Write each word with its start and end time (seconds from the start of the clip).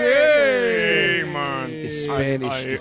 Ei, 0.00 1.24
mano. 1.24 1.66
Spanish. 1.90 2.80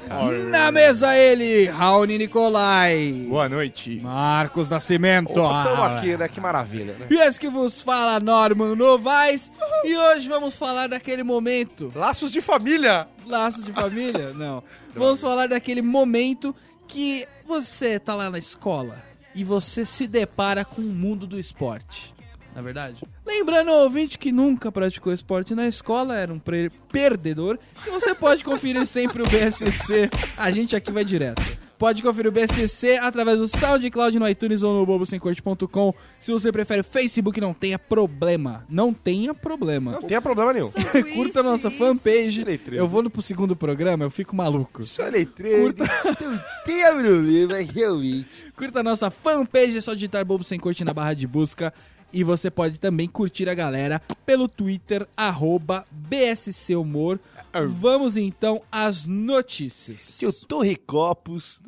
Na 0.52 0.72
mesa 0.72 1.16
ele, 1.18 1.66
Raoni 1.68 2.18
Nicolai. 2.18 3.26
Boa 3.30 3.50
noite. 3.50 4.00
Marcos 4.02 4.70
Nascimento. 4.70 5.30
Estamos 5.30 5.80
Ah, 5.80 5.98
aqui, 5.98 6.16
né? 6.18 6.28
Que 6.28 6.40
maravilha, 6.40 6.96
né? 7.00 7.08
E 7.10 7.16
esse 7.16 7.40
que 7.40 7.50
vos 7.50 7.82
fala, 7.82 8.20
Norman 8.20 8.76
Novaes. 8.76 9.52
E 9.84 9.96
hoje 9.96 10.28
vamos 10.28 10.56
falar 10.56 10.88
daquele 10.88 11.24
momento. 11.24 11.92
Laços 11.96 12.32
de 12.32 12.42
família. 12.42 13.08
Laços 13.26 13.64
de 13.66 13.72
família? 13.74 14.32
Não. 14.38 14.64
Vamos 14.96 15.22
falar 15.22 15.48
daquele 15.48 15.82
momento 15.82 16.56
que 16.88 17.26
você 17.46 18.00
tá 18.00 18.16
lá 18.16 18.30
na 18.30 18.38
escola 18.40 19.04
e 19.34 19.44
você 19.44 19.86
se 19.86 20.08
depara 20.08 20.64
com 20.64 20.82
o 20.82 20.86
mundo 20.86 21.28
do 21.28 21.38
esporte. 21.40 22.15
Na 22.56 22.62
verdade? 22.62 23.04
Lembrando 23.26 23.70
ao 23.70 23.80
ouvinte 23.84 24.18
que 24.18 24.32
nunca 24.32 24.72
praticou 24.72 25.12
esporte 25.12 25.54
na 25.54 25.68
escola, 25.68 26.16
era 26.16 26.32
um 26.34 26.40
pre- 26.40 26.72
perdedor, 26.92 27.60
e 27.86 27.90
você 27.90 28.16
pode 28.16 28.46
conferir 28.46 28.86
sempre 28.88 29.22
o 29.22 29.26
BSC. 29.28 30.10
A 30.38 30.50
gente 30.52 30.74
aqui 30.76 30.90
vai 30.92 31.04
direto. 31.04 31.44
Pode 31.78 32.02
conferir 32.02 32.30
o 32.30 32.32
BSC 32.32 32.96
através 33.02 33.38
do 33.38 33.50
SoundCloud 33.50 34.18
no 34.18 34.26
iTunes 34.30 34.64
ou 34.64 34.74
no 34.74 34.86
bobosemcorte.com. 34.86 35.94
Se 36.22 36.32
você 36.32 36.50
prefere 36.50 36.80
o 36.80 36.84
Facebook, 36.86 37.42
não 37.42 37.54
tenha 37.54 37.78
problema. 37.78 38.64
Não 38.70 38.94
tenha 38.94 39.34
problema. 39.34 39.92
Não 39.92 40.02
tem 40.04 40.22
problema 40.22 40.54
nenhum. 40.54 40.72
Curta 41.14 41.42
a 41.42 41.44
nossa 41.44 41.70
fanpage. 41.70 42.40
Isso, 42.40 42.46
letreiro. 42.46 42.82
Eu 42.86 42.88
vou 42.88 43.04
no 43.04 43.10
pro 43.10 43.22
segundo 43.22 43.58
programa, 43.58 44.06
eu 44.06 44.10
fico 44.10 44.34
maluco. 44.34 44.84
Isso 44.84 45.02
é 45.02 45.10
letreiro. 45.10 45.76
Não 45.78 46.40
tem 46.64 46.82
problema, 46.86 47.56
realmente. 47.74 48.54
Curta 48.56 48.80
a 48.80 48.84
nossa 48.84 49.12
fanpage, 49.12 49.78
é 49.78 49.82
só 49.82 49.94
digitar 49.94 50.24
Bobo 50.24 50.46
Sem 50.46 50.58
Corte 50.58 50.86
na 50.86 50.94
barra 50.94 51.14
de 51.14 51.28
busca. 51.28 51.74
E 52.16 52.24
você 52.24 52.50
pode 52.50 52.80
também 52.80 53.10
curtir 53.10 53.50
a 53.50 53.54
galera 53.54 54.02
pelo 54.26 54.48
Twitter, 54.48 55.06
arroba 55.18 55.86
BSC 55.92 56.74
Humor. 56.74 57.20
Vamos 57.68 58.16
então 58.16 58.62
às 58.72 59.06
notícias. 59.06 60.16
Tio 60.18 60.32
Torre 60.32 60.78
Copos. 60.78 61.60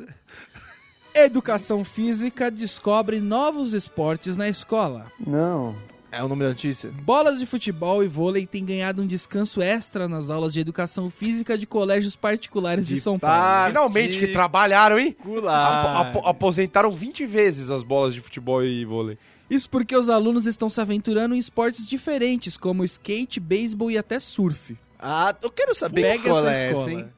Educação 1.13 1.83
Física 1.83 2.49
descobre 2.49 3.19
novos 3.19 3.73
esportes 3.73 4.37
na 4.37 4.47
escola. 4.47 5.11
Não. 5.19 5.75
É 6.17 6.23
o 6.23 6.27
nome 6.27 6.43
da 6.43 6.49
notícia? 6.49 6.89
Bolas 7.03 7.39
de 7.39 7.45
futebol 7.45 8.03
e 8.03 8.07
vôlei 8.07 8.45
têm 8.47 8.65
ganhado 8.65 9.01
um 9.01 9.07
descanso 9.07 9.61
extra 9.61 10.07
nas 10.07 10.29
aulas 10.29 10.51
de 10.53 10.59
educação 10.59 11.09
física 11.09 11.57
de 11.57 11.65
colégios 11.67 12.15
particulares 12.15 12.87
de, 12.87 12.99
São 12.99 13.19
Paulo. 13.19 13.35
Ah, 13.39 13.65
finalmente 13.67 14.17
que 14.17 14.27
trabalharam, 14.27 14.97
hein? 14.97 15.15
Apo- 15.19 16.19
apo- 16.19 16.27
aposentaram 16.27 16.93
20 16.93 17.25
vezes 17.25 17.69
as 17.69 17.83
bolas 17.83 18.13
de 18.13 18.21
futebol 18.21 18.63
e 18.63 18.83
vôlei. 18.85 19.17
Isso 19.49 19.69
porque 19.69 19.95
os 19.95 20.09
alunos 20.09 20.45
estão 20.45 20.67
se 20.69 20.81
aventurando 20.81 21.33
em 21.35 21.37
esportes 21.37 21.87
diferentes, 21.87 22.57
como 22.57 22.83
skate, 22.83 23.39
beisebol 23.39 23.89
e 23.91 23.97
até 23.97 24.19
surf. 24.19 24.75
Ah, 24.99 25.35
eu 25.43 25.51
quero 25.51 25.75
saber 25.75 26.01
Pega 26.01 26.13
que 26.21 26.27
escola 26.27 26.49
essa 26.51 26.59
é 26.65 26.67
escola. 26.71 26.89
essa, 26.91 26.99
hein? 26.99 27.09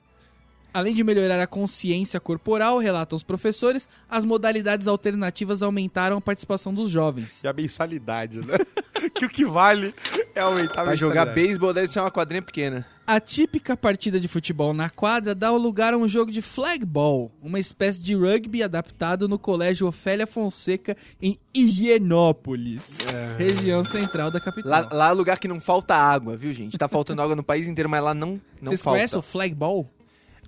Além 0.74 0.94
de 0.94 1.04
melhorar 1.04 1.42
a 1.42 1.48
consciência 1.48 2.20
corporal, 2.20 2.78
relatam 2.78 3.16
os 3.16 3.24
professores, 3.24 3.88
as 4.10 4.24
modalidades 4.24 4.88
alternativas 4.88 5.64
aumentaram 5.64 6.18
a 6.18 6.22
participação 6.22 6.74
dos 6.74 6.90
jovens. 6.90 7.44
E 7.44 7.48
a 7.48 7.54
mensalidade, 7.54 8.40
né? 8.46 8.58
que 9.16 9.26
o 9.26 9.30
que 9.30 9.46
vale 9.46 9.94
é 10.36 10.42
aumentar 10.42 10.82
a 10.82 10.86
Vai 10.86 10.98
jogar 10.98 11.26
beisebol 11.28 11.74
deve 11.74 11.88
ser 11.88 12.00
uma 12.00 12.12
quadrinha 12.12 12.42
pequena. 12.42 12.86
A 13.08 13.20
típica 13.20 13.76
partida 13.76 14.20
de 14.20 14.28
futebol 14.28 14.72
na 14.72 14.88
quadra 14.88 15.34
dá 15.34 15.50
lugar 15.50 15.96
a 15.96 15.98
um 15.98 16.08
jogo 16.08 16.32
de 16.32 16.44
flagball, 16.44 17.32
uma 17.42 17.60
espécie 17.60 18.04
de 18.04 18.14
rugby 18.14 18.62
adaptado 18.62 19.28
no 19.28 19.40
Colégio 19.40 19.88
Ofélia 19.88 20.28
Fonseca 20.28 20.96
em 21.20 21.40
Higienópolis, 21.52 22.98
região 23.36 23.84
central 23.84 24.30
da 24.30 24.40
capital. 24.40 24.70
Lá, 24.70 24.90
lá 24.92 25.10
é 25.10 25.14
lugar 25.14 25.40
que 25.40 25.48
não 25.48 25.60
falta 25.60 25.96
água, 25.96 26.38
viu, 26.38 26.54
gente? 26.54 26.78
Tá 26.78 26.88
faltando 26.88 27.22
água 27.24 27.36
no 27.36 27.44
país 27.44 27.68
inteiro, 27.68 27.90
mas 27.90 28.04
lá 28.04 28.14
não, 28.14 28.40
não 28.62 28.72
Vocês 28.72 28.82
falta. 28.82 28.98
conhecem 28.98 29.18
o 29.18 29.24
flagball? 29.24 29.90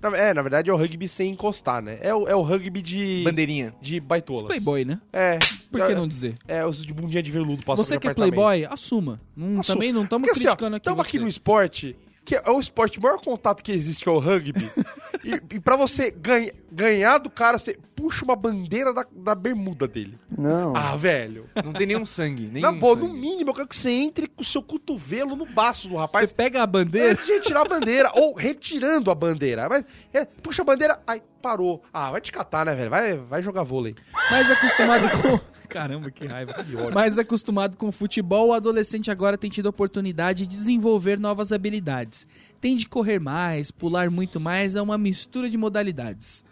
Na- 0.02 0.16
É, 0.16 0.34
na 0.34 0.42
verdade 0.42 0.68
é 0.68 0.72
o 0.72 0.76
rugby 0.76 1.08
sem 1.08 1.30
encostar, 1.30 1.80
né? 1.82 1.98
É 2.00 2.14
o, 2.14 2.26
é 2.28 2.34
o 2.34 2.42
rugby 2.42 2.82
de. 2.82 3.22
Bandeirinha. 3.24 3.74
De 3.80 4.00
baitolas. 4.00 4.46
Playboy, 4.48 4.84
né? 4.84 5.00
É. 5.12 5.38
Por 5.70 5.86
que 5.86 5.94
não 5.94 6.08
dizer? 6.08 6.34
É, 6.48 6.66
os 6.66 6.84
de 6.84 6.92
bundinha 6.92 7.22
de 7.22 7.30
veludo 7.30 7.62
passando 7.64 7.84
Você 7.86 7.98
que 7.98 8.08
é 8.08 8.14
playboy, 8.14 8.64
assuma. 8.64 9.20
Não, 9.36 9.60
Assuma. 9.60 9.76
também 9.76 9.92
não 9.92 10.04
estamos 10.04 10.26
Porque 10.28 10.38
assim, 10.40 10.48
ó, 10.48 10.50
criticando 10.50 10.76
aqui 10.76 10.84
Tamo 10.84 10.96
você. 11.02 11.08
aqui 11.08 11.18
no 11.18 11.28
esporte, 11.28 11.96
que 12.24 12.34
é 12.36 12.50
o 12.50 12.60
esporte, 12.60 12.98
o 12.98 13.02
maior 13.02 13.18
contato 13.20 13.62
que 13.62 13.72
existe, 13.72 14.02
que 14.04 14.08
é 14.08 14.12
o 14.12 14.18
rugby. 14.18 14.70
e, 15.24 15.56
e 15.56 15.60
pra 15.60 15.76
você 15.76 16.10
ganha- 16.10 16.52
ganhar 16.70 17.18
do 17.18 17.30
cara, 17.30 17.58
você 17.58 17.78
puxa 17.96 18.24
uma 18.24 18.36
bandeira 18.36 18.92
da, 18.92 19.06
da 19.14 19.34
bermuda 19.34 19.86
dele. 19.88 20.18
Não. 20.42 20.72
Ah, 20.74 20.96
velho. 20.96 21.48
Não 21.64 21.72
tem 21.72 21.86
nenhum 21.86 22.04
sangue. 22.04 22.48
Nenhum 22.52 22.60
Na 22.60 22.72
boa, 22.72 22.96
no 22.96 23.06
sangue. 23.06 23.18
mínimo, 23.20 23.50
eu 23.50 23.54
quero 23.54 23.68
que 23.68 23.76
você 23.76 23.90
entre 23.90 24.26
com 24.26 24.42
o 24.42 24.44
seu 24.44 24.62
cotovelo 24.62 25.36
no 25.36 25.46
baço 25.46 25.88
do 25.88 25.96
rapaz. 25.96 26.30
Você 26.30 26.34
pega 26.34 26.62
a 26.62 26.66
bandeira, 26.66 27.12
Antes 27.12 27.26
de 27.26 27.40
tirar 27.40 27.62
a 27.62 27.68
bandeira, 27.68 28.10
ou 28.14 28.34
retirando 28.34 29.10
a 29.10 29.14
bandeira. 29.14 29.68
Mas, 29.68 29.84
é, 30.12 30.24
puxa 30.24 30.62
a 30.62 30.64
bandeira, 30.64 31.00
aí 31.06 31.22
parou. 31.40 31.82
Ah, 31.92 32.10
vai 32.10 32.20
te 32.20 32.32
catar, 32.32 32.66
né, 32.66 32.74
velho? 32.74 32.90
Vai, 32.90 33.16
vai 33.16 33.42
jogar 33.42 33.62
vôlei. 33.62 33.94
mais 34.30 34.50
acostumado 34.50 35.04
com... 35.22 35.52
Caramba, 35.68 36.10
que 36.10 36.26
raiva. 36.26 36.54
Mais 36.92 37.18
acostumado 37.18 37.78
com 37.78 37.88
o 37.88 37.92
futebol, 37.92 38.48
o 38.48 38.52
adolescente 38.52 39.10
agora 39.10 39.38
tem 39.38 39.48
tido 39.48 39.66
a 39.66 39.70
oportunidade 39.70 40.46
de 40.46 40.54
desenvolver 40.54 41.18
novas 41.18 41.50
habilidades. 41.50 42.26
Tem 42.62 42.76
de 42.76 42.86
correr 42.86 43.18
mais, 43.18 43.72
pular 43.72 44.08
muito 44.08 44.38
mais, 44.38 44.76
é 44.76 44.80
uma 44.80 44.96
mistura 44.96 45.50
de 45.50 45.58
modalidades. 45.58 46.44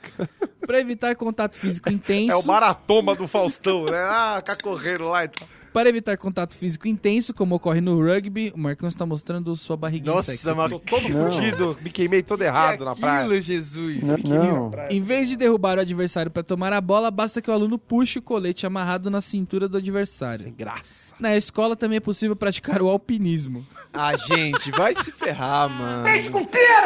Para 0.66 0.80
evitar 0.80 1.14
contato 1.14 1.54
físico 1.54 1.88
intenso... 1.88 2.32
É 2.34 2.36
o 2.36 2.44
maratoma 2.44 3.14
do 3.14 3.28
Faustão, 3.28 3.84
né? 3.84 3.96
Ah, 3.96 4.34
ficar 4.38 4.56
correndo 4.56 5.04
lá 5.04 5.24
e 5.24 5.28
tal. 5.28 5.48
Para 5.72 5.88
evitar 5.88 6.16
contato 6.16 6.56
físico 6.56 6.88
intenso, 6.88 7.32
como 7.32 7.54
ocorre 7.54 7.80
no 7.80 8.00
rugby, 8.04 8.52
o 8.54 8.58
Marcão 8.58 8.88
está 8.88 9.06
mostrando 9.06 9.54
sua 9.54 9.76
barriguinha 9.76 10.14
Nossa, 10.14 10.32
sexy. 10.32 10.52
mano. 10.52 10.80
Tô 10.80 10.96
todo 10.98 11.08
Não. 11.08 11.30
fudido, 11.30 11.76
me 11.80 11.90
queimei 11.90 12.22
todo 12.22 12.42
errado 12.42 12.84
na 12.84 12.96
praia. 12.96 13.20
Aquilo, 13.20 13.40
Jesus. 13.40 14.02
Não. 14.02 14.16
não. 14.18 14.70
Em 14.90 15.00
vez 15.00 15.28
de 15.28 15.36
derrubar 15.36 15.78
o 15.78 15.80
adversário 15.80 16.30
para 16.30 16.42
tomar 16.42 16.72
a 16.72 16.80
bola, 16.80 17.10
basta 17.10 17.40
que 17.40 17.48
o 17.50 17.52
aluno 17.54 17.78
puxe 17.78 18.18
o 18.18 18.22
colete 18.22 18.66
amarrado 18.66 19.10
na 19.10 19.20
cintura 19.20 19.68
do 19.68 19.76
adversário. 19.76 20.44
Sem 20.44 20.52
graça. 20.54 21.14
Na 21.20 21.36
escola 21.36 21.76
também 21.76 21.98
é 21.98 22.00
possível 22.00 22.34
praticar 22.34 22.82
o 22.82 22.88
alpinismo. 22.88 23.64
Ah, 23.92 24.16
gente, 24.16 24.70
vai 24.70 24.94
se 24.94 25.10
ferrar, 25.10 25.68
mano. 25.68 26.06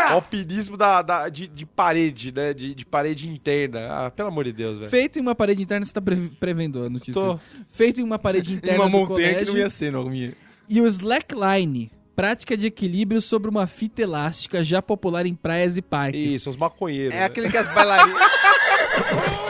Alpinismo 0.08 0.76
da, 0.76 1.02
da- 1.02 1.28
de, 1.28 1.46
de 1.46 1.66
parede, 1.66 2.32
né? 2.32 2.52
De, 2.54 2.74
de 2.74 2.84
parede 2.86 3.28
interna. 3.30 4.06
Ah, 4.06 4.10
pelo 4.10 4.28
amor 4.28 4.44
de 4.44 4.52
Deus, 4.52 4.78
velho. 4.78 4.90
Feito 4.90 5.18
em 5.18 5.22
uma 5.22 5.34
parede 5.34 5.62
interna, 5.62 5.84
você 5.84 5.90
está 5.90 6.00
pre- 6.00 6.30
prevendo 6.40 6.84
a 6.84 6.90
notícia. 6.90 7.14
Tô. 7.14 7.38
Feito 7.70 8.00
em 8.00 8.04
uma 8.04 8.18
parede 8.18 8.52
interna 8.54 8.73
uma 8.76 8.88
montanha 8.88 9.32
colégio. 9.32 9.46
que 9.46 9.52
não 9.52 9.58
ia 9.58 9.70
ser, 9.70 9.92
não 9.92 10.14
ia. 10.14 10.34
E 10.68 10.80
o 10.80 10.86
slackline, 10.86 11.90
prática 12.14 12.56
de 12.56 12.66
equilíbrio 12.66 13.20
sobre 13.20 13.50
uma 13.50 13.66
fita 13.66 14.02
elástica 14.02 14.62
já 14.62 14.80
popular 14.80 15.26
em 15.26 15.34
praias 15.34 15.76
e 15.76 15.82
parques. 15.82 16.32
Isso, 16.32 16.50
os 16.50 16.56
maconheiros. 16.56 17.14
É 17.14 17.20
né? 17.20 17.24
aquele 17.24 17.50
que 17.50 17.56
as 17.56 17.68
bailarinas... 17.68 18.20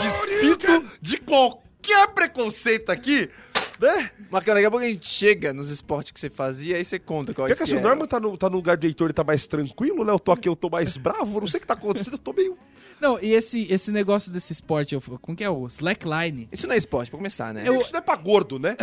Despido 0.03 0.91
de 1.01 1.19
qualquer 1.19 2.09
preconceito 2.15 2.91
aqui, 2.91 3.29
né? 3.81 4.11
Marcão, 4.31 4.55
daqui 4.55 4.67
a 4.67 4.71
pouco 4.71 4.85
a 4.85 4.89
gente 4.89 5.07
chega 5.07 5.53
nos 5.53 5.69
esportes 5.71 6.13
que 6.13 6.21
você 6.21 6.31
fazia, 6.31 6.77
aí 6.77 6.85
você 6.85 6.99
conta 6.99 7.35
qual 7.35 7.49
Já 7.49 7.55
que 7.57 7.63
assim, 7.63 7.75
é. 7.77 7.79
o 7.79 7.81
Norman 7.83 8.07
tá 8.07 8.19
no, 8.21 8.37
tá 8.37 8.49
no 8.49 8.57
lugar 8.57 8.77
do 8.77 8.87
Heitor 8.87 9.11
e 9.11 9.13
tá 9.13 9.25
mais 9.25 9.47
tranquilo, 9.47 10.05
né? 10.05 10.13
Eu 10.13 10.19
tô 10.19 10.33
aqui, 10.33 10.49
eu 10.49 10.57
tô 10.57 10.69
mais 10.71 10.97
bravo. 10.97 11.41
Não 11.41 11.47
sei 11.49 11.59
o 11.59 11.61
que 11.61 11.67
tá 11.67 11.75
acontecendo, 11.75 12.15
eu 12.15 12.19
tô 12.19 12.33
meio. 12.33 12.57
Não, 13.01 13.19
e 13.21 13.33
esse, 13.33 13.71
esse 13.73 13.91
negócio 13.91 14.31
desse 14.31 14.53
esporte, 14.53 14.95
eu- 14.95 15.03
como 15.21 15.37
que 15.37 15.43
é 15.45 15.51
o 15.51 15.67
slackline? 15.67 16.49
Isso 16.53 16.67
não 16.67 16.75
é 16.75 16.79
esporte, 16.79 17.11
pra 17.11 17.19
começar, 17.19 17.53
né? 17.53 17.65
Eu- 17.67 17.81
Isso 17.81 17.93
não 17.93 17.99
é 17.99 18.03
pra 18.03 18.17
gordo, 18.17 18.59
né? 18.59 18.77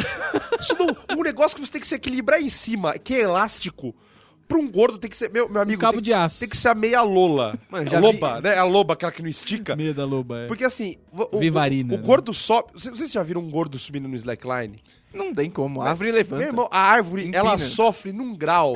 Isso 0.60 0.75
não. 0.77 1.18
Um 1.18 1.24
negócio 1.24 1.56
que 1.57 1.66
você 1.66 1.71
tem 1.71 1.81
que 1.81 1.88
se 1.88 1.95
equilibrar 1.95 2.42
em 2.42 2.50
cima, 2.50 2.98
que 3.00 3.13
é 3.16 3.21
elástico. 3.21 3.95
Pra 4.51 4.59
um 4.59 4.69
gordo 4.69 4.98
tem 4.98 5.09
que 5.09 5.15
ser. 5.15 5.30
Meu, 5.31 5.48
meu 5.48 5.59
Um 5.59 5.62
amigo. 5.63 5.80
cabo 5.80 5.94
tem, 5.94 6.01
de 6.03 6.13
aço. 6.13 6.39
tem 6.39 6.50
que 6.50 6.57
ser 6.57 6.68
a 6.69 6.75
meia 6.75 7.01
Lola. 7.01 7.57
Mano, 7.69 7.89
a 7.95 8.00
loba, 8.00 8.36
vi- 8.36 8.42
né? 8.44 8.57
A 8.57 8.63
loba, 8.65 8.94
aquela 8.95 9.12
que 9.12 9.21
não 9.21 9.30
estica. 9.30 9.75
Meia 9.75 9.94
da 9.94 10.03
loba, 10.06 10.39
é. 10.42 10.48
Porque 10.48 10.63
assim, 10.65 10.98
o, 11.13 11.38
o- 11.38 11.39
Vivarina, 11.39 11.94
o, 11.94 11.98
né? 11.98 12.03
gordo 12.03 12.33
sobe. 12.33 12.74
Vocês 12.74 13.12
já 13.12 13.24
viram 13.24 13.42
um 13.42 13.50
gordo 13.50 13.80
subindo 13.80 14.07
no 14.09 14.15
slackline? 14.15 14.81
Não 15.13 15.33
tem 15.33 15.50
como. 15.50 15.81
A 15.81 15.89
árvore 15.89 16.12
levanta. 16.12 16.39
Meu 16.42 16.48
irmão, 16.50 16.68
a 16.71 16.80
árvore, 16.80 17.21
Empina. 17.24 17.38
ela 17.38 17.57
sofre 17.57 18.12
num 18.12 18.36
grau. 18.36 18.75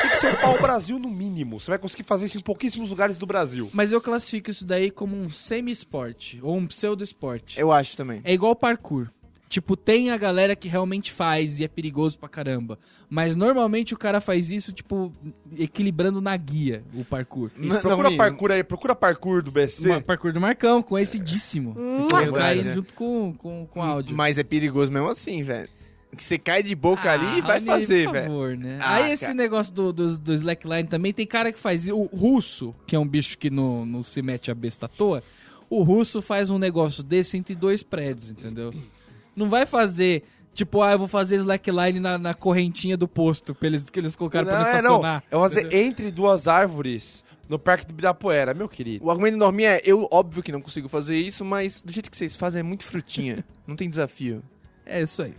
Tem 0.00 0.10
que 0.10 0.16
ser 0.16 0.34
o 0.34 0.36
pau-brasil 0.40 0.98
no 0.98 1.08
mínimo. 1.08 1.60
Você 1.60 1.70
vai 1.70 1.78
conseguir 1.78 2.02
fazer 2.02 2.26
isso 2.26 2.36
em 2.36 2.40
pouquíssimos 2.40 2.90
lugares 2.90 3.18
do 3.18 3.26
Brasil. 3.26 3.70
Mas 3.72 3.92
eu 3.92 4.00
classifico 4.00 4.50
isso 4.50 4.64
daí 4.64 4.90
como 4.90 5.14
um 5.16 5.30
semi-esporte, 5.30 6.40
ou 6.42 6.56
um 6.56 6.66
pseudo-esporte. 6.66 7.58
Eu 7.60 7.70
acho 7.70 7.96
também. 7.96 8.20
É 8.24 8.32
igual 8.32 8.54
parkour. 8.56 9.08
Tipo, 9.52 9.76
tem 9.76 10.10
a 10.10 10.16
galera 10.16 10.56
que 10.56 10.66
realmente 10.66 11.12
faz 11.12 11.60
e 11.60 11.64
é 11.64 11.68
perigoso 11.68 12.18
pra 12.18 12.26
caramba. 12.26 12.78
Mas 13.10 13.36
normalmente 13.36 13.92
o 13.92 13.98
cara 13.98 14.18
faz 14.18 14.50
isso, 14.50 14.72
tipo, 14.72 15.12
equilibrando 15.58 16.22
na 16.22 16.34
guia, 16.38 16.82
o 16.94 17.04
parkour. 17.04 17.50
Isso, 17.58 17.74
Não, 17.74 17.80
procura 17.82 18.08
não, 18.08 18.16
parkour 18.16 18.50
aí, 18.50 18.64
procura 18.64 18.94
parkour 18.94 19.42
do 19.42 19.50
BC. 19.50 19.90
Uma 19.90 20.00
parkour 20.00 20.32
do 20.32 20.40
Marcão, 20.40 20.82
conhecidíssimo. 20.82 21.74
Hum, 21.78 22.08
eu 22.10 22.18
verdade, 22.18 22.64
né? 22.64 22.74
junto 22.74 22.94
com, 22.94 23.34
com, 23.36 23.66
com 23.66 23.82
áudio. 23.82 24.16
Mas 24.16 24.38
é 24.38 24.42
perigoso 24.42 24.90
mesmo 24.90 25.08
assim, 25.08 25.42
velho. 25.42 25.68
Que 26.16 26.24
você 26.24 26.38
cai 26.38 26.62
de 26.62 26.74
boca 26.74 27.10
Ah, 27.10 27.12
ali 27.12 27.38
e 27.38 27.40
vai 27.42 27.58
Raoni, 27.58 27.66
fazer, 27.66 28.04
por 28.06 28.12
velho. 28.14 28.26
favor, 28.28 28.56
né? 28.56 28.78
Ah, 28.80 28.94
Aí 28.94 29.12
esse 29.12 29.24
cara. 29.24 29.34
negócio 29.34 29.74
do, 29.74 29.92
do, 29.92 30.16
do 30.16 30.32
slackline 30.32 30.88
também, 30.88 31.12
tem 31.12 31.26
cara 31.26 31.52
que 31.52 31.58
faz... 31.58 31.88
O 31.88 32.04
russo, 32.04 32.74
que 32.86 32.96
é 32.96 32.98
um 32.98 33.06
bicho 33.06 33.36
que 33.36 33.50
não, 33.50 33.84
não 33.84 34.02
se 34.02 34.22
mete 34.22 34.50
a 34.50 34.54
besta 34.54 34.86
à 34.86 34.88
toa, 34.88 35.22
o 35.68 35.82
russo 35.82 36.22
faz 36.22 36.48
um 36.48 36.56
negócio 36.56 37.02
desse 37.02 37.36
entre 37.36 37.54
dois 37.54 37.82
prédios, 37.82 38.30
entendeu? 38.30 38.72
Não 39.36 39.48
vai 39.48 39.66
fazer 39.66 40.22
Tipo, 40.54 40.82
ah, 40.82 40.92
eu 40.92 40.98
vou 40.98 41.08
fazer 41.08 41.36
slackline 41.36 41.98
na, 41.98 42.18
na 42.18 42.34
correntinha 42.34 42.94
do 42.94 43.08
posto 43.08 43.54
pra 43.54 43.66
eles, 43.68 43.88
que 43.88 43.98
eles 43.98 44.14
colocaram 44.14 44.46
pra 44.46 44.58
Não, 44.58 44.62
não 44.64 44.68
é, 44.68 44.72
não. 44.72 44.78
estacionar. 44.80 45.24
Eu 45.30 45.40
vou 45.40 45.48
fazer 45.48 45.72
entre 45.74 46.10
duas 46.10 46.46
árvores 46.46 47.24
no 47.48 47.58
Parque 47.58 47.86
do 47.86 47.92
Ibirapuera, 47.92 48.52
meu 48.52 48.68
querido. 48.68 49.02
O 49.04 49.10
argumento 49.10 49.38
Norminha 49.38 49.70
é, 49.76 49.82
eu 49.82 50.06
óbvio 50.10 50.42
que 50.42 50.52
não 50.52 50.60
consigo 50.60 50.88
fazer 50.90 51.16
isso, 51.16 51.42
mas 51.42 51.80
do 51.80 51.90
jeito 51.90 52.10
que 52.10 52.16
vocês 52.18 52.36
fazem 52.36 52.60
é 52.60 52.62
muito 52.62 52.84
frutinha. 52.84 53.42
não 53.66 53.74
tem 53.74 53.88
desafio. 53.88 54.42
É 54.84 55.00
isso 55.00 55.22
aí. 55.22 55.34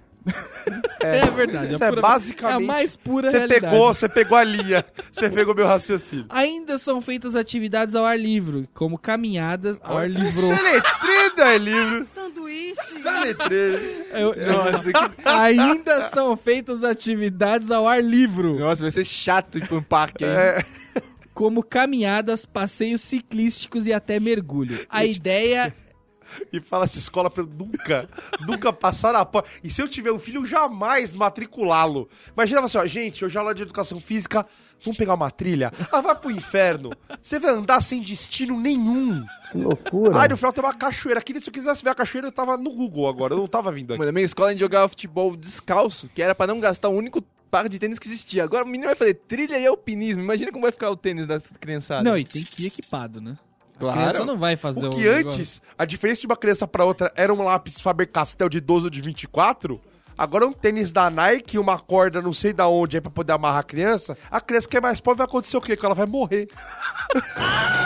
É, 1.02 1.26
verdade. 1.30 1.74
Isso 1.74 1.84
a 1.84 1.88
é 1.88 1.90
pura- 1.90 2.02
basicamente- 2.02 2.62
É 2.62 2.64
a 2.64 2.68
mais 2.68 2.98
pura 2.98 3.30
Você 3.30 3.38
realidade. 3.38 3.66
pegou, 3.66 3.94
você 3.94 4.10
pegou 4.10 4.38
a 4.38 4.44
linha. 4.44 4.86
Você 5.12 5.30
pegou 5.30 5.54
meu 5.54 5.68
raciocínio. 5.68 6.26
Ainda 6.30 6.78
são 6.80 7.02
feitas 7.02 7.36
atividades 7.36 7.94
ao 7.94 8.04
ar 8.06 8.18
livre, 8.18 8.68
como 8.74 8.98
caminhadas 8.98 9.78
ao 9.84 9.98
ar 9.98 10.10
livre. 10.10 10.48
É 11.38 11.58
livro. 11.58 12.04
Xeletrido. 13.02 13.78
Eu- 14.12 14.34
eu- 14.34 14.54
Nossa, 14.72 14.92
que... 14.94 15.00
Ainda 15.28 16.04
são 16.10 16.36
feitas 16.38 16.84
atividades 16.84 17.72
ao 17.72 17.88
ar 17.88 18.04
livre, 18.04 18.54
Nossa, 18.54 18.82
vai 18.84 18.92
ser 18.92 19.04
chato 19.04 19.58
ir 19.58 19.68
pra 19.68 19.78
um 19.78 19.84
parque 19.84 20.24
aí. 20.26 20.32
É. 20.32 20.66
como 21.34 21.64
caminhadas, 21.64 22.46
passeios 22.46 23.02
ciclísticos 23.02 23.88
e 23.88 23.94
até 23.94 24.20
mergulho. 24.20 24.86
A 24.90 25.04
ideia 25.06 25.74
E 26.52 26.60
fala 26.62 26.86
essa 26.86 26.98
escola 26.98 27.30
pra 27.30 27.44
eu 27.44 27.48
nunca, 27.48 28.10
nunca 28.48 28.72
passar 28.74 29.14
na 29.14 29.24
porta. 29.26 29.50
E 29.64 29.70
se 29.70 29.82
eu 29.82 29.88
tiver 29.88 30.12
um 30.12 30.20
filho, 30.20 30.42
eu 30.42 30.46
jamais 30.46 31.14
matriculá-lo. 31.14 32.10
Imagina 32.36 32.62
assim, 32.62 32.78
ó, 32.78 32.86
gente, 32.86 33.24
hoje 33.26 33.36
é 33.36 33.40
aula 33.40 33.54
de 33.54 33.62
educação 33.64 34.00
física, 34.00 34.46
vamos 34.84 34.98
pegar 34.98 35.14
uma 35.16 35.30
trilha? 35.32 35.72
Ah, 35.92 36.02
vai 36.02 36.16
pro 36.16 36.32
inferno. 36.32 36.92
Você 37.22 37.40
vai 37.40 37.52
andar 37.52 37.82
sem 37.82 38.02
destino 38.02 38.60
nenhum. 38.60 39.24
Que 39.52 39.58
loucura. 39.58 40.20
Ah, 40.22 40.28
no 40.28 40.38
final 40.38 40.52
tem 40.54 40.64
uma 40.64 40.74
cachoeira. 40.74 41.20
Aqui, 41.20 41.40
se 41.40 41.50
eu 41.50 41.54
quisesse 41.54 41.84
ver 41.84 41.92
a 41.92 41.96
cachoeira, 41.96 42.28
eu 42.28 42.32
tava 42.32 42.58
no 42.58 42.72
Google 42.72 43.08
agora, 43.08 43.34
eu 43.34 43.38
não 43.38 43.48
tava 43.48 43.72
vindo 43.72 43.92
aqui. 43.92 44.00
Mano, 44.00 44.08
na 44.08 44.14
minha 44.14 44.26
escola 44.26 44.50
a 44.50 44.52
gente 44.52 44.60
jogava 44.60 44.88
futebol 44.90 45.36
descalço, 45.36 46.10
que 46.14 46.22
era 46.22 46.34
pra 46.36 46.48
não 46.48 46.60
gastar 46.60 46.90
o 46.90 46.94
único 46.94 47.22
par 47.52 47.70
de 47.70 47.78
tênis 47.78 48.00
que 48.00 48.08
existia. 48.08 48.44
Agora 48.44 48.64
o 48.64 48.68
menino 48.68 48.86
vai 48.88 48.96
fazer 48.96 49.14
trilha 49.14 49.60
e 49.60 49.66
alpinismo. 49.68 50.24
Imagina 50.24 50.52
como 50.52 50.64
vai 50.64 50.72
ficar 50.72 50.90
o 50.90 50.96
tênis 50.98 51.28
das 51.28 51.44
criançadas. 51.60 52.04
Não, 52.04 52.18
e 52.18 52.24
tem 52.24 52.42
que 52.44 52.64
ir 52.64 52.68
equipado, 52.68 53.22
né? 53.22 53.38
A 53.76 53.80
Claro. 53.80 54.00
criança 54.00 54.26
não 54.26 54.38
vai 54.38 54.56
fazer 54.56 54.86
O 54.88 54.90
que 54.92 54.98
negócio. 55.04 55.40
antes, 55.40 55.62
a 55.78 55.84
diferença 55.86 56.22
de 56.22 56.28
uma 56.28 56.38
criança 56.38 56.68
pra 56.68 56.86
outra 56.86 57.12
era 57.16 57.34
um 57.34 57.44
lápis 57.44 57.80
Faber-Castell 57.82 58.48
de 58.50 58.60
12 58.62 58.86
ou 58.86 58.90
de 58.90 59.02
24, 59.02 59.80
agora 60.18 60.46
um 60.46 60.52
tênis 60.54 60.92
da 60.92 61.10
Nike 61.10 61.56
e 61.56 61.60
uma 61.60 61.80
corda 61.80 62.22
não 62.22 62.34
sei 62.34 62.54
da 62.54 62.68
onde 62.68 62.98
aí 62.98 63.02
pra 63.02 63.12
poder 63.12 63.34
amarrar 63.34 63.60
a 63.60 63.64
criança, 63.64 64.18
a 64.30 64.40
criança 64.42 64.68
que 64.68 64.78
é 64.78 64.82
mais 64.82 65.00
pobre 65.00 65.18
vai 65.20 65.26
acontecer 65.26 65.58
o 65.58 65.62
quê? 65.62 65.76
Que 65.76 65.86
ela 65.86 65.96
vai 65.96 66.06
morrer. 66.06 66.48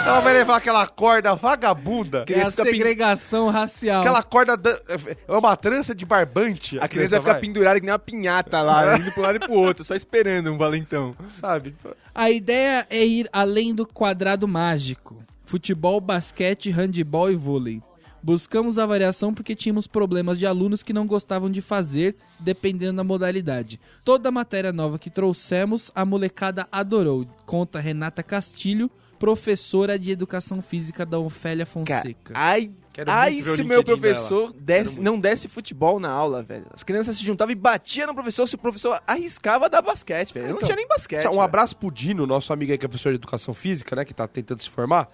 ela 0.06 0.20
vai 0.20 0.34
levar 0.34 0.58
aquela 0.58 0.86
corda 0.88 1.36
vagabunda, 1.36 2.20
É 2.20 2.22
a 2.22 2.26
criança 2.26 2.52
fica 2.52 2.64
pin- 2.66 2.72
segregação 2.72 3.50
racial. 3.50 4.02
aquela 4.02 4.24
corda... 4.24 4.56
da- 4.58 4.80
É 5.28 5.32
uma 5.32 5.56
trança 5.56 5.94
de 5.94 6.06
barbante. 6.06 6.80
A 6.80 6.88
criança 6.88 7.20
vai 7.20 7.22
ficar 7.36 7.40
pendurada 7.40 7.80
que 7.80 7.86
nem 7.86 7.92
uma 7.94 8.00
pinhata 8.00 8.62
lá, 8.62 8.98
indo 9.00 9.12
pro 9.12 9.22
lado 9.22 9.36
e 9.36 9.40
pro 9.40 9.54
outro, 9.54 9.84
só 9.84 9.96
esperando 9.96 10.52
um 10.52 10.58
valentão. 10.58 11.14
Sabe? 11.30 11.76
A 12.14 12.30
ideia 12.32 12.86
é 12.90 13.06
ir 13.06 13.30
além 13.32 13.74
do 13.74 13.86
quadrado 13.86 14.48
mágico. 14.48 15.16
Futebol, 15.46 16.02
basquete, 16.02 16.70
handebol 16.72 17.32
e 17.32 17.36
vôlei. 17.36 17.82
Buscamos 18.22 18.78
a 18.80 18.86
variação 18.86 19.34
porque 19.34 19.56
tínhamos 19.56 19.88
problemas 19.88 20.38
de 20.40 20.46
alunos 20.46 20.84
que 20.84 20.92
não 20.94 21.06
gostavam 21.08 21.50
de 21.50 21.62
fazer, 21.62 22.16
dependendo 22.40 22.98
da 22.98 23.04
modalidade. 23.04 23.80
Toda 24.04 24.32
matéria 24.32 24.74
nova 24.74 24.98
que 25.00 25.10
trouxemos, 25.10 25.92
a 25.96 26.04
molecada 26.04 26.68
adorou. 26.72 27.26
Conta 27.46 27.80
Renata 27.80 28.22
Castilho, 28.24 28.90
professora 29.20 29.98
de 29.98 30.12
Educação 30.12 30.62
Física 30.62 31.06
da 31.06 31.18
Ofélia 31.20 31.66
Fonseca. 31.66 32.34
ai, 32.34 32.72
Quero 32.94 33.12
ai 33.12 33.40
o 33.42 33.56
se 33.56 33.64
meu 33.64 33.84
professor 33.84 34.52
desse- 34.54 35.00
não 35.00 35.20
desse 35.20 35.48
futebol 35.48 36.00
na 36.00 36.10
aula, 36.10 36.42
velho. 36.42 36.66
As 36.74 36.82
crianças 36.84 37.16
se 37.18 37.24
juntavam 37.24 37.52
e 37.52 37.56
batiam 37.56 38.08
no 38.08 38.14
professor 38.16 38.48
se 38.48 38.56
o 38.56 38.58
professor 38.58 39.00
arriscava 39.06 39.70
dar 39.70 39.82
basquete, 39.84 40.34
velho. 40.34 40.46
Eu 40.48 40.50
não 40.50 40.56
Então, 40.58 40.68
tinha 40.68 40.76
nem 40.76 40.88
basquete. 40.88 41.26
um 41.28 41.30
velho. 41.30 41.42
abraço 41.42 41.76
pro 41.78 41.92
Dino, 41.92 42.26
nosso 42.26 42.52
amigo 42.52 42.72
aí 42.72 42.78
que 42.78 42.86
é 42.86 42.88
professor 42.88 43.10
de 43.12 43.16
educação 43.18 43.54
física, 43.54 43.96
né? 43.96 44.04
Que 44.04 44.14
tá 44.14 44.28
tentando 44.28 44.62
se 44.62 44.70
formar. 44.70 45.10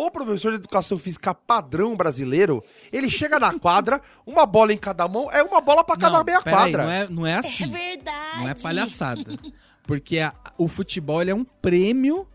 O 0.00 0.10
professor 0.12 0.50
de 0.52 0.58
educação 0.58 0.96
física 0.96 1.34
padrão 1.34 1.96
brasileiro, 1.96 2.62
ele 2.92 3.10
chega 3.10 3.40
na 3.40 3.58
quadra, 3.58 4.00
uma 4.24 4.46
bola 4.46 4.72
em 4.72 4.76
cada 4.78 5.08
mão, 5.08 5.28
é 5.32 5.42
uma 5.42 5.60
bola 5.60 5.82
pra 5.82 5.96
cada 5.96 6.22
meia 6.22 6.40
quadra. 6.40 6.84
não 6.84 6.90
é, 6.90 7.08
não 7.08 7.26
é 7.26 7.34
assim. 7.34 7.64
É 7.64 7.66
verdade. 7.66 8.38
Não 8.40 8.48
é 8.48 8.54
palhaçada. 8.54 9.22
Porque 9.82 10.20
a- 10.20 10.32
o 10.56 10.68
futebol 10.68 11.20
ele 11.20 11.32
é 11.32 11.34
um 11.34 11.44
prêmio 11.44 12.28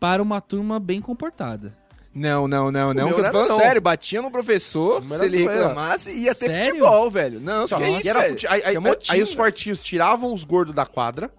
para 0.00 0.22
uma 0.22 0.40
turma 0.40 0.80
bem 0.80 1.02
comportada. 1.02 1.76
Não, 2.14 2.48
não, 2.48 2.72
não, 2.72 2.94
não. 2.94 3.10
eu 3.10 3.16
tô 3.16 3.30
falando 3.30 3.48
não. 3.50 3.56
sério, 3.58 3.80
batia 3.82 4.22
no 4.22 4.30
professor, 4.30 5.02
se 5.06 5.22
ele 5.26 5.46
reclamasse, 5.46 6.10
ia 6.12 6.34
ter 6.34 6.46
Sério? 6.46 6.76
futebol, 6.76 7.10
velho. 7.10 7.40
Não, 7.40 7.68
Só 7.68 7.76
que 7.76 7.84
que 7.84 7.90
isso, 7.98 8.08
era 8.08 8.20
velho? 8.20 8.32
fute- 8.32 8.46
aí, 8.46 8.62
aí- 8.64 8.78
Que 8.80 9.10
é 9.10 9.14
aí 9.16 9.22
os 9.22 9.34
fortinhos 9.34 9.84
tiravam 9.84 10.32
os 10.32 10.42
gordos 10.44 10.74
da 10.74 10.86
quadra, 10.86 11.30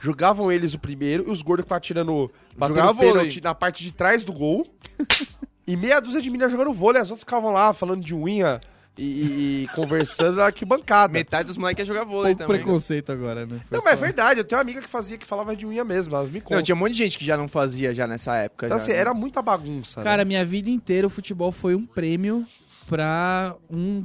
jogavam 0.00 0.50
eles 0.50 0.74
o 0.74 0.78
primeiro, 0.78 1.28
e 1.28 1.30
os 1.30 1.42
gordos 1.42 1.64
que 1.64 1.66
estavam 1.66 1.80
tirando 1.80 2.32
batendo 2.56 2.94
pênalti 2.96 3.40
na 3.40 3.54
parte 3.54 3.84
de 3.84 3.92
trás 3.92 4.24
do 4.24 4.32
gol. 4.32 4.66
e 5.66 5.76
meia 5.76 6.00
dúzia 6.00 6.20
de 6.20 6.30
meninas 6.30 6.50
jogando 6.50 6.72
vôlei, 6.72 7.00
as 7.00 7.10
outras 7.10 7.20
ficavam 7.20 7.52
lá 7.52 7.72
falando 7.72 8.02
de 8.02 8.14
unha 8.14 8.60
e, 8.96 9.64
e- 9.64 9.68
conversando 9.74 10.36
na 10.36 10.46
arquibancada. 10.46 11.12
Metade 11.12 11.46
dos 11.46 11.56
moleques 11.56 11.80
ia 11.80 11.86
jogar 11.86 12.04
vôlei 12.04 12.34
Pouco 12.34 12.48
também. 12.48 12.62
preconceito 12.62 13.12
agora, 13.12 13.46
né? 13.46 13.60
Foi 13.68 13.78
Não, 13.78 13.84
mas 13.84 13.92
é 13.94 13.96
verdade, 13.96 14.40
eu 14.40 14.44
tenho 14.44 14.58
uma 14.58 14.62
amiga 14.62 14.80
que 14.80 14.88
fazia, 14.88 15.16
que 15.16 15.26
falava 15.26 15.54
de 15.54 15.66
unha 15.66 15.84
mesmo, 15.84 16.14
elas 16.14 16.28
me 16.28 16.40
contam. 16.40 16.56
Não, 16.56 16.62
tinha 16.62 16.74
um 16.74 16.78
monte 16.78 16.92
de 16.92 16.98
gente 16.98 17.18
que 17.18 17.24
já 17.24 17.36
não 17.36 17.48
fazia 17.48 17.94
já 17.94 18.06
nessa 18.06 18.36
época. 18.36 18.66
Então, 18.66 18.78
já, 18.78 18.84
assim, 18.84 18.92
né? 18.92 18.98
era 18.98 19.14
muita 19.14 19.40
bagunça. 19.42 20.02
Cara, 20.02 20.18
né? 20.18 20.28
minha 20.28 20.44
vida 20.44 20.70
inteira 20.70 21.06
o 21.06 21.10
futebol 21.10 21.52
foi 21.52 21.74
um 21.74 21.86
prêmio 21.86 22.46
pra 22.86 23.54
um. 23.70 24.04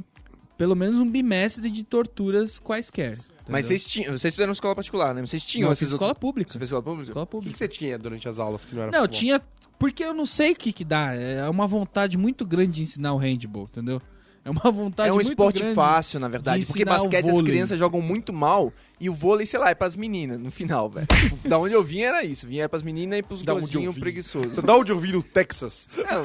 Pelo 0.56 0.74
menos 0.74 0.98
um 0.98 1.10
bimestre 1.10 1.70
de 1.70 1.84
torturas 1.84 2.58
quaisquer. 2.58 3.18
Mas 3.48 3.66
vocês 3.66 3.84
tinham, 3.86 4.12
vocês 4.18 4.34
fizeram 4.34 4.52
escola 4.52 4.74
particular, 4.74 5.14
né? 5.14 5.20
Vocês 5.24 5.44
tinham 5.44 5.66
Não, 5.66 5.72
eu 5.72 5.76
fiz 5.76 5.88
escola 5.88 6.10
outros... 6.10 6.20
pública. 6.20 6.52
Você 6.52 6.58
fez 6.58 6.68
escola 6.68 6.82
pública? 6.82 7.10
Escola 7.10 7.22
O 7.22 7.26
que, 7.26 7.30
pública. 7.30 7.52
que 7.52 7.58
você 7.58 7.68
tinha 7.68 7.98
durante 7.98 8.28
as 8.28 8.38
aulas 8.38 8.64
que 8.64 8.74
não 8.74 8.82
era 8.82 8.90
Não, 8.92 9.00
futebol? 9.02 9.18
tinha. 9.20 9.42
Porque 9.78 10.02
eu 10.04 10.14
não 10.14 10.26
sei 10.26 10.52
o 10.52 10.56
que 10.56 10.72
que 10.72 10.84
dá. 10.84 11.12
É 11.14 11.48
uma 11.48 11.66
vontade 11.66 12.16
muito 12.16 12.44
grande 12.46 12.72
de 12.72 12.82
ensinar 12.82 13.12
o 13.12 13.18
handball, 13.18 13.64
entendeu? 13.70 14.00
É 14.46 14.50
uma 14.50 14.70
vontade 14.70 15.08
É 15.08 15.12
um 15.12 15.16
muito 15.16 15.30
esporte 15.30 15.58
grande. 15.58 15.74
fácil, 15.74 16.20
na 16.20 16.28
verdade. 16.28 16.60
de 16.60 16.66
Porque 16.66 16.84
basquete 16.84 17.28
as 17.28 17.42
crianças 17.42 17.76
jogam 17.76 18.00
muito 18.00 18.32
mal 18.32 18.72
e 19.00 19.10
o 19.10 19.12
vôlei, 19.12 19.44
sei 19.44 19.58
lá, 19.58 19.70
é 19.70 19.74
pras 19.74 19.96
meninas, 19.96 20.40
no 20.40 20.52
final, 20.52 20.88
velho. 20.88 21.08
Tipo, 21.20 21.48
da 21.48 21.58
onde 21.58 21.74
eu 21.74 21.82
vim 21.82 22.02
era 22.02 22.22
isso. 22.22 22.46
Vinha 22.46 22.68
pras 22.68 22.80
meninas 22.80 23.18
e 23.18 23.22
pros 23.24 23.42
gordinhos 23.42 23.98
preguiçosos. 23.98 24.54
Da 24.62 24.76
onde 24.76 24.92
eu 24.92 25.00
vim 25.00 25.10
no 25.10 25.22
Texas? 25.22 25.88
É, 25.98 26.16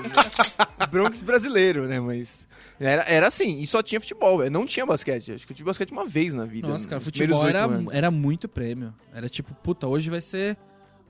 o 0.83 0.87
Bronx 0.91 1.23
brasileiro, 1.23 1.87
né? 1.87 1.99
Mas 1.99 2.47
era, 2.79 3.01
era 3.07 3.27
assim, 3.27 3.59
e 3.59 3.65
só 3.65 3.81
tinha 3.81 3.99
futebol, 3.99 4.37
velho. 4.37 4.51
Não 4.51 4.67
tinha 4.67 4.85
basquete. 4.85 5.31
Acho 5.31 5.47
que 5.47 5.53
eu 5.53 5.57
tive 5.57 5.65
basquete 5.65 5.89
uma 5.91 6.05
vez 6.07 6.35
na 6.35 6.45
vida. 6.45 6.67
Nossa, 6.67 6.87
cara, 6.87 7.01
futebol 7.01 7.47
era, 7.47 7.63
anos. 7.65 7.91
era 7.91 8.11
muito 8.11 8.47
prêmio. 8.47 8.93
Era 9.11 9.27
tipo, 9.27 9.51
puta, 9.63 9.87
hoje 9.87 10.11
vai 10.11 10.21
ser. 10.21 10.55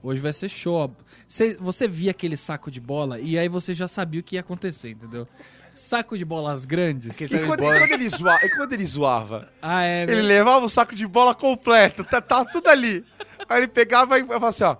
Hoje 0.01 0.21
vai 0.21 0.31
ser 0.31 0.47
show. 0.47 0.95
Você, 1.27 1.57
você 1.59 1.89
via 1.89 2.11
aquele 2.11 2.37
saco 2.37 2.71
de 2.71 2.79
bola 2.79 3.19
e 3.19 3.37
aí 3.37 3.49
você 3.49 3.73
já 3.73 3.87
sabia 3.87 4.21
o 4.21 4.23
que 4.23 4.35
ia 4.35 4.39
acontecer, 4.39 4.91
entendeu? 4.91 5.27
Saco 5.73 6.17
de 6.17 6.25
bolas 6.25 6.65
grandes. 6.65 7.19
E 7.19 7.39
quando, 7.45 7.61
bola. 7.61 7.77
e 7.77 7.79
quando 7.79 7.91
ele 7.91 8.09
zoava, 8.09 8.45
e 8.45 8.49
quando 8.49 8.73
ele 8.73 8.85
zoava? 8.85 9.49
Ah, 9.61 9.83
é? 9.83 10.03
Ele 10.03 10.21
levava 10.21 10.65
o 10.65 10.69
saco 10.69 10.95
de 10.95 11.07
bola 11.07 11.33
completo, 11.33 12.03
tá, 12.03 12.21
tá 12.21 12.43
tudo 12.45 12.67
ali. 12.67 13.05
Aí 13.47 13.59
ele 13.59 13.67
pegava 13.67 14.19
e 14.19 14.25
falava 14.25 14.49
assim, 14.49 14.63
ó, 14.63 14.75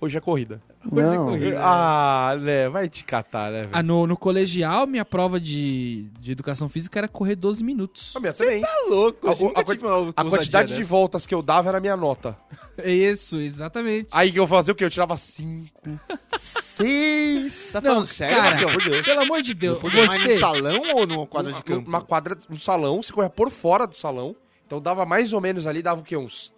hoje 0.00 0.18
é 0.18 0.20
corrida. 0.20 0.60
Não. 0.90 1.24
corrida. 1.26 1.58
Ah, 1.62 2.36
né, 2.40 2.68
vai 2.68 2.88
te 2.88 3.04
catar, 3.04 3.50
né? 3.50 3.68
Ah, 3.72 3.82
no, 3.82 4.06
no 4.06 4.16
colegial, 4.16 4.86
minha 4.86 5.04
prova 5.04 5.40
de, 5.40 6.06
de 6.20 6.32
educação 6.32 6.68
física 6.68 6.98
era 6.98 7.08
correr 7.08 7.36
12 7.36 7.62
minutos. 7.64 8.12
A 8.16 8.20
minha 8.20 8.32
também. 8.32 8.60
Tá 8.60 8.68
louco, 8.88 9.28
A- 9.28 9.60
a 9.60 9.64
tive 9.64 9.86
uma 9.86 9.92
A 9.94 9.96
ousadia 9.98 10.30
quantidade 10.30 10.68
de 10.72 10.78
dessa. 10.78 10.88
voltas 10.90 11.26
que 11.26 11.34
eu 11.34 11.42
dava 11.42 11.68
era 11.70 11.78
a 11.78 11.80
minha 11.80 11.96
nota. 11.96 12.36
É 12.78 12.90
Isso, 12.92 13.38
exatamente. 13.40 14.08
Aí 14.12 14.34
eu 14.36 14.46
fazia 14.46 14.72
o 14.72 14.76
quê? 14.76 14.84
Eu 14.84 14.90
tirava 14.90 15.16
cinco, 15.16 15.70
seis... 16.38 17.70
Tá 17.72 17.80
Não, 17.80 17.90
falando 17.90 18.06
sério, 18.06 18.36
cara, 18.36 18.66
Marcão? 18.66 19.02
Pelo 19.02 19.20
amor 19.20 19.42
de 19.42 19.54
Deus, 19.54 19.78
Mas 19.82 19.92
no 19.94 20.06
você... 20.06 20.34
salão 20.38 20.82
ou 20.94 21.06
no 21.06 21.26
quadro 21.26 21.52
de 21.52 21.62
campo? 21.62 21.88
Uma 21.88 22.00
quadra, 22.00 22.36
um 22.50 22.56
salão, 22.56 23.02
você 23.02 23.12
corria 23.12 23.30
por 23.30 23.50
fora 23.50 23.86
do 23.86 23.94
salão. 23.96 24.34
Então 24.66 24.80
dava 24.80 25.04
mais 25.04 25.32
ou 25.32 25.40
menos 25.40 25.66
ali, 25.66 25.82
dava 25.82 26.00
o 26.00 26.04
quê? 26.04 26.16
Uns 26.16 26.52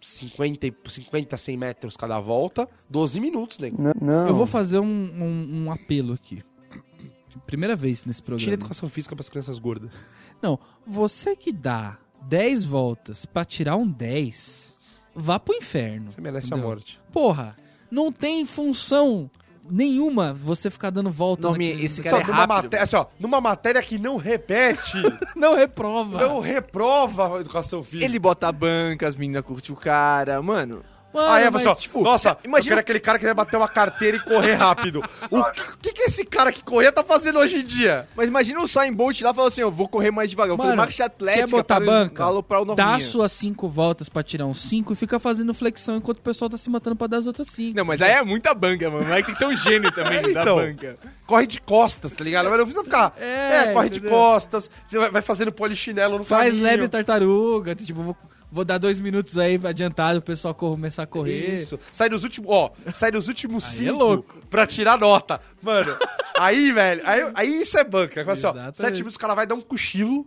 50, 0.00 0.66
e- 0.66 0.74
50 0.88 1.36
100 1.36 1.56
metros 1.56 1.96
cada 1.96 2.18
volta. 2.20 2.68
12 2.88 3.20
minutos, 3.20 3.58
nego. 3.58 3.80
Não, 3.82 3.92
não. 4.00 4.26
Eu 4.26 4.34
vou 4.34 4.46
fazer 4.46 4.78
um, 4.78 4.84
um, 4.86 5.64
um 5.64 5.72
apelo 5.72 6.14
aqui. 6.14 6.42
Primeira 7.46 7.74
vez 7.76 8.04
nesse 8.04 8.20
Tira 8.20 8.36
programa. 8.36 8.54
educação 8.54 8.88
física 8.88 9.14
pras 9.14 9.28
crianças 9.28 9.58
gordas. 9.58 9.94
Não, 10.42 10.58
você 10.86 11.34
que 11.36 11.52
dá 11.52 11.98
10 12.22 12.64
voltas 12.64 13.24
pra 13.26 13.44
tirar 13.44 13.76
um 13.76 13.86
10, 13.88 14.76
vá 15.14 15.38
pro 15.38 15.54
inferno. 15.54 16.12
Você 16.12 16.20
merece 16.20 16.46
entendeu? 16.48 16.64
a 16.64 16.68
morte. 16.68 17.00
Porra, 17.12 17.56
não 17.90 18.12
tem 18.12 18.44
função 18.46 19.30
nenhuma 19.70 20.32
você 20.32 20.68
ficar 20.70 20.90
dando 20.90 21.10
volta. 21.10 21.42
Não, 21.42 21.52
naquele- 21.52 21.84
esse 21.84 22.02
cara 22.02 22.16
Só 22.16 22.22
é 22.22 22.26
numa, 22.26 22.36
rápido, 22.38 22.54
matéria, 22.64 22.84
assim, 22.84 22.96
ó, 22.96 23.06
numa 23.18 23.40
matéria 23.40 23.82
que 23.82 23.98
não 23.98 24.16
repete, 24.16 24.96
Não 25.36 25.54
reprova. 25.56 26.20
não 26.20 26.40
reprova 26.40 27.36
a 27.36 27.40
educação 27.40 27.82
física. 27.82 28.04
Ele 28.04 28.18
bota 28.18 28.48
a 28.48 28.52
banca, 28.52 29.06
as 29.06 29.16
meninas 29.16 29.42
curtem 29.42 29.74
o 29.74 29.78
cara. 29.78 30.40
Mano, 30.42 30.82
Mano, 31.12 31.28
ah, 31.32 31.40
é, 31.40 31.50
mas, 31.50 31.62
você, 31.62 31.82
tipo, 31.82 32.02
nossa, 32.02 32.38
imagina- 32.44 32.70
eu 32.72 32.76
quero 32.76 32.80
aquele 32.80 33.00
cara 33.00 33.18
que 33.18 33.24
vai 33.24 33.34
bater 33.34 33.56
uma 33.56 33.66
carteira 33.68 34.16
e 34.16 34.20
correr 34.20 34.54
rápido. 34.54 35.02
o 35.30 35.42
que, 35.82 35.92
que 35.92 36.02
esse 36.02 36.24
cara 36.24 36.52
que 36.52 36.62
corria 36.62 36.92
tá 36.92 37.02
fazendo 37.02 37.38
hoje 37.40 37.56
em 37.56 37.64
dia? 37.64 38.06
Mas 38.14 38.28
imagina 38.28 38.60
o 38.60 38.64
Usain 38.64 38.92
Bolt 38.92 39.20
lá 39.22 39.30
e 39.30 39.34
falou 39.34 39.48
assim, 39.48 39.60
eu 39.60 39.70
vou 39.72 39.88
correr 39.88 40.10
mais 40.12 40.30
devagar. 40.30 40.52
Eu 40.52 40.56
falei, 40.56 40.70
Mano, 40.70 40.82
marcha 40.82 41.04
atlética 41.06 41.46
quer 41.46 41.50
botar 41.50 41.76
para 41.80 41.84
banca? 41.84 42.22
aloprar 42.24 42.62
o 42.62 42.74
Dá 42.76 43.00
suas 43.00 43.32
cinco 43.32 43.68
voltas 43.68 44.08
pra 44.08 44.22
tirar 44.22 44.46
uns 44.46 44.60
cinco 44.60 44.92
e 44.92 44.96
fica 44.96 45.18
fazendo 45.18 45.52
flexão 45.52 45.96
enquanto 45.96 46.18
o 46.18 46.22
pessoal 46.22 46.48
tá 46.48 46.56
se 46.56 46.70
matando 46.70 46.94
pra 46.94 47.06
dar 47.08 47.18
as 47.18 47.26
outras 47.26 47.48
cinco. 47.48 47.76
Não, 47.76 47.84
mas 47.84 48.00
aí 48.00 48.12
é 48.12 48.22
muita 48.22 48.54
banca, 48.54 48.88
mano. 48.90 49.12
Aí 49.12 49.24
tem 49.24 49.32
que 49.34 49.38
ser 49.38 49.46
um 49.46 49.56
gênio 49.56 49.90
também 49.92 50.22
da 50.32 50.42
Então. 50.42 50.56
banca. 50.56 50.96
Corre 51.26 51.46
de 51.46 51.60
costas, 51.60 52.12
tá 52.14 52.22
ligado? 52.24 52.48
Mas 52.50 52.58
não 52.58 52.64
precisa 52.64 52.84
ficar. 52.84 53.14
É, 53.16 53.64
É, 53.68 53.72
corre 53.72 53.88
de 53.88 53.98
entendeu? 53.98 54.16
costas, 54.16 54.70
você 54.86 54.98
vai, 55.10 55.22
fazendo 55.22 55.50
polichinelo 55.52 56.18
no 56.18 56.24
Faz 56.24 56.48
caminho. 56.50 56.62
leve 56.64 56.88
tartaruga, 56.88 57.74
tipo, 57.74 58.02
vou, 58.02 58.16
vou 58.50 58.64
dar 58.64 58.78
dois 58.78 58.98
minutos 59.00 59.36
aí 59.38 59.60
adiantado 59.64 60.18
o 60.18 60.22
pessoal 60.22 60.54
começar 60.54 61.02
a 61.04 61.06
correr. 61.06 61.54
Isso. 61.54 61.78
Sai 61.92 62.08
nos 62.08 62.24
últimos, 62.24 62.50
ó, 62.50 62.72
sai 62.92 63.10
nos 63.10 63.28
últimos 63.28 63.64
Aí 63.64 63.70
cinco 63.70 63.88
é 63.88 63.92
louco. 63.92 64.38
pra 64.48 64.66
tirar 64.66 64.98
nota. 64.98 65.40
Mano, 65.62 65.96
aí, 66.38 66.72
velho, 66.72 67.02
aí, 67.04 67.30
aí 67.34 67.60
isso 67.62 67.78
é 67.78 67.84
banca. 67.84 68.22
Assim, 68.30 68.46
ó, 68.46 68.54
sete 68.72 68.96
minutos, 68.98 69.16
o 69.16 69.18
cara 69.18 69.34
vai 69.34 69.46
dar 69.46 69.54
um 69.54 69.60
cochilo, 69.60 70.26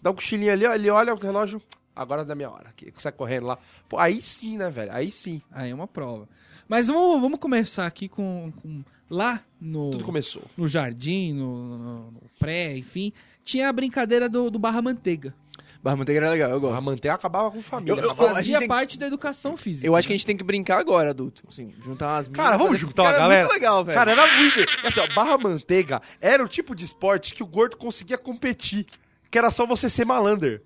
dá 0.00 0.10
um 0.10 0.14
cochilinho 0.14 0.52
ali, 0.52 0.66
ó, 0.66 0.74
ele 0.74 0.90
olha 0.90 1.14
o 1.14 1.18
relógio, 1.18 1.60
agora 1.94 2.22
é 2.22 2.24
da 2.24 2.34
minha 2.34 2.50
hora, 2.50 2.68
aqui, 2.68 2.92
sai 2.98 3.12
correndo 3.12 3.46
lá. 3.46 3.58
Pô, 3.88 3.98
aí 3.98 4.20
sim, 4.20 4.56
né, 4.58 4.70
velho, 4.70 4.92
aí 4.92 5.10
sim. 5.10 5.40
Aí 5.50 5.70
é 5.70 5.74
uma 5.74 5.86
prova. 5.86 6.28
Mas 6.68 6.88
vamos, 6.88 7.20
vamos 7.20 7.38
começar 7.38 7.86
aqui 7.86 8.08
com, 8.08 8.52
com- 8.62 8.82
lá 9.10 9.40
no, 9.60 9.90
Tudo 9.90 10.04
começou. 10.04 10.42
no 10.56 10.66
jardim, 10.66 11.34
no, 11.34 11.78
no- 11.78 12.10
no 12.12 12.20
pré, 12.38 12.76
enfim, 12.78 13.12
tinha 13.44 13.68
a 13.68 13.72
brincadeira 13.72 14.28
do, 14.28 14.50
do 14.50 14.58
barra 14.58 14.80
manteiga. 14.80 15.34
Barra 15.82 15.96
Manteiga 15.96 16.20
era 16.20 16.30
legal, 16.30 16.50
eu 16.50 16.56
A 16.56 16.60
gosto. 16.60 16.82
manteiga 16.84 17.14
acabava 17.14 17.50
com 17.50 17.60
família. 17.60 17.92
Eu- 17.92 17.96
eu- 17.98 18.10
acabava- 18.12 18.34
Fazia 18.36 18.58
tem- 18.60 18.68
parte 18.68 18.96
da 18.98 19.06
educação 19.08 19.56
física. 19.56 19.84
Eu 19.86 19.96
acho 19.96 20.06
que 20.06 20.14
a 20.14 20.16
gente 20.16 20.24
tem 20.26 20.36
que 20.36 20.44
brincar 20.44 20.78
agora, 20.78 21.10
adulto. 21.10 21.42
Assim, 21.48 21.72
juntar 21.84 22.06
umas 22.14 22.28
Cara, 22.28 22.56
vamos 22.56 22.78
juntar 22.78 23.02
Cara, 23.02 23.16
é 23.16 23.18
galera. 23.18 23.42
muito 23.42 23.52
legal, 23.54 23.84
velho. 23.84 23.98
Cara, 23.98 24.12
era 24.12 24.36
muito. 24.38 24.60
Assim, 24.86 25.00
ó, 25.00 25.08
barra 25.14 25.36
manteiga 25.38 26.00
era 26.20 26.44
o 26.44 26.46
tipo 26.46 26.74
de 26.76 26.84
esporte 26.84 27.34
que 27.34 27.42
o 27.42 27.46
gordo 27.46 27.76
conseguia 27.76 28.16
competir. 28.16 28.86
Que 29.30 29.36
era 29.38 29.50
só 29.50 29.66
você 29.66 29.88
ser 29.88 30.04
malandro. 30.04 30.60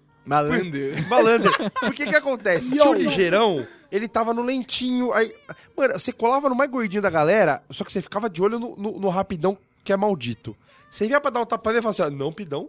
Malandro. 1.09 1.53
Por 1.81 1.95
que 1.95 2.07
que 2.07 2.17
acontece? 2.17 2.69
Tinha 2.71 2.85
o 2.89 2.93
ligeirão, 2.95 3.67
ele 3.91 4.09
tava 4.09 4.35
no 4.35 4.43
lentinho. 4.43 5.13
Aí, 5.13 5.33
mano, 5.77 5.95
você 5.99 6.13
colava 6.13 6.49
no 6.49 6.55
mais 6.55 6.71
gordinho 6.71 7.01
da 7.01 7.09
galera, 7.11 7.63
só 7.71 7.85
que 7.85 7.93
você 7.93 8.03
ficava 8.03 8.29
de 8.29 8.43
olho 8.43 8.59
no, 8.59 8.77
no- 8.77 8.99
no 9.01 9.09
rapidão 9.09 9.57
que 9.85 9.93
é 9.93 9.97
maldito. 9.97 10.57
Você 10.91 11.07
vinha 11.07 11.21
pra 11.21 11.31
dar 11.31 11.41
um 11.41 11.47
tapa 11.47 11.71
nele 11.71 11.79
e 11.79 11.83
falava 11.83 12.05
assim, 12.05 12.15
ó, 12.15 12.19
não, 12.19 12.33
pidão. 12.33 12.69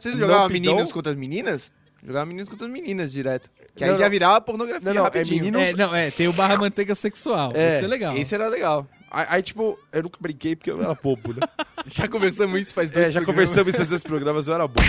Vocês 0.00 0.14
Não, 0.14 0.20
jogavam 0.20 0.48
meninos 0.48 0.92
contra 0.92 1.12
as 1.12 1.18
meninas? 1.18 1.70
Jogava 2.04 2.26
meninos 2.26 2.48
contra 2.48 2.66
as 2.66 2.72
meninas 2.72 3.12
direto. 3.12 3.48
Que 3.76 3.84
aí 3.84 3.90
Não, 3.90 3.96
já 3.96 4.04
não. 4.04 4.10
virava 4.10 4.40
pornografia 4.40 4.84
Não, 4.86 4.94
não, 4.94 5.00
é 5.02 5.04
rapidinho. 5.04 5.44
menino- 5.44 5.60
É, 5.60 5.72
não, 5.72 5.94
é, 5.94 6.10
tem 6.10 6.26
o 6.28 6.32
barra 6.32 6.56
manteiga 6.56 6.94
sexual. 6.94 7.52
É, 7.54 7.76
Isso 7.76 7.84
é 7.84 7.88
legal. 7.88 8.16
Esse 8.16 8.34
era 8.34 8.48
legal. 8.48 8.86
Aí, 9.10 9.26
aí, 9.28 9.42
tipo, 9.42 9.78
eu 9.92 10.02
nunca 10.02 10.16
brinquei 10.20 10.56
porque 10.56 10.70
eu 10.70 10.82
era 10.82 10.94
bobo, 10.94 11.32
né? 11.34 11.40
Já 11.86 12.08
conversamos 12.08 12.58
isso 12.60 12.72
faz 12.74 12.90
dois 12.90 13.08
É, 13.08 13.12
já 13.12 13.20
programas. 13.20 13.50
conversamos 13.50 13.74
esses 13.74 13.88
dois 13.88 14.02
programas, 14.02 14.46
eu 14.48 14.54
era 14.54 14.66
bobo. 14.66 14.80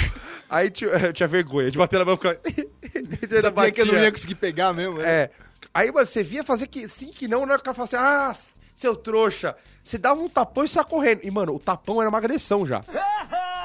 Aí 0.50 0.70
tinha- 0.72 0.90
eu 1.10 1.14
tinha 1.14 1.28
vergonha 1.28 1.70
de 1.70 1.78
bater 1.78 2.00
na 2.00 2.06
mão 2.06 2.14
e 2.14 2.18
ficar... 2.18 2.36
Sabia 3.42 3.72
que 3.72 3.82
eu 3.82 3.86
não 3.88 3.96
ia 3.96 4.12
conseguir 4.12 4.36
pegar 4.36 4.72
mesmo, 4.74 4.98
né? 5.00 5.08
É. 5.10 5.30
Aí 5.74 5.92
mano, 5.92 6.06
você 6.06 6.24
via 6.24 6.44
fazer 6.44 6.68
que 6.68 6.88
sim, 6.88 7.12
que 7.12 7.28
não, 7.28 7.46
né? 7.46 7.56
O 7.56 7.60
cara 7.62 7.74
falava 7.76 7.84
assim, 7.84 7.96
ah, 7.98 8.34
seu 8.76 8.96
trouxa. 8.96 9.56
Você 9.84 9.98
dava 9.98 10.20
um 10.22 10.30
tapão 10.30 10.64
e 10.64 10.68
saia 10.68 10.84
correndo. 10.86 11.22
E, 11.24 11.32
mano, 11.32 11.56
o 11.56 11.60
tapão 11.60 12.00
era 12.02 12.10
uma 12.10 12.18
agressão 12.18 12.66
já. 12.66 12.82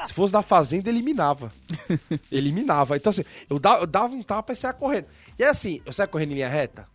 Se 0.05 0.13
fosse 0.13 0.33
da 0.33 0.41
fazenda, 0.41 0.89
eliminava. 0.89 1.51
eliminava. 2.31 2.97
Então, 2.97 3.09
assim, 3.09 3.23
eu 3.49 3.59
dava, 3.59 3.83
eu 3.83 3.87
dava 3.87 4.13
um 4.13 4.23
tapa 4.23 4.53
e 4.53 4.55
saia 4.55 4.73
correndo. 4.73 5.07
E 5.37 5.43
aí, 5.43 5.49
assim, 5.49 5.81
eu 5.85 5.93
saia 5.93 6.07
correndo 6.07 6.31
em 6.31 6.35
linha 6.35 6.49
reta? 6.49 6.87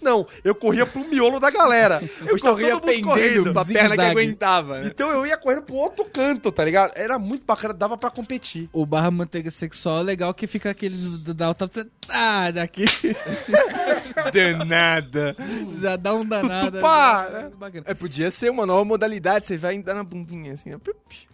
Não, 0.00 0.26
eu 0.42 0.54
corria 0.54 0.86
pro 0.86 1.06
miolo 1.08 1.38
da 1.38 1.50
galera. 1.50 2.02
Eu 2.26 2.38
corria 2.38 2.78
pendendo 2.80 3.04
correndo. 3.04 3.52
pra 3.52 3.64
perna 3.64 3.96
que 3.96 4.02
aguentava, 4.02 4.80
né? 4.80 4.86
Então 4.86 5.10
eu 5.10 5.26
ia 5.26 5.36
correndo 5.36 5.62
pro 5.62 5.74
outro 5.74 6.04
canto, 6.04 6.52
tá 6.52 6.64
ligado? 6.64 6.92
Era 6.94 7.18
muito 7.18 7.44
bacana, 7.44 7.74
dava 7.74 7.96
pra 7.96 8.10
competir. 8.10 8.68
O 8.72 8.86
barra 8.86 9.10
manteiga 9.10 9.50
sexual 9.50 10.00
é 10.00 10.02
legal 10.02 10.32
que 10.32 10.46
fica 10.46 10.70
aquele 10.70 10.96
da 11.34 11.52
você 11.52 11.84
tá 12.06 12.50
daqui, 12.50 12.84
Danada. 14.32 15.36
já 15.80 15.96
dá 15.96 16.14
um 16.14 16.24
danado. 16.24 16.70
Tutupá, 16.70 17.28
é 17.28 17.32
né? 17.32 17.50
bacana. 17.58 17.84
É, 17.86 17.94
podia 17.94 18.30
ser 18.30 18.50
uma 18.50 18.66
nova 18.66 18.84
modalidade, 18.84 19.46
você 19.46 19.56
vai 19.56 19.78
dar 19.82 19.94
na 19.94 20.04
bundinha 20.04 20.54
assim. 20.54 20.70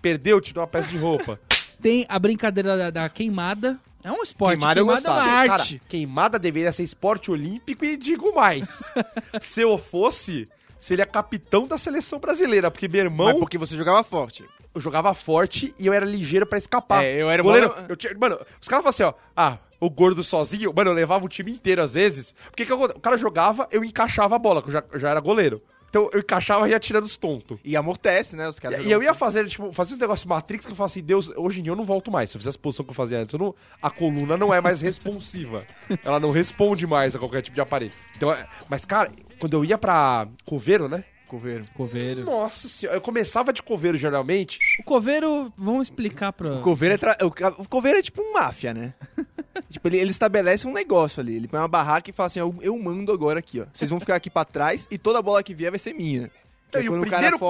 Perdeu, 0.01 0.41
tirou 0.41 0.63
uma 0.63 0.69
peça 0.69 0.89
de 0.89 0.99
roupa. 0.99 1.39
Tem 1.81 2.07
a 2.09 2.19
brincadeira 2.19 2.77
da, 2.77 2.91
da 2.91 3.09
queimada. 3.09 3.79
É 4.07 4.13
um 4.13 4.23
esporte. 4.23 4.59
Queimada 4.59 4.81
eu 4.81 4.85
é 4.85 4.95
gostava. 4.95 5.21
uma 5.21 5.47
Cara, 5.47 5.53
arte. 5.55 5.83
queimada 5.89 6.39
deveria 6.39 6.73
ser 6.73 6.85
esporte 6.85 7.31
olímpico 7.31 7.85
e 7.85 7.97
digo 7.97 8.35
mais. 8.35 8.91
se 9.43 9.61
eu 9.63 9.77
fosse, 9.79 10.49
seria 10.79 11.05
capitão 11.05 11.67
da 11.67 11.77
seleção 11.77 12.19
brasileira, 12.21 12.71
porque 12.71 12.87
meu 12.87 13.01
irmão 13.01 13.27
Mas 13.31 13.39
porque 13.39 13.59
você 13.59 13.77
jogava 13.77 14.05
forte. 14.05 14.45
eu 14.75 14.81
jogava 14.81 15.13
forte 15.15 15.75
e 15.79 15.87
eu 15.87 15.93
era 15.93 16.05
ligeiro 16.07 16.47
pra 16.47 16.59
escapar. 16.59 17.05
É, 17.05 17.21
eu 17.21 17.29
era 17.31 17.43
goleiro. 17.43 17.69
bola- 17.71 17.87
eu 17.89 17.97
tinha- 17.97 18.15
mano, 18.17 18.39
os 18.61 18.69
caras 18.69 18.83
falam 18.85 18.91
assim, 18.91 19.03
ó, 19.03 19.13
ah, 19.37 19.59
o 19.81 19.91
gordo 19.91 20.23
sozinho, 20.23 20.73
mano, 20.75 20.91
eu 20.91 20.95
levava 20.95 21.25
o 21.25 21.29
time 21.29 21.51
inteiro 21.53 21.83
às 21.83 21.95
vezes. 21.95 22.35
Porque 22.47 22.65
que 22.65 22.73
eu- 22.73 22.81
o 22.83 23.01
cara 23.01 23.19
jogava, 23.19 23.67
eu 23.73 23.83
encaixava 23.85 24.37
a 24.37 24.39
bola, 24.39 24.63
que 24.63 24.69
eu 24.69 24.73
já, 24.73 24.85
eu 24.93 24.99
já 25.01 25.11
era 25.11 25.21
goleiro. 25.21 25.61
Então 25.97 26.11
eu 26.13 26.21
encaixava 26.21 26.69
e 26.69 26.73
ia 26.73 26.79
tirando 26.79 27.05
os 27.05 27.17
tontos. 27.17 27.59
E 27.65 27.75
amortece, 27.77 28.37
né? 28.37 28.47
Os 28.49 28.59
caras 28.59 28.81
E 28.81 28.91
eu 28.91 29.03
ia 29.03 29.15
fazer, 29.15 29.47
tipo, 29.49 29.73
fazer 29.73 29.95
uns 29.95 29.99
negócios 29.99 30.27
Matrix 30.27 30.67
que 30.67 30.73
eu 30.73 30.77
falava 30.77 30.93
assim, 30.93 31.03
Deus, 31.03 31.31
hoje 31.37 31.61
em 31.61 31.63
dia 31.63 31.73
eu 31.73 31.77
não 31.77 31.85
volto 31.85 32.11
mais. 32.11 32.31
Se 32.31 32.37
eu 32.37 32.41
fizesse 32.41 32.59
a 32.59 32.61
posição 32.61 32.85
que 32.85 32.91
eu 32.91 32.95
fazia 32.95 33.19
antes, 33.19 33.33
eu 33.33 33.39
não, 33.39 33.55
a 33.81 33.91
coluna 33.91 34.37
não 34.37 34.53
é 34.53 34.61
mais 34.61 34.81
responsiva. 34.83 35.67
Ela 36.05 36.21
não 36.21 36.31
responde 36.31 36.87
mais 36.87 37.17
a 37.17 37.19
qualquer 37.19 37.41
tipo 37.41 37.55
de 37.55 37.61
aparelho. 37.61 37.93
Então, 38.15 38.31
é- 38.31 38.47
mas, 38.69 38.85
cara, 38.85 39.11
quando 39.39 39.55
eu 39.55 39.65
ia 39.65 39.79
pra 39.79 40.29
coveiro, 40.45 40.87
né? 40.89 41.03
Coveiro. 41.27 41.65
Coveiro. 41.75 42.25
Nossa 42.25 42.69
senhora, 42.69 42.97
eu 42.97 43.01
começava 43.01 43.53
de 43.53 43.63
coveiro 43.63 43.97
geralmente. 43.99 44.59
O 44.81 44.83
coveiro, 44.85 45.53
vamos 45.57 45.89
explicar 45.89 46.33
pra... 46.33 46.55
O 46.55 46.61
coveiro 46.63 46.95
é, 46.95 46.99
tra- 46.99 47.19
o 47.59 47.69
coveiro 47.69 47.99
é 47.99 48.03
tipo 48.03 48.23
um 48.23 48.33
máfia, 48.33 48.73
né? 48.73 48.95
tipo, 49.69 49.89
ele, 49.89 49.99
ele 49.99 50.11
estabelece 50.11 50.67
um 50.67 50.73
negócio 50.73 51.21
ali. 51.21 51.35
Ele 51.37 51.49
põe 51.49 51.59
uma 51.61 51.69
barraca 51.69 52.09
e 52.09 52.13
fala 52.13 52.29
assim: 52.29 52.39
eu, 52.41 52.55
eu 52.61 52.79
mando 52.79 53.13
agora 53.13 53.39
aqui, 53.41 53.61
ó. 53.61 53.67
Vocês 53.75 53.91
vão 53.91 53.99
ficar 54.01 54.15
aqui 54.17 54.31
pra 54.31 54.45
trás 54.45 54.87
e 54.91 54.97
toda 54.99 55.21
bola 55.21 55.43
que 55.43 55.55
vier 55.55 55.71
vai 55.71 55.79
ser 55.79 55.93
minha. 55.93 56.31
É 56.73 56.81
E 56.83 56.89
o 56.89 56.93
quando 56.93 57.07
primeiro 57.09 57.39
pro 57.39 57.49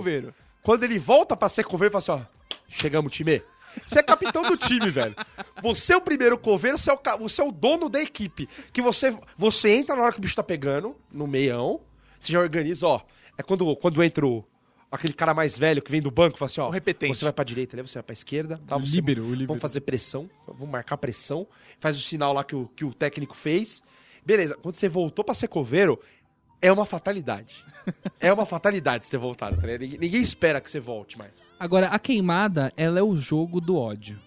coveiro- 0.00 0.34
Quando 0.62 0.82
ele 0.84 0.98
volta 0.98 1.36
pra 1.36 1.48
ser 1.48 1.64
coveiro, 1.64 1.94
ele 1.94 2.00
fala 2.00 2.18
assim, 2.20 2.26
ó, 2.50 2.56
chegamos, 2.68 3.12
time. 3.12 3.42
Você 3.86 3.98
é 3.98 4.02
capitão 4.02 4.42
do 4.42 4.56
time, 4.56 4.90
velho. 4.90 5.14
Você 5.62 5.92
é 5.92 5.96
o 5.96 6.00
primeiro 6.00 6.38
coveiro, 6.38 6.78
você 6.78 6.90
é 6.90 6.94
o, 6.94 6.96
ca- 6.96 7.16
você 7.16 7.40
é 7.42 7.44
o 7.44 7.52
dono 7.52 7.88
da 7.90 8.00
equipe. 8.02 8.48
Que 8.72 8.80
você, 8.80 9.14
você 9.36 9.70
entra 9.76 9.94
na 9.94 10.02
hora 10.02 10.12
que 10.12 10.18
o 10.18 10.22
bicho 10.22 10.34
tá 10.34 10.42
pegando, 10.42 10.96
no 11.12 11.26
meião, 11.26 11.80
você 12.18 12.32
já 12.32 12.40
organiza, 12.40 12.86
ó. 12.86 13.00
É 13.38 13.42
quando, 13.42 13.74
quando 13.76 14.02
entra 14.02 14.26
o, 14.26 14.44
aquele 14.90 15.12
cara 15.12 15.34
mais 15.34 15.58
velho 15.58 15.82
que 15.82 15.90
vem 15.90 16.00
do 16.02 16.10
banco, 16.10 16.38
fala 16.38 16.46
assim, 16.46 16.60
ó. 16.60 16.68
O 16.68 16.70
repetente. 16.70 17.14
Você 17.16 17.24
vai 17.24 17.32
pra 17.32 17.44
direita, 17.44 17.76
você 17.82 17.94
vai 17.94 18.02
pra 18.02 18.12
esquerda. 18.12 18.60
Tá, 18.66 18.76
você- 18.76 18.96
líbero, 18.96 19.22
o 19.24 19.30
líbero. 19.30 19.48
Vamos 19.48 19.60
fazer 19.62 19.80
pressão, 19.82 20.28
vamos 20.46 20.68
marcar 20.70 20.96
pressão. 20.96 21.46
Faz 21.80 21.96
o 21.96 22.00
sinal 22.00 22.32
lá 22.32 22.42
que 22.44 22.54
o, 22.56 22.66
que 22.74 22.84
o 22.84 22.92
técnico 22.94 23.36
fez. 23.36 23.82
Beleza, 24.24 24.56
quando 24.56 24.76
você 24.76 24.88
voltou 24.88 25.24
pra 25.24 25.34
ser 25.34 25.48
coveiro, 25.48 26.00
é 26.60 26.72
uma 26.72 26.86
fatalidade. 26.86 27.64
é 28.18 28.32
uma 28.32 28.46
fatalidade 28.46 29.04
você 29.04 29.10
ter 29.12 29.18
voltado, 29.18 29.56
tá 29.56 29.62
ligado? 29.66 29.80
Ninguém, 29.82 29.98
ninguém 29.98 30.20
espera 30.22 30.60
que 30.60 30.70
você 30.70 30.80
volte 30.80 31.16
mais. 31.18 31.32
Agora, 31.60 31.88
a 31.88 31.98
queimada, 31.98 32.72
ela 32.76 32.98
é 32.98 33.02
o 33.02 33.16
jogo 33.16 33.60
do 33.60 33.76
ódio. 33.76 34.18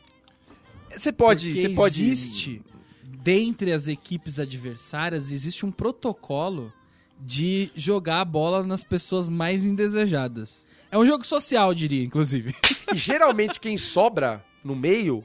Você 0.89 1.11
pode. 1.11 1.49
Porque 1.49 1.61
Você 1.61 1.69
pode. 1.75 2.03
existe, 2.09 2.61
dentre 3.03 3.71
as 3.73 3.87
equipes 3.87 4.39
adversárias, 4.39 5.31
existe 5.31 5.65
um 5.65 5.71
protocolo 5.71 6.71
de 7.19 7.71
jogar 7.75 8.21
a 8.21 8.25
bola 8.25 8.63
nas 8.63 8.83
pessoas 8.83 9.27
mais 9.27 9.63
indesejadas. 9.63 10.65
É 10.91 10.97
um 10.97 11.05
jogo 11.05 11.25
social, 11.25 11.69
eu 11.69 11.75
diria, 11.75 12.03
inclusive. 12.03 12.55
E 12.91 12.97
geralmente 12.97 13.59
quem 13.59 13.77
sobra 13.77 14.43
no 14.63 14.75
meio 14.75 15.23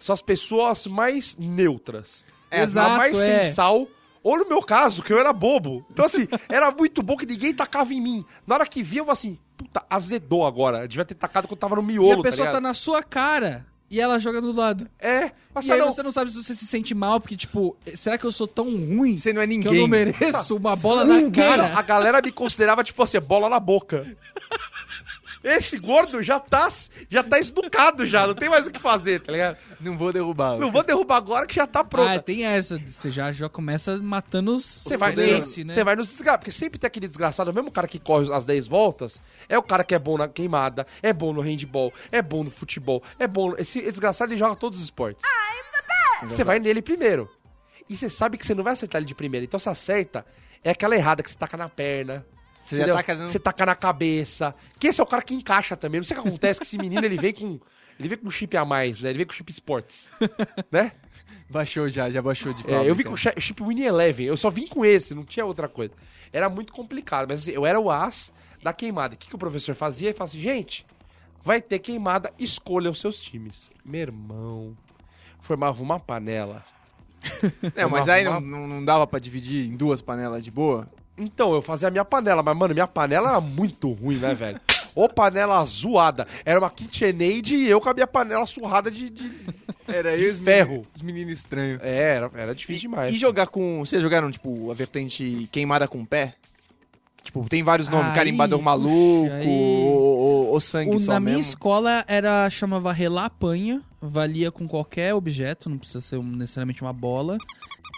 são 0.00 0.12
as 0.12 0.20
pessoas 0.20 0.84
mais 0.84 1.36
neutras. 1.36 2.24
É, 2.50 2.62
Exato, 2.62 2.90
a 2.90 2.96
mais 2.96 3.16
é. 3.16 3.42
sem 3.44 3.52
sal. 3.52 3.86
Ou 4.20 4.38
no 4.38 4.48
meu 4.48 4.60
caso, 4.60 5.00
que 5.00 5.12
eu 5.12 5.20
era 5.20 5.32
bobo. 5.32 5.86
Então, 5.92 6.04
assim, 6.06 6.26
era 6.48 6.72
muito 6.72 7.02
bom 7.02 7.16
que 7.16 7.24
ninguém 7.24 7.54
tacava 7.54 7.94
em 7.94 8.00
mim. 8.00 8.24
Na 8.44 8.56
hora 8.56 8.66
que 8.66 8.82
via, 8.82 9.02
eu 9.02 9.10
assim, 9.12 9.38
puta, 9.56 9.84
azedou 9.88 10.44
agora. 10.44 10.88
Devia 10.88 11.04
ter 11.04 11.14
tacado 11.14 11.46
quando 11.46 11.60
tava 11.60 11.76
no 11.76 11.82
e 11.82 11.84
miolo, 11.84 12.20
a 12.20 12.22
pessoa 12.22 12.46
tá 12.46 12.54
tá 12.54 12.60
na 12.60 12.74
sua 12.74 13.00
cara 13.00 13.64
e 13.94 14.00
ela 14.00 14.18
joga 14.18 14.40
do 14.40 14.50
lado. 14.52 14.88
É, 14.98 15.30
mas 15.54 15.66
e 15.66 15.72
aí 15.72 15.78
não, 15.78 15.92
você 15.92 16.02
não 16.02 16.10
sabe 16.10 16.28
se 16.32 16.42
você 16.42 16.52
se 16.52 16.66
sente 16.66 16.92
mal, 16.96 17.20
porque, 17.20 17.36
tipo, 17.36 17.76
será 17.94 18.18
que 18.18 18.24
eu 18.24 18.32
sou 18.32 18.48
tão 18.48 18.64
ruim 18.76 19.16
Você 19.16 19.32
não 19.32 19.40
é 19.40 19.46
que 19.46 19.54
eu 19.54 19.62
não 19.66 19.70
ninguém. 19.72 19.88
mereço 19.88 20.56
uma 20.56 20.74
bola 20.74 21.04
na 21.04 21.18
a 21.18 21.30
cara? 21.30 21.82
galera 21.82 22.20
me 22.20 22.32
considerava, 22.32 22.82
tipo 22.82 23.00
assim, 23.04 23.20
bola 23.20 23.48
na 23.48 23.60
boca. 23.60 24.04
Esse 25.44 25.78
gordo 25.78 26.22
já 26.22 26.40
tá, 26.40 26.66
já 27.10 27.22
tá 27.22 27.38
esducado 27.38 28.06
já, 28.06 28.26
não 28.26 28.34
tem 28.34 28.48
mais 28.48 28.66
o 28.66 28.70
que 28.70 28.80
fazer, 28.80 29.20
tá 29.20 29.30
ligado? 29.30 29.58
Não 29.78 29.96
vou 29.98 30.10
derrubar. 30.12 30.56
Não 30.58 30.72
vou 30.72 30.82
derrubar 30.82 31.16
agora 31.18 31.46
que 31.46 31.54
já 31.54 31.66
tá 31.66 31.80
Ah, 31.80 31.84
pronto. 31.84 32.22
tem 32.22 32.46
essa. 32.46 32.78
Você 32.78 33.10
já, 33.10 33.30
já 33.30 33.46
começa 33.48 33.98
matando 33.98 34.54
os 34.54 34.82
Você 34.82 34.96
vai, 34.96 35.14
né? 35.14 35.40
você 35.42 35.84
vai 35.84 35.94
nos 35.96 36.08
desgraçados, 36.08 36.38
porque 36.44 36.50
sempre 36.50 36.78
tem 36.78 36.88
aquele 36.88 37.06
desgraçado, 37.06 37.50
o 37.50 37.54
mesmo 37.54 37.70
cara 37.70 37.86
que 37.86 37.98
corre 37.98 38.32
as 38.32 38.46
10 38.46 38.66
voltas, 38.66 39.20
é 39.48 39.58
o 39.58 39.62
cara 39.62 39.84
que 39.84 39.94
é 39.94 39.98
bom 39.98 40.16
na 40.16 40.26
queimada, 40.28 40.86
é 41.02 41.12
bom 41.12 41.32
no 41.32 41.42
handball, 41.42 41.92
é 42.10 42.22
bom 42.22 42.42
no 42.42 42.50
futebol, 42.50 43.02
é 43.18 43.26
bom. 43.28 43.50
no- 43.50 43.60
Esse 43.60 43.82
desgraçado 43.82 44.32
ele 44.32 44.38
joga 44.38 44.56
todos 44.56 44.78
os 44.78 44.84
esportes. 44.84 45.22
Você 46.22 46.42
vai 46.42 46.58
nele 46.58 46.80
primeiro. 46.80 47.30
E 47.88 47.94
você 47.96 48.08
sabe 48.08 48.38
que 48.38 48.46
você 48.46 48.54
não 48.54 48.64
vai 48.64 48.72
acertar 48.72 48.98
ele 48.98 49.06
de 49.06 49.14
primeira, 49.14 49.44
então 49.44 49.60
você 49.60 49.68
acerta 49.68 50.24
É 50.66 50.70
aquela 50.70 50.96
errada 50.96 51.22
que 51.22 51.28
você 51.30 51.36
taca 51.36 51.58
na 51.58 51.68
perna. 51.68 52.24
Você 52.64 52.76
já 52.78 52.94
taca 52.94 53.14
no- 53.14 53.28
Você 53.28 53.38
taca 53.38 53.66
na 53.66 53.74
cabeça. 53.74 54.54
Que 54.78 54.88
esse 54.88 55.00
é 55.00 55.04
o 55.04 55.06
cara 55.06 55.22
que 55.22 55.34
encaixa 55.34 55.76
também. 55.76 56.00
Não 56.00 56.06
sei 56.06 56.16
o 56.16 56.22
que 56.22 56.28
acontece, 56.28 56.60
que 56.60 56.66
esse 56.66 56.78
menino 56.78 57.04
ele 57.04 57.16
vem 57.18 57.32
com. 57.32 57.60
Ele 57.98 58.08
vem 58.08 58.18
com 58.18 58.30
chip 58.30 58.56
a 58.56 58.64
mais, 58.64 59.00
né? 59.00 59.10
Ele 59.10 59.18
vem 59.18 59.26
com 59.26 59.32
chip 59.32 59.50
sports. 59.52 60.10
né? 60.70 60.92
Baixou 61.48 61.88
já, 61.88 62.08
já 62.08 62.22
baixou 62.22 62.52
de 62.54 62.60
É, 62.60 62.64
fábrica. 62.64 62.84
eu 62.86 62.94
vim 62.94 63.04
com 63.04 63.14
chip 63.16 63.62
Winnie 63.62 63.84
Eleven. 63.84 64.26
Eu 64.26 64.36
só 64.36 64.48
vim 64.50 64.66
com 64.66 64.84
esse, 64.84 65.14
não 65.14 65.22
tinha 65.24 65.44
outra 65.44 65.68
coisa. 65.68 65.92
Era 66.32 66.48
muito 66.48 66.72
complicado, 66.72 67.28
mas 67.28 67.40
assim, 67.42 67.50
eu 67.52 67.64
era 67.66 67.78
o 67.78 67.90
as 67.90 68.32
da 68.62 68.72
queimada. 68.72 69.14
O 69.14 69.18
que, 69.18 69.28
que 69.28 69.34
o 69.34 69.38
professor 69.38 69.74
fazia? 69.74 70.08
Ele 70.08 70.16
falava 70.16 70.30
assim, 70.32 70.40
gente, 70.40 70.86
vai 71.44 71.60
ter 71.60 71.78
queimada, 71.78 72.32
escolha 72.38 72.90
os 72.90 72.98
seus 72.98 73.20
times. 73.20 73.70
Meu 73.84 74.00
irmão, 74.00 74.76
formava 75.40 75.80
uma 75.82 76.00
panela. 76.00 76.64
É, 77.76 77.86
mas 77.86 78.08
aí 78.08 78.24
não, 78.24 78.40
não, 78.40 78.66
não 78.66 78.84
dava 78.84 79.06
pra 79.06 79.18
dividir 79.18 79.66
em 79.68 79.76
duas 79.76 80.00
panelas 80.02 80.42
de 80.44 80.50
boa? 80.50 80.88
Então, 81.16 81.54
eu 81.54 81.62
fazia 81.62 81.88
a 81.88 81.90
minha 81.90 82.04
panela, 82.04 82.42
mas, 82.42 82.56
mano, 82.56 82.74
minha 82.74 82.88
panela 82.88 83.30
era 83.30 83.40
muito 83.40 83.90
ruim, 83.92 84.16
né, 84.16 84.34
velho? 84.34 84.60
Ô 84.96 85.08
panela 85.08 85.64
zoada. 85.64 86.26
Era 86.44 86.58
uma 86.58 86.70
KitchenAid 86.70 87.54
e 87.54 87.68
eu 87.68 87.80
com 87.80 87.88
a 87.88 87.94
minha 87.94 88.06
panela 88.06 88.46
surrada 88.46 88.90
de... 88.90 89.10
de- 89.10 89.30
Era 89.86 90.14
os 90.16 90.38
ferro. 90.38 90.86
Os 90.94 91.02
meninos 91.02 91.32
estranhos. 91.34 91.80
É, 91.82 92.14
era, 92.16 92.30
era 92.34 92.54
difícil 92.54 92.82
demais. 92.90 93.12
E 93.12 93.16
jogar 93.16 93.46
com. 93.48 93.80
Vocês 93.84 94.00
jogaram, 94.02 94.30
tipo, 94.30 94.70
a 94.70 94.74
vertente 94.74 95.48
queimada 95.52 95.86
com 95.88 96.00
o 96.02 96.06
pé? 96.06 96.34
Tipo, 97.22 97.48
tem 97.48 97.62
vários 97.62 97.88
nomes, 97.88 98.08
Aí, 98.08 98.14
carimbador 98.14 98.60
maluco, 98.60 99.24
puxa, 99.24 99.34
aí. 99.36 99.48
ou, 99.48 100.60
sangue 100.60 100.94
O- 100.94 100.98
só 100.98 101.12
na 101.14 101.20
minha 101.20 101.36
mesmo. 101.36 101.48
escola 101.50 102.04
era 102.06 102.48
chamava 102.50 102.92
relapanha, 102.92 103.80
valia 104.00 104.52
com 104.52 104.68
qualquer 104.68 105.14
objeto, 105.14 105.70
não 105.70 105.78
precisa 105.78 106.02
ser 106.02 106.18
um- 106.18 106.22
necessariamente 106.36 106.82
uma 106.82 106.92
bola. 106.92 107.38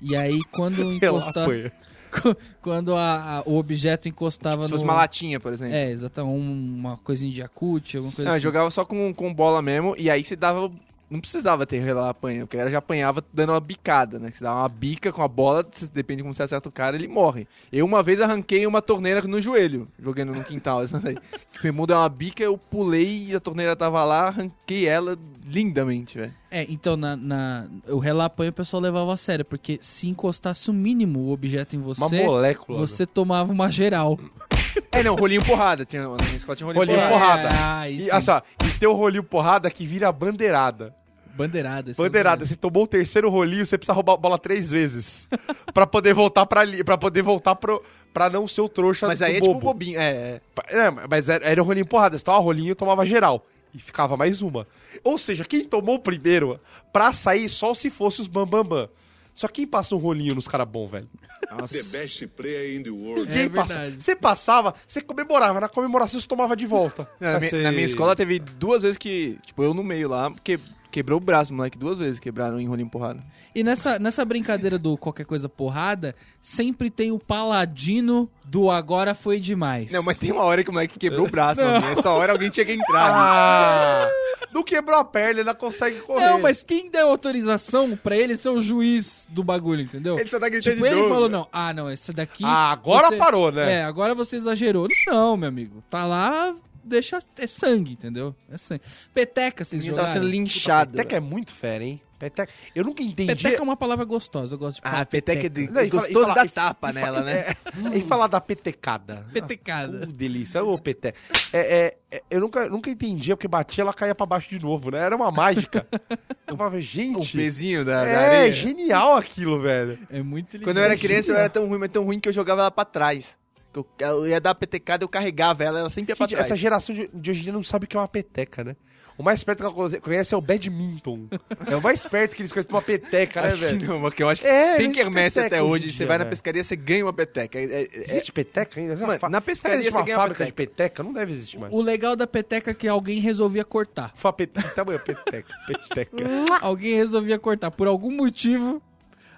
E 0.03 0.15
aí 0.17 0.39
quando 0.53 0.81
encostava, 0.95 1.41
Relapanha. 1.53 1.73
quando 2.63 2.95
a- 2.95 3.39
a- 3.39 3.43
o 3.47 3.57
objeto 3.57 4.09
encostava 4.09 4.63
Se 4.67 4.73
no 4.73 4.79
fosse 4.79 4.85
uma 4.85 4.95
latinha, 4.95 5.39
por 5.41 5.53
exemplo. 5.53 5.75
É, 5.75 5.91
exatamente, 5.91 6.35
um- 6.35 6.75
uma 6.79 6.97
coisinha 6.99 7.33
de 7.33 7.41
Yakut, 7.41 7.97
alguma 7.97 8.13
coisa 8.15 8.29
Não, 8.31 8.37
assim. 8.37 8.43
jogava 8.43 8.71
só 8.71 8.85
com, 8.85 9.13
com 9.15 9.33
bola 9.33 9.61
mesmo, 9.63 9.95
e 9.99 10.09
aí 10.11 10.25
você 10.25 10.37
dava. 10.37 10.71
Não 11.09 11.21
precisava 11.21 11.65
ter 11.65 11.79
relapanha, 11.79 12.45
porque 12.45 12.57
cara 12.57 12.69
já 12.69 12.79
apanhava 12.79 13.23
dando 13.33 13.51
uma 13.53 13.61
bicada, 13.61 14.19
né? 14.19 14.31
Você 14.33 14.43
dava 14.43 14.59
uma 14.61 14.69
bica 14.69 15.13
com 15.13 15.23
a 15.23 15.29
bola, 15.29 15.65
depende 15.93 16.17
de 16.19 16.23
como 16.25 16.35
você 16.35 16.43
acerta 16.43 16.69
o 16.69 16.73
cara, 16.73 16.97
ele 16.97 17.07
morre. 17.07 17.47
Eu 17.73 17.87
uma 17.87 18.03
vez 18.03 18.21
arranquei 18.21 18.67
uma 18.67 18.83
torneira 18.83 19.23
no 19.23 19.41
joelho, 19.41 19.87
jogando 20.03 20.35
no 20.35 20.43
quintal. 20.43 20.81
Daí. 21.03 21.17
Que 21.61 21.67
irmão 21.69 21.87
deu 21.87 21.97
uma 21.97 22.09
bica, 22.09 22.43
eu 22.43 22.59
pulei 22.59 23.29
e 23.29 23.35
a 23.37 23.41
torneira 23.41 23.77
tava 23.77 24.03
lá, 24.03 24.27
arranquei 24.29 24.87
ela 24.87 25.17
lindamente, 25.47 26.19
velho. 26.19 26.35
É, 26.51 26.67
então 26.69 26.97
na, 26.97 27.17
na- 27.17 27.67
o 27.89 27.99
relapanho 27.99 28.51
o 28.51 28.55
pessoal 28.55 28.83
levava 28.83 29.15
a 29.15 29.17
sério, 29.17 29.45
porque 29.45 29.79
se 29.81 30.09
encostasse 30.09 30.69
o 30.71 30.73
mínimo 30.75 31.21
o 31.21 31.31
objeto 31.33 31.77
em 31.77 31.79
Uma 31.79 31.95
você, 31.95 32.25
molécula. 32.25 32.79
você 32.79 33.07
tomava 33.07 33.53
uma 33.53 33.71
geral. 33.71 34.19
É, 34.93 35.03
não, 35.03 35.15
rolinho 35.15 35.45
porrada. 35.45 35.85
Tinha, 35.85 36.03
na 36.03 36.17
minha 36.25 36.37
escola 36.37 36.57
tinha 36.57 36.67
rolinho, 36.67 36.85
Rolinho 36.87 37.09
porrada. 37.09 37.49
porrada. 37.49 37.59
Ah, 37.81 37.89
E, 37.89 37.99
isso. 37.99 38.11
olha 38.13 38.21
só, 38.23 38.43
e 38.65 38.71
tem 38.79 38.89
o 38.89 38.93
rolinho 38.93 39.23
porrada 39.25 39.71
que 39.71 39.87
vira 39.87 40.11
bandeirada. 40.13 40.95
Bandeirada. 41.35 41.91
é 41.91 41.95
Bandeirada, 41.95 42.47
você 42.47 42.57
tomou 42.57 42.85
o 42.85 42.87
terceiro 42.87 43.29
rolinho, 43.29 43.67
você 43.67 43.77
precisa 43.77 43.93
roubar 43.93 44.15
a 44.15 44.17
bola 44.17 44.39
três 44.39 44.71
vezes. 44.71 45.29
pra 45.75 45.87
poder 45.87 46.15
voltar 46.15 46.47
pra 46.47 46.63
ali, 46.63 46.83
pra 46.83 46.97
poder 46.97 47.21
voltar 47.23 47.55
pro, 47.55 47.83
pra 48.13 48.31
não 48.31 48.49
ser 48.49 48.63
o 48.63 48.69
trouxa 48.71 49.07
Mas 49.07 49.19
do 49.19 49.25
aí 49.27 49.37
é 49.37 49.41
bobo. 49.41 49.53
tipo 49.55 49.65
bobinho. 49.67 50.01
É, 50.01 50.41
é. 50.71 50.77
É, 50.87 50.91
mas 50.91 51.29
era, 51.29 51.45
era 51.45 51.63
o 51.63 51.65
rolinho 51.65 51.85
porrada. 51.87 52.17
Você 52.17 52.25
tomava 52.25 52.43
rolinho, 52.43 52.75
tomava 52.75 53.05
geral. 53.05 53.45
E 53.75 53.79
ficava 53.79 54.17
mais 54.17 54.41
uma. 54.41 54.67
Ou 55.05 55.19
seja, 55.19 55.45
quem 55.45 55.63
tomou 55.63 55.97
o 55.97 55.99
primeiro, 55.99 56.59
pra 56.91 57.13
sair 57.13 57.51
só 57.51 57.75
se 57.75 57.91
fosse 57.91 58.23
os 58.23 58.27
bambambam. 58.27 58.63
Bam, 58.63 58.87
bam. 58.87 58.89
Só 59.37 59.47
quem 59.49 59.67
passa 59.67 59.95
um 59.95 59.99
rolinho 59.99 60.35
nos 60.35 60.49
caras 60.49 60.67
bons, 60.67 60.89
velho? 60.91 61.09
Nossa. 61.51 61.77
The 61.77 61.99
best 61.99 62.27
player 62.29 62.75
in 62.75 62.83
the 62.83 62.91
world. 62.91 63.27
Ninguém 63.29 63.45
É 63.45 63.49
passa. 63.51 63.91
Você 63.91 64.17
passava, 64.17 64.75
você 64.89 65.03
comemorava. 65.03 65.61
Na 65.61 65.69
comemoração 65.69 66.19
você 66.19 66.27
tomava 66.27 66.57
de 66.57 66.67
volta. 66.67 67.09
Na, 67.21 67.39
minha, 67.39 67.53
na 67.63 67.71
minha 67.71 67.85
escola 67.85 68.17
teve 68.17 68.39
duas 68.39 68.83
vezes 68.83 68.97
que, 68.97 69.39
tipo, 69.47 69.63
eu 69.63 69.75
no 69.75 69.85
meio 69.85 70.09
lá, 70.09 70.33
que, 70.43 70.59
quebrou 70.91 71.19
o 71.19 71.21
braço, 71.21 71.53
moleque, 71.55 71.79
duas 71.79 71.99
vezes 71.99 72.19
quebraram 72.21 72.59
em 72.61 72.67
rolinho 72.67 72.89
porrada. 72.89 73.23
E 73.55 73.63
nessa, 73.65 73.99
nessa 73.99 74.25
brincadeira 74.25 74.79
do 74.79 74.97
qualquer 74.97 75.25
coisa 75.25 75.49
porrada, 75.49 76.15
sempre 76.41 76.91
tem 76.91 77.11
o 77.13 77.19
paladino 77.19 78.31
do 78.45 78.71
agora 78.71 79.15
foi 79.15 79.41
demais. 79.41 79.91
Não, 79.91 80.03
mas 80.03 80.19
tem 80.19 80.31
uma 80.33 80.43
hora 80.43 80.63
que 80.63 80.71
o 80.71 80.73
moleque 80.73 80.99
quebrou 80.99 81.27
o 81.27 81.31
braço, 81.31 81.61
Não. 81.61 81.73
mano. 81.73 81.87
Nessa 81.87 82.11
hora 82.11 82.33
alguém 82.33 82.51
tinha 82.51 82.65
que 82.67 82.73
entrar. 82.73 83.11
Ah, 83.13 84.09
não 84.53 84.63
quebrou 84.63 84.99
a 84.99 85.05
perna, 85.05 85.31
ele 85.31 85.41
ainda 85.41 85.55
consegue 85.55 86.01
correr. 86.01 86.27
Não, 86.27 86.41
mas 86.41 86.63
quem 86.63 86.91
deu 86.91 87.09
autorização 87.09 87.97
pra 87.97 88.17
ele 88.17 88.37
ser 88.37 88.51
o 88.51 88.61
juiz 88.61 89.27
do 89.31 89.43
bagulho, 89.43 89.83
entendeu? 89.83 90.19
Ele 90.19 90.29
só 90.29 90.39
tá 90.39 90.49
gritando 90.49 90.75
Tipo, 90.75 90.87
de 90.89 90.93
ele 90.95 91.09
falou, 91.09 91.29
não, 91.29 91.47
ah, 91.53 91.73
não, 91.73 91.91
esse 91.91 92.13
daqui... 92.13 92.45
Ah, 92.45 92.71
agora 92.73 93.09
você- 93.09 93.17
parou, 93.17 93.51
né? 93.51 93.81
É, 93.81 93.85
agora 93.85 94.15
você 94.15 94.37
exagerou. 94.37 94.89
Não, 95.07 95.37
meu 95.37 95.49
amigo, 95.49 95.83
tá 95.91 96.05
lá, 96.05 96.55
deixa, 96.87 97.19
é 97.37 97.47
sangue, 97.47 97.93
entendeu? 97.93 98.35
É 98.51 98.57
sangue. 98.59 98.83
Peteca, 99.13 99.65
vocês 99.65 99.83
Ele 99.83 99.91
tava 99.95 100.07
jogaram? 100.09 100.21
sendo 100.23 100.31
linchado. 100.31 100.93
Peteca 100.93 101.17
é 101.17 101.21
muito 101.21 101.53
fera, 101.53 101.85
hein? 101.85 102.01
Peteca. 102.19 102.51
Eu 102.75 102.83
nunca 102.83 103.03
entendi. 103.03 103.27
Peteca 103.35 103.59
é 103.61 103.63
uma 103.63 103.77
palavra 103.77 104.03
gostosa, 104.07 104.55
eu 104.55 104.59
gosto 104.59 104.77
de 104.77 104.83
falar 104.83 105.01
Ah, 105.03 105.05
peteca 105.05 105.45
é 105.47 105.49
de- 105.51 105.71
Não, 105.71 105.83
e 105.83 105.89
e 105.89 105.91
fala- 105.91 106.35
da 106.35 106.45
e- 106.47 106.49
tapa 106.49 106.89
e 106.91 106.93
nela, 106.95 107.21
né? 107.21 107.41
É, 107.41 107.57
e 107.99 108.01
falar 108.01 108.27
da 108.27 108.41
petecada. 108.41 109.27
Petecada. 109.31 110.05
Uh, 110.05 110.07
delícia, 110.07 110.65
ô 110.65 110.79
peteca. 110.79 111.19
É, 111.53 111.59
é, 111.59 112.17
é, 112.17 112.23
eu 112.31 112.41
nunca, 112.41 112.71
nunca 112.71 112.89
entendia, 112.89 113.37
porque 113.37 113.47
batia, 113.47 113.83
ela 113.83 113.93
caía 113.93 114.15
pra 114.15 114.25
baixo 114.25 114.49
de 114.49 114.59
novo, 114.59 114.91
né? 114.91 114.99
Era 115.01 115.15
uma 115.15 115.31
mágica. 115.31 115.87
Eu 116.49 116.57
falava, 116.57 116.77
O 116.77 116.81
gente. 116.81 117.37
pezinho 117.37 117.85
da, 117.85 118.05
da 118.05 118.09
É, 118.11 118.17
areia. 118.39 118.53
genial 118.53 119.15
aquilo, 119.17 119.61
velho. 119.61 119.99
É 120.09 120.23
muito 120.23 120.53
legal. 120.55 120.65
Quando 120.69 120.79
eu 120.79 120.85
era 120.85 120.97
criança, 120.97 121.33
eu 121.33 121.37
era 121.37 121.51
tão 121.51 121.67
ruim, 121.67 121.79
mas 121.81 121.91
tão 121.91 122.05
ruim 122.05 122.21
que 122.21 122.29
eu 122.29 122.33
jogava 122.33 122.61
ela 122.63 122.71
pra 122.71 122.85
trás. 122.85 123.37
Que 123.85 124.05
Eu, 124.05 124.09
eu 124.25 124.27
ia 124.29 124.41
dar 124.41 124.51
a 124.51 124.55
petecada, 124.55 125.05
eu 125.05 125.09
carregava 125.09 125.65
ela, 125.65 125.79
ela 125.81 125.91
sempre 125.91 126.13
ia 126.13 126.17
pra 126.17 126.27
Gente, 126.27 126.37
trás. 126.37 126.47
essa 126.51 126.57
geração 126.57 126.95
de, 126.95 127.09
de 127.13 127.31
hoje 127.31 127.41
em 127.41 127.43
dia 127.45 127.53
não 127.53 127.63
sabe 127.63 127.85
o 127.85 127.89
que 127.89 127.97
é 127.97 128.01
uma 128.01 128.09
peteca, 128.09 128.63
né? 128.65 128.77
O 129.19 129.23
mais 129.23 129.43
perto 129.43 129.61
que 129.61 129.65
ela 129.65 130.01
conhece 130.01 130.35
é 130.35 130.37
o 130.37 130.43
badminton. 130.43 131.27
É 131.71 131.75
o 131.75 131.81
mais 131.81 132.05
perto 132.05 132.37
que 132.37 132.43
eles 132.43 132.53
conhecem 132.53 132.71
uma 132.75 132.83
peteca, 132.83 133.41
né, 133.41 133.49
Acho 133.49 133.57
que 133.57 133.65
velho? 133.65 133.89
não, 133.89 134.01
porque 134.03 134.23
eu 134.23 134.29
acho 134.29 134.43
que 134.43 134.47
É, 134.47 134.77
tem 134.77 134.93
quermesse 134.93 135.37
peteca 135.41 135.57
até 135.57 135.63
hoje 135.63 135.91
Você 135.91 136.05
vai 136.05 136.19
na 136.19 136.25
né? 136.25 136.31
pescaria, 136.31 136.63
você 136.63 136.77
ganha 136.77 137.03
uma 137.07 137.15
peteca. 137.15 137.59
É- 137.59 137.65
é- 137.65 137.83
é- 137.83 137.89
Existe 138.11 138.31
peteca 138.31 138.79
ainda? 138.79 138.95
Mano, 138.95 139.19
Fa- 139.19 139.31
na 139.31 139.41
que 139.41 139.47
pescaria 139.47 139.77
existe 139.79 139.91
você 139.93 139.99
uma 139.99 140.05
ganha 140.05 140.17
uma 140.19 140.23
fábrica 140.23 140.45
de 140.45 140.53
peteca? 140.53 141.03
Não 141.03 141.15
deve 141.15 141.33
existir 141.33 141.59
mais. 141.59 141.73
O 141.73 141.81
legal 141.81 142.15
da 142.15 142.27
peteca 142.27 142.73
é 142.73 142.75
que 142.75 142.87
alguém 142.87 143.19
resolvia 143.19 143.65
cortar. 143.65 144.13
Fa 144.17 144.31
peteca, 144.35 144.69
tamanho 144.77 145.01
peteca, 145.01 145.55
peteca. 145.67 146.17
Alguém 146.61 146.95
resolvia 146.97 147.39
cortar. 147.39 147.71
Por 147.71 147.87
algum 147.89 148.11
motivo, 148.11 148.83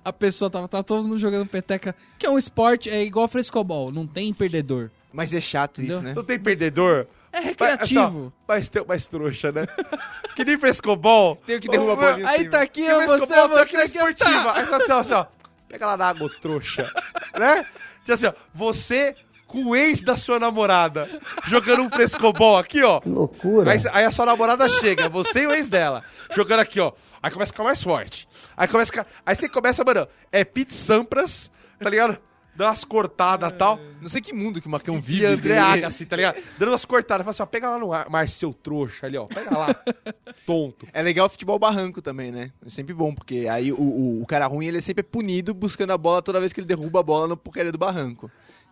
a 0.08 0.12
pessoa 0.12 0.50
tava, 0.50 0.66
tava 0.68 0.82
todo 0.84 1.02
mundo 1.06 1.18
jogando 1.18 1.46
peteca, 1.46 1.94
que 2.18 2.26
é 2.26 2.30
um 2.30 2.38
esporte, 2.38 2.90
é 2.90 3.02
igual 3.02 3.28
frescobol, 3.28 3.90
não 3.92 4.06
tem 4.06 4.32
perdedor. 4.32 4.90
Mas 5.12 5.32
é 5.32 5.40
chato 5.40 5.80
isso, 5.80 5.92
Entendeu? 5.92 6.08
né? 6.08 6.14
Não 6.14 6.24
tem 6.24 6.38
perdedor? 6.38 7.06
É 7.32 7.38
Mas, 7.40 7.44
recreativo. 7.44 8.32
Mas 8.46 8.68
tem 8.68 8.84
mais 8.86 9.06
trouxa, 9.06 9.52
né? 9.52 9.66
que 10.34 10.44
nem 10.44 10.58
frescobol. 10.58 11.36
Tem 11.46 11.56
o 11.56 11.60
que 11.60 11.68
derruba 11.68 11.92
a 11.92 11.96
bolinha 11.96 12.28
Aí 12.28 12.48
tá 12.48 12.62
aqui, 12.62 12.82
Que 12.84 12.94
frescobol 12.94 13.26
você, 13.26 13.34
tem 13.34 13.42
aqui 13.42 13.76
na 13.76 13.82
você 13.86 13.88
que 13.92 13.98
esportiva. 13.98 14.42
tá. 14.44 14.52
Aí 14.58 14.64
você 14.66 14.74
assim, 14.74 14.92
ó, 14.92 14.98
assim, 15.00 15.12
ó, 15.12 15.26
pega 15.68 15.86
lá 15.86 15.96
na 15.96 16.08
água, 16.08 16.30
trouxa. 16.40 16.90
né? 17.38 17.64
Tipo 18.00 18.12
assim, 18.12 18.26
ó, 18.26 18.32
você 18.54 19.14
com 19.48 19.64
o 19.64 19.74
ex 19.74 20.02
da 20.02 20.16
sua 20.16 20.38
namorada 20.38 21.08
jogando 21.46 21.82
um 21.82 21.90
frescobol 21.90 22.58
aqui, 22.58 22.82
ó. 22.82 23.00
Que 23.00 23.08
loucura. 23.08 23.72
Aí, 23.72 23.80
aí 23.92 24.04
a 24.04 24.12
sua 24.12 24.26
namorada 24.26 24.68
chega, 24.68 25.08
você 25.08 25.40
e 25.40 25.46
o 25.46 25.52
ex 25.52 25.66
dela, 25.66 26.04
jogando 26.32 26.60
aqui, 26.60 26.78
ó. 26.78 26.92
Aí 27.20 27.32
começa 27.32 27.50
a 27.50 27.54
ficar 27.54 27.64
mais 27.64 27.82
forte. 27.82 28.28
Aí 28.56 28.68
começa 28.68 28.90
a 28.90 28.92
ficar... 28.92 29.06
Aí 29.26 29.34
você 29.34 29.48
começa, 29.48 29.82
mano, 29.82 30.06
é 30.30 30.44
Pete 30.44 30.74
Sampras, 30.74 31.50
tá 31.80 31.90
ligado? 31.90 32.18
Dando 32.54 32.70
umas 32.70 32.84
cortadas 32.84 33.52
e 33.52 33.54
tal. 33.54 33.78
Não 34.00 34.08
sei 34.08 34.20
que 34.20 34.32
mundo 34.32 34.60
que 34.60 34.66
o 34.66 34.70
Marcão 34.70 34.96
E 34.96 35.00
vive. 35.00 35.26
André 35.26 35.54
né? 35.54 35.60
Agassi, 35.60 36.04
tá 36.04 36.16
ligado? 36.16 36.42
Dando 36.58 36.70
umas 36.70 36.84
cortadas. 36.84 37.24
Fala 37.24 37.30
assim, 37.30 37.42
ó, 37.42 37.46
pega 37.46 37.70
lá 37.70 37.78
no 37.78 37.92
ar, 37.92 38.10
Marcel 38.10 38.52
trouxa 38.52 39.06
ali, 39.06 39.16
ó. 39.16 39.26
Pega 39.26 39.56
lá. 39.56 39.76
Tonto. 40.44 40.86
É 40.92 41.00
legal 41.00 41.26
o 41.26 41.30
futebol 41.30 41.56
barranco 41.56 42.02
também, 42.02 42.32
né? 42.32 42.50
É 42.66 42.68
sempre 42.68 42.92
bom, 42.92 43.14
porque 43.14 43.46
aí 43.48 43.72
o, 43.72 43.80
o, 43.80 44.22
o 44.22 44.26
cara 44.26 44.46
ruim 44.46 44.66
ele 44.66 44.78
é 44.78 44.80
sempre 44.80 45.04
punido 45.04 45.54
buscando 45.54 45.92
a 45.92 45.98
bola 45.98 46.20
toda 46.20 46.40
vez 46.40 46.52
que 46.52 46.58
ele 46.58 46.66
derruba 46.66 46.98
a 46.98 47.02
bola 47.02 47.28
no 47.28 47.36
porcaria 47.36 47.70
do 47.70 47.78
barranco. 47.78 48.28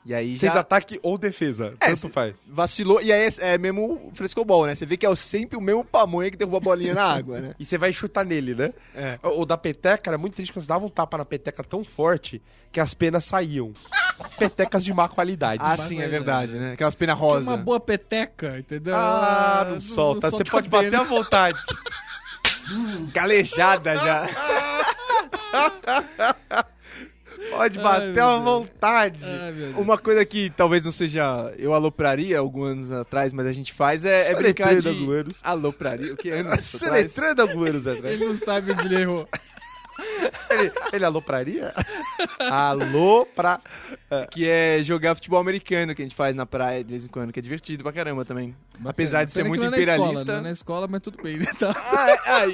E 0.07 0.15
aí 0.15 0.35
Sendo 0.37 0.55
já 0.55 0.61
ataque 0.61 1.01
ou 1.03 1.19
defesa. 1.19 1.75
É, 1.81 1.89
Tanto 1.89 2.09
faz. 2.11 2.37
vacilou. 2.47 3.03
E 3.03 3.13
aí 3.13 3.29
é, 3.41 3.55
é 3.55 3.59
mesmo 3.59 3.95
o 4.07 4.13
frescobol, 4.15 4.65
né? 4.65 4.73
Você 4.77 4.87
vê 4.87 4.97
que 4.97 5.05
é 5.05 5.17
sempre 5.17 5.59
o 5.59 5.61
mesmo 5.61 5.85
pamonha 5.85 6.31
que 6.31 6.37
derruba 6.37 6.59
a 6.59 6.61
bolinha 6.61 6.95
na 6.95 7.05
água, 7.05 7.41
né? 7.41 7.55
E 7.59 7.65
você 7.65 7.77
vai 7.77 7.93
chutar 7.93 8.25
nele, 8.25 8.55
né? 8.55 8.73
É. 8.95 9.19
O, 9.21 9.41
o 9.41 9.47
da 9.47 9.59
peteca 9.59 10.09
era 10.09 10.17
muito 10.17 10.35
triste 10.35 10.53
quando 10.53 10.63
você 10.63 10.69
dava 10.69 10.87
um 10.87 10.89
tapa 10.89 11.19
na 11.19 11.25
peteca 11.25 11.65
tão 11.65 11.83
forte 11.83 12.41
que 12.71 12.79
as 12.79 12.95
penas 12.95 13.25
saíam. 13.25 13.73
Petecas 14.39 14.85
de 14.85 14.95
má 14.95 15.09
qualidade. 15.09 15.61
Ah, 15.65 15.77
sim, 15.77 16.01
é 16.01 16.07
verdade, 16.07 16.57
né? 16.57 16.75
Aquelas 16.75 16.95
penas 16.95 17.17
É 17.17 17.21
rosa. 17.21 17.51
uma 17.51 17.57
boa 17.57 17.81
peteca, 17.81 18.61
entendeu? 18.61 18.95
Ah, 18.95 19.67
não, 19.69 19.81
solta. 19.81 20.31
Você 20.31 20.45
pode 20.45 20.69
bater 20.69 20.95
à 20.95 21.03
vontade. 21.03 21.59
Calejada 23.13 23.97
já. 23.97 24.29
Pode 27.51 27.79
Ai, 27.79 27.85
bater 27.85 28.15
meu 28.15 28.29
à 28.31 28.39
vontade. 28.39 29.25
Ai. 29.25 29.75
Uma 29.77 29.99
coisa 29.99 30.25
que 30.25 30.51
talvez 30.51 30.83
não 30.85 30.93
seja. 30.93 31.53
Eu 31.59 31.75
alopraria 31.75 32.39
alguns 32.39 32.67
anos 32.67 32.93
atrás, 32.93 33.33
mas 33.33 33.47
a 33.47 33.53
gente 33.53 33.73
faz 33.73 34.05
é, 34.05 34.31
é 34.31 34.35
brincar 34.35 34.75
de. 34.75 34.89
alguns 34.89 35.13
anos. 35.13 35.41
Alopraria? 35.43 36.13
O 36.13 36.17
que 36.17 36.31
anos 36.31 36.61
Você 36.67 36.85
atrás? 36.87 37.03
letrando 37.17 37.43
alguns 37.43 37.69
anos 37.69 37.87
atrás. 37.87 38.15
Ele 38.15 38.27
não 38.27 38.39
sabe 38.39 38.73
onde 38.73 38.87
ele 38.87 39.03
errou. 39.03 39.29
Ele, 40.51 40.73
ele 40.93 41.05
alopraria? 41.05 41.73
Alô 42.51 43.27
pra... 43.27 43.61
Que 44.31 44.49
é 44.49 44.83
jogar 44.83 45.15
futebol 45.15 45.41
americano 45.41 45.95
que 45.95 46.03
a 46.03 46.05
gente 46.05 46.15
faz 46.15 46.35
na 46.37 46.47
praia 46.47 46.83
de 46.85 46.91
vez 46.91 47.05
em 47.05 47.09
quando, 47.09 47.33
que 47.33 47.39
é 47.39 47.43
divertido 47.43 47.83
pra 47.83 47.93
caramba 47.93 48.25
também. 48.25 48.55
Apesar 48.85 49.25
de 49.25 49.33
ser 49.33 49.45
muito 49.45 49.61
não 49.61 49.69
é 49.69 49.71
na 49.71 49.79
escola, 49.79 49.97
imperialista. 49.99 50.33
é 50.33 50.41
na 50.41 50.51
escola, 50.51 50.87
mas 50.89 51.01
tudo 51.03 51.23
bem, 51.23 51.39
né? 51.39 51.47
Tá. 51.59 51.75
Ah, 51.75 52.11
é, 52.11 52.19
ai, 52.27 52.53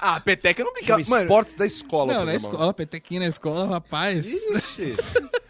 ah, 0.00 0.16
a 0.16 0.20
peteca 0.20 0.60
eu 0.60 0.66
não 0.66 0.72
brincava. 0.72 1.02
Mano, 1.08 1.22
esportes 1.22 1.56
da 1.56 1.64
escola. 1.66 2.12
Não, 2.12 2.24
na 2.24 2.34
escola, 2.34 2.74
petequinha 2.74 3.20
na 3.20 3.26
escola, 3.28 3.66
rapaz. 3.66 4.26
Ixi. 4.26 4.96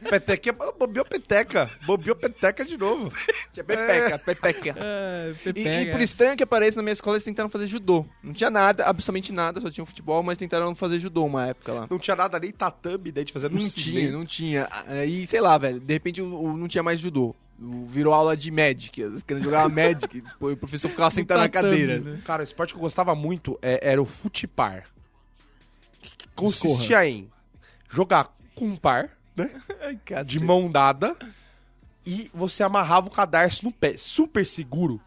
Petequinha, 0.09 0.53
bobeou 0.79 1.07
peteca. 1.07 1.71
Bobeou 1.87 2.15
peteca 2.17 2.65
de 2.65 2.77
novo. 2.77 3.13
tinha 3.53 3.65
peteca, 3.65 4.19
peteca. 4.19 4.77
Ah, 4.79 5.31
E, 5.31 5.35
pepega. 5.53 5.83
e 5.83 5.91
por 5.93 6.01
estranho 6.01 6.37
que 6.37 6.45
pareça, 6.45 6.77
na 6.77 6.83
minha 6.83 6.93
escola 6.93 7.17
eles 7.17 7.25
tentaram 7.25 7.49
fazer 7.49 7.67
judô. 7.67 8.05
Não 8.23 8.33
tinha 8.33 8.51
nada, 8.51 8.85
absolutamente 8.85 9.33
nada, 9.33 9.61
só 9.61 9.71
tinha 9.71 9.87
futebol, 9.87 10.23
mas 10.23 10.37
tentaram 10.37 10.75
fazer 10.75 10.99
judô 10.99 11.22
uma 11.27 11.47
época 11.47 11.73
lá. 11.73 11.87
Não 11.91 11.99
tinha 11.99 12.17
nada 12.17 12.39
nem 12.39 12.51
tatame, 12.53 13.11
daí 13.13 13.25
de 13.25 13.33
fazer 13.33 13.49
no 13.51 13.55
Não 13.55 13.61
cimento. 13.69 13.75
tinha, 13.91 14.13
não 14.13 14.25
tinha. 14.27 14.69
Aí, 14.87 15.27
sei 15.27 15.41
lá, 15.41 15.57
velho, 15.59 15.81
de 15.81 15.93
repente 15.93 16.21
não 16.23 16.69
tinha 16.69 16.83
mais 16.83 16.99
judô. 17.01 17.35
Virou 17.87 18.13
aula 18.13 18.37
de 18.37 18.51
Magic. 18.51 19.03
As 19.03 19.23
crianças 19.23 19.45
jogavam 19.45 19.69
Magic. 19.75 20.19
e 20.19 20.45
o 20.45 20.57
professor 20.57 20.89
ficava 20.89 21.11
sentado 21.11 21.39
na 21.41 21.49
cadeira. 21.49 21.99
né? 22.01 22.21
Cara, 22.25 22.43
o 22.43 22.45
esporte 22.45 22.73
que 22.73 22.79
eu 22.79 22.83
gostava 22.83 23.15
muito 23.15 23.59
é- 23.63 23.79
era 23.93 24.03
o 24.03 24.05
futipar. 24.05 24.87
Que 26.01 26.29
consistia 26.35 27.07
em 27.07 27.31
jogar 27.89 28.35
com 28.55 28.67
um 28.67 28.77
par, 28.77 29.11
né? 29.37 29.51
Ai. 29.81 30.25
De 30.25 30.41
mão 30.41 30.71
dada. 30.71 31.15
E 32.05 32.29
você 32.35 32.65
amarrava 32.65 33.07
o 33.07 33.11
cadarço 33.11 33.65
no 33.65 33.71
pé. 33.71 33.95
Super 33.97 34.45
seguro. 34.45 35.01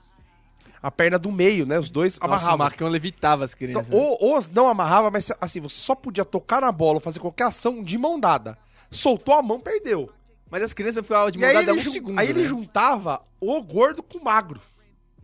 A 0.86 0.92
perna 0.92 1.18
do 1.18 1.32
meio, 1.32 1.66
né? 1.66 1.80
Os 1.80 1.90
dois 1.90 2.14
Nossa, 2.20 2.26
o 2.26 2.36
amarravam. 2.36 2.58
Marcão 2.60 2.88
levitava 2.90 3.44
as 3.44 3.52
Então, 3.54 3.58
crianças. 3.60 3.90
né? 3.90 3.96
ou, 3.96 4.18
ou 4.22 4.46
não 4.54 4.68
amarrava, 4.68 5.10
mas 5.10 5.32
assim, 5.42 5.60
você 5.60 5.76
só 5.82 5.96
podia 5.96 6.24
tocar 6.24 6.62
na 6.62 6.72
bola 6.72 7.00
fazer 7.00 7.20
qualquer 7.20 7.46
ação 7.48 7.84
de 7.84 7.98
mão 7.98 8.20
dada. 8.20 8.56
Soltou 8.92 9.34
a 9.34 9.42
mão, 9.42 9.60
perdeu. 9.60 10.12
Mas 10.50 10.62
as 10.62 10.74
crianças 10.74 11.02
ficavam 11.04 11.32
de 11.32 11.40
mão 11.40 11.52
dada 11.52 11.72
ele, 11.72 11.80
um 11.82 11.92
segundo. 11.92 12.20
aí 12.20 12.30
ele 12.30 12.44
né? 12.44 12.48
juntava 12.48 13.22
o 13.42 13.60
gordo 13.64 14.04
com 14.04 14.20
o 14.20 14.24
magro. 14.24 14.62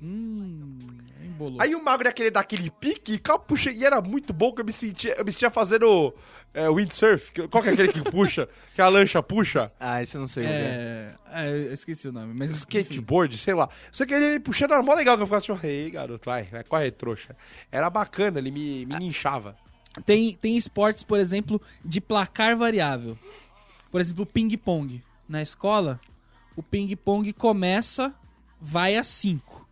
Hum, 0.01 0.79
embolou. 1.41 1.61
Aí 1.61 1.75
o 1.75 1.83
magro 1.83 2.07
ia 2.07 2.13
querer 2.13 2.31
dar 2.31 2.41
aquele 2.41 2.69
pique 2.69 3.13
e, 3.13 3.19
cal- 3.19 3.39
puxa, 3.39 3.71
e 3.71 3.83
era 3.83 3.99
muito 4.01 4.33
bom 4.33 4.53
que 4.53 4.61
eu 4.61 4.65
me 4.65 4.71
sentia, 4.71 5.15
eu 5.17 5.25
me 5.25 5.31
sentia 5.31 5.49
fazendo 5.49 6.13
é, 6.53 6.69
windsurf. 6.69 7.31
Qual 7.49 7.63
que 7.63 7.69
é 7.69 7.73
aquele 7.73 7.91
que 7.91 8.01
puxa? 8.01 8.47
que 8.75 8.81
a 8.81 8.87
lancha 8.87 9.21
puxa? 9.23 9.71
Ah, 9.79 10.01
isso 10.03 10.17
eu 10.17 10.21
não 10.21 10.27
sei. 10.27 10.43
o 10.43 10.47
que 10.47 10.53
é. 10.53 11.15
É, 11.31 11.47
é, 11.47 11.49
eu 11.49 11.73
esqueci 11.73 12.07
o 12.07 12.11
nome, 12.11 12.33
mas 12.33 12.51
enfim. 12.51 12.59
Skateboard, 12.59 13.37
sei 13.37 13.53
lá. 13.53 13.69
Você 13.91 14.05
que 14.05 14.13
ele 14.13 14.33
me 14.33 14.39
puxando 14.39 14.71
era 14.73 14.83
mó 14.83 14.93
legal 14.93 15.17
que 15.17 15.23
eu 15.23 15.27
ficava 15.27 15.41
tipo, 15.41 15.59
ei, 15.65 15.89
garoto, 15.89 16.25
vai, 16.25 16.43
vai, 16.43 16.63
corre, 16.63 16.91
trouxa. 16.91 17.35
Era 17.71 17.89
bacana, 17.89 18.39
ele 18.39 18.51
me, 18.51 18.85
me. 18.85 18.95
Tem, 20.05 20.33
tem 20.35 20.55
esportes, 20.55 21.03
por 21.03 21.19
exemplo, 21.19 21.61
de 21.83 21.99
placar 21.99 22.55
variável. 22.55 23.17
Por 23.91 23.99
exemplo, 23.99 24.25
ping-pong. 24.25 25.03
Na 25.27 25.41
escola, 25.41 25.99
o 26.55 26.63
ping-pong 26.63 27.31
começa, 27.33 28.13
vai 28.59 28.95
a 28.95 29.03
5 29.03 29.67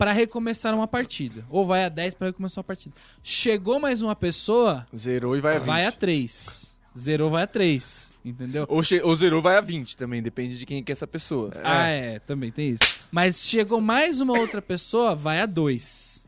para 0.00 0.12
recomeçar 0.12 0.74
uma 0.74 0.88
partida. 0.88 1.44
Ou 1.50 1.66
vai 1.66 1.84
a 1.84 1.90
10 1.90 2.14
para 2.14 2.28
recomeçar 2.28 2.62
uma 2.62 2.64
partida. 2.64 2.94
Chegou 3.22 3.78
mais 3.78 4.00
uma 4.00 4.16
pessoa, 4.16 4.86
Zerou 4.96 5.36
e 5.36 5.40
vai 5.42 5.56
a 5.56 5.58
20. 5.58 5.66
vai 5.66 5.84
a 5.84 5.92
3. 5.92 6.74
Zerou, 6.98 7.28
vai 7.28 7.42
a 7.42 7.46
3. 7.46 8.10
Entendeu? 8.24 8.64
Ou, 8.66 8.80
ou 9.04 9.16
zerou 9.16 9.42
vai 9.42 9.58
a 9.58 9.60
20 9.60 9.98
também, 9.98 10.22
depende 10.22 10.58
de 10.58 10.64
quem 10.64 10.82
que 10.82 10.90
é 10.90 10.94
essa 10.94 11.06
pessoa. 11.06 11.50
Ah, 11.62 11.86
é, 11.88 12.18
também 12.18 12.50
tem 12.50 12.70
isso. 12.70 13.04
Mas 13.12 13.42
chegou 13.42 13.78
mais 13.78 14.22
uma 14.22 14.38
outra 14.38 14.62
pessoa, 14.62 15.14
vai 15.14 15.38
a 15.38 15.44
2. 15.44 16.24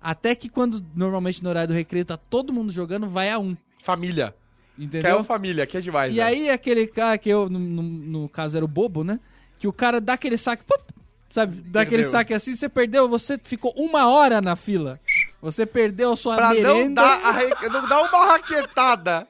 Até 0.00 0.36
que 0.36 0.48
quando 0.48 0.80
normalmente 0.94 1.42
no 1.42 1.48
horário 1.50 1.68
do 1.68 1.74
recreio 1.74 2.04
tá 2.04 2.16
todo 2.16 2.52
mundo 2.52 2.70
jogando, 2.70 3.08
vai 3.08 3.30
a 3.30 3.38
1. 3.40 3.42
Um, 3.48 3.56
Família. 3.82 4.32
entendeu? 4.78 5.18
O 5.18 5.24
família, 5.24 5.66
que 5.66 5.76
é 5.76 5.80
demais. 5.80 6.12
E 6.12 6.18
né? 6.18 6.22
aí 6.22 6.50
aquele 6.50 6.86
cara 6.86 7.18
que 7.18 7.28
eu, 7.28 7.48
no, 7.50 7.58
no- 7.58 7.82
no 7.82 8.28
caso 8.28 8.56
era 8.56 8.64
o 8.64 8.68
bobo, 8.68 9.02
né? 9.02 9.18
Que 9.58 9.66
o 9.66 9.72
cara 9.72 10.00
dá 10.00 10.12
aquele 10.12 10.38
saque, 10.38 10.62
pop, 10.62 10.84
sabe? 11.28 11.60
Dá 11.66 11.82
aquele 11.82 11.98
Perdeu. 12.02 12.10
saque 12.10 12.34
assim, 12.34 12.54
você 12.56 12.68
perdeu, 12.68 13.08
você 13.08 13.38
ficou 13.42 13.72
uma 13.76 14.08
hora 14.08 14.40
na 14.40 14.56
fila. 14.56 15.00
Você 15.40 15.64
perdeu 15.66 16.12
a 16.12 16.16
sua 16.16 16.36
Pra 16.36 16.48
não 16.54 16.54
merenda. 16.76 17.02
dar, 17.02 17.24
a 17.24 17.30
re- 17.32 17.68
não 17.70 17.88
dar 17.88 18.00
uma 18.02 18.26
raquetada. 18.32 19.26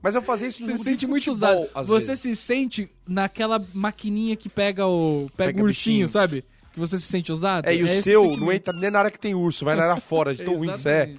Mas 0.00 0.14
eu 0.14 0.22
fazia 0.22 0.46
isso 0.46 0.60
no 0.60 0.68
Você 0.68 0.76
se 0.76 0.84
sente 0.84 1.06
muito 1.08 1.28
usado. 1.30 1.68
Você 1.84 2.06
vezes. 2.08 2.20
se 2.20 2.36
sente 2.36 2.88
naquela 3.06 3.60
maquininha 3.74 4.36
que 4.36 4.48
pega 4.48 4.86
o. 4.86 5.28
Pega, 5.36 5.50
Pega 5.52 5.60
o 5.60 5.64
ursinho, 5.66 5.94
bichinho. 6.06 6.08
sabe? 6.08 6.44
Que 6.72 6.78
você 6.78 6.96
se 6.98 7.06
sente 7.06 7.32
usado. 7.32 7.66
É, 7.66 7.74
e 7.74 7.82
o 7.82 7.86
esse 7.88 8.02
seu 8.02 8.22
não 8.36 8.52
entra 8.52 8.72
nem 8.74 8.90
na 8.92 9.00
área 9.00 9.10
que 9.10 9.18
tem 9.18 9.34
urso, 9.34 9.64
vai 9.64 9.74
na 9.74 9.84
área 9.90 10.00
fora, 10.00 10.32
de 10.32 10.44
tão 10.44 10.54
ruim 10.56 10.70
que 10.70 10.78
você 10.78 10.88
é. 10.88 11.14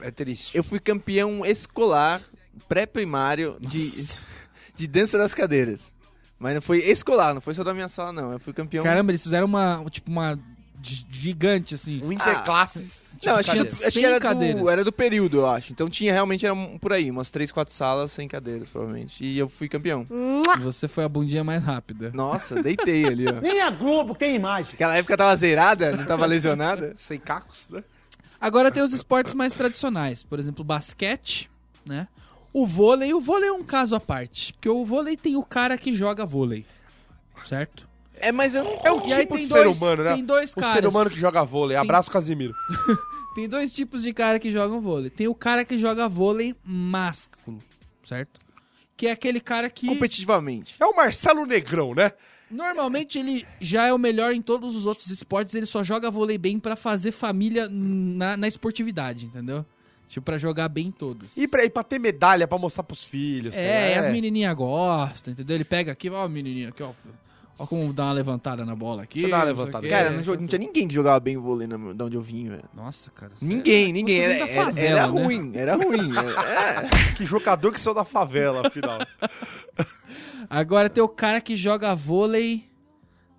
É 0.00 0.10
triste. 0.10 0.56
Eu 0.56 0.64
fui 0.64 0.80
campeão 0.80 1.44
escolar, 1.44 2.22
pré-primário, 2.66 3.56
de, 3.60 3.90
de 4.74 4.86
dança 4.86 5.16
das 5.18 5.34
cadeiras. 5.34 5.92
Mas 6.44 6.54
não 6.54 6.60
foi 6.62 6.78
escolar, 6.80 7.32
não 7.32 7.40
foi 7.40 7.54
só 7.54 7.64
da 7.64 7.72
minha 7.72 7.88
sala, 7.88 8.12
não. 8.12 8.30
Eu 8.32 8.38
fui 8.38 8.52
campeão. 8.52 8.84
Caramba, 8.84 9.10
eles 9.10 9.22
fizeram 9.22 9.46
uma. 9.46 9.82
Tipo, 9.90 10.10
uma. 10.10 10.38
gi- 10.82 11.06
Gigante, 11.10 11.74
assim. 11.74 12.02
Um 12.04 12.12
interclasses. 12.12 13.12
não, 13.24 13.36
acho, 13.36 13.50
que, 13.50 13.56
tinha 13.56 13.64
do- 13.64 13.68
acho 13.72 13.82
que 13.84 13.90
100 13.92 14.04
era, 14.04 14.20
cadeiras. 14.20 14.60
do, 14.60 14.68
era 14.68 14.84
do 14.84 14.92
período, 14.92 15.38
eu 15.38 15.46
acho. 15.48 15.72
Então 15.72 15.88
tinha 15.88 16.12
realmente, 16.12 16.44
era 16.44 16.52
um- 16.54 16.76
por 16.78 16.92
aí, 16.92 17.10
umas 17.10 17.30
3, 17.30 17.50
4 17.50 17.72
salas 17.72 18.12
sem 18.12 18.28
cadeiras, 18.28 18.68
provavelmente. 18.68 19.24
E 19.24 19.38
eu 19.38 19.48
fui 19.48 19.66
campeão. 19.70 20.06
E 20.10 20.60
você 20.60 20.86
foi 20.86 21.02
a 21.04 21.08
bundinha 21.08 21.42
mais 21.42 21.64
rápida. 21.64 22.10
Nossa, 22.12 22.62
deitei 22.62 23.06
ali, 23.06 23.24
ó. 23.26 23.40
Nem 23.40 23.62
a 23.62 23.70
Globo 23.70 24.14
tem 24.14 24.36
imagem. 24.36 24.74
Aquela 24.74 24.94
época 24.98 25.16
tava 25.16 25.34
zerada, 25.36 25.96
não 25.96 26.04
tava 26.04 26.26
lesionada. 26.26 26.92
Sem 26.98 27.18
cacos, 27.18 27.66
né? 27.70 27.82
Agora 28.38 28.70
tem 28.70 28.82
os 28.82 28.92
esportes 28.92 29.32
mais 29.32 29.54
tradicionais, 29.54 30.22
por 30.22 30.38
exemplo, 30.38 30.60
o 30.60 30.64
basquete, 30.64 31.48
né? 31.86 32.06
O 32.54 32.66
vôlei, 32.66 33.12
o 33.12 33.20
vôlei 33.20 33.48
é 33.48 33.52
um 33.52 33.64
caso 33.64 33.96
à 33.96 34.00
parte, 34.00 34.52
porque 34.52 34.68
o 34.68 34.84
vôlei 34.84 35.16
tem 35.16 35.34
o 35.34 35.42
cara 35.42 35.76
que 35.76 35.92
joga 35.92 36.24
vôlei, 36.24 36.64
certo? 37.44 37.86
É, 38.20 38.30
mas 38.30 38.54
eu 38.54 38.62
não... 38.62 38.70
É 38.84 38.92
o 38.92 39.00
aí 39.00 39.22
tipo 39.22 39.34
tem 39.34 39.42
de 39.42 39.48
dois- 39.48 39.76
ser 39.76 39.84
humano, 39.84 40.04
né? 40.04 40.14
tem 40.14 40.24
dois 40.24 40.52
o 40.52 40.56
caras. 40.56 40.72
ser 40.74 40.86
humano 40.86 41.10
que 41.10 41.18
joga 41.18 41.44
vôlei. 41.44 41.76
Abraço, 41.76 42.10
Casimiro. 42.10 42.54
Tem 43.34 43.48
dois 43.48 43.72
tipos 43.72 44.04
de 44.04 44.12
cara 44.12 44.38
que 44.38 44.52
jogam 44.52 44.80
vôlei. 44.80 45.10
Tem 45.10 45.26
o 45.26 45.34
cara 45.34 45.64
que 45.64 45.76
joga 45.76 46.08
vôlei 46.08 46.54
másculo, 46.64 47.58
certo? 48.04 48.38
Que 48.96 49.08
é 49.08 49.10
aquele 49.10 49.40
cara 49.40 49.68
que 49.68 49.88
Competitivamente. 49.88 50.76
É 50.78 50.86
o 50.86 50.94
Marcelo 50.94 51.44
Negrão, 51.44 51.92
né? 51.94 52.12
normalmente 52.48 53.18
ele 53.18 53.44
já 53.60 53.86
é 53.86 53.92
o 53.92 53.98
melhor 53.98 54.32
em 54.32 54.40
todos 54.40 54.76
os 54.76 54.86
outros 54.86 55.10
esportes, 55.10 55.52
ele 55.56 55.66
só 55.66 55.82
joga 55.82 56.08
vôlei 56.08 56.38
bem 56.38 56.60
pra 56.60 56.76
fazer 56.76 57.10
família 57.10 57.68
na, 57.68 58.36
na 58.36 58.46
esportividade, 58.46 59.26
entendeu? 59.26 59.66
Tipo, 60.08 60.24
pra 60.24 60.38
jogar 60.38 60.68
bem 60.68 60.88
em 60.88 60.90
todos. 60.92 61.36
E 61.36 61.48
pra, 61.48 61.64
e 61.64 61.70
pra 61.70 61.82
ter 61.82 61.98
medalha, 61.98 62.46
pra 62.46 62.58
mostrar 62.58 62.84
pros 62.84 63.04
filhos. 63.04 63.54
tá 63.54 63.60
É, 63.60 63.86
e 63.86 63.88
ligado? 63.88 64.06
as 64.06 64.12
menininhas 64.12 64.54
gostam, 64.56 65.32
entendeu? 65.32 65.56
Ele 65.56 65.64
pega 65.64 65.90
aqui, 65.92 66.08
ó, 66.10 66.28
menininha 66.28 66.68
aqui, 66.68 66.82
ó. 66.82 66.90
Ó 67.56 67.66
como 67.66 67.92
dá 67.92 68.06
uma 68.06 68.12
levantada 68.12 68.64
na 68.64 68.74
bola 68.74 69.04
aqui. 69.04 69.20
Deixa 69.20 69.26
eu 69.28 69.30
dar 69.30 69.36
uma 69.38 69.44
o 69.44 69.48
levantada. 69.56 69.88
Cara, 69.88 70.10
não, 70.10 70.34
não 70.34 70.46
tinha 70.46 70.58
ninguém 70.58 70.88
que 70.88 70.94
jogava 70.94 71.20
bem 71.20 71.36
vôlei 71.36 71.68
na, 71.68 71.76
de 71.92 72.02
onde 72.02 72.16
eu 72.16 72.20
vim, 72.22 72.48
velho. 72.48 72.64
Nossa, 72.74 73.12
cara. 73.12 73.30
Ninguém, 73.40 73.92
ninguém. 73.92 74.20
Era, 74.20 74.34
era- 74.50 74.64
favela, 74.64 75.00
era 75.00 75.06
né? 75.12 75.22
ruim, 75.22 75.52
era 75.54 75.76
ruim. 75.76 76.10
É, 76.44 77.12
Que 77.14 77.24
jogador 77.24 77.70
que 77.72 77.80
saiu 77.80 77.94
da 77.94 78.04
favela, 78.04 78.66
afinal. 78.66 78.98
Agora 80.50 80.90
tem 80.90 81.02
o 81.02 81.08
cara 81.08 81.40
que 81.40 81.54
joga 81.56 81.94
vôlei, 81.94 82.64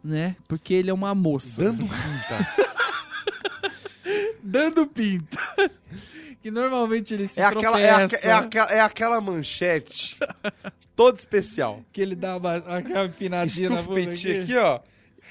né? 0.03 0.35
Porque 0.47 0.73
ele 0.73 0.89
é 0.89 0.93
uma 0.93 1.13
moça. 1.13 1.61
Dando 1.61 1.83
pinta. 1.83 2.75
Dando 4.41 4.87
pinta. 4.87 5.39
Que 6.45 6.51
normalmente 6.51 7.11
ele 7.11 7.27
se 7.27 7.39
É 7.41 7.43
aquela, 7.43 7.81
é, 7.81 7.97
tropeça, 7.97 8.27
é, 8.27 8.31
aquela, 8.31 8.71
é 8.71 8.79
aquela 8.79 9.19
manchete 9.19 10.15
toda 10.95 11.17
especial. 11.17 11.81
que 11.91 11.99
ele 11.99 12.15
dá 12.15 12.37
uma, 12.37 12.57
aquela 12.57 13.05
empinadinha 13.05 13.67
na 13.71 13.81
bunda 13.81 14.11
aqui. 14.11 14.37
aqui, 14.41 14.55
ó. 14.55 14.79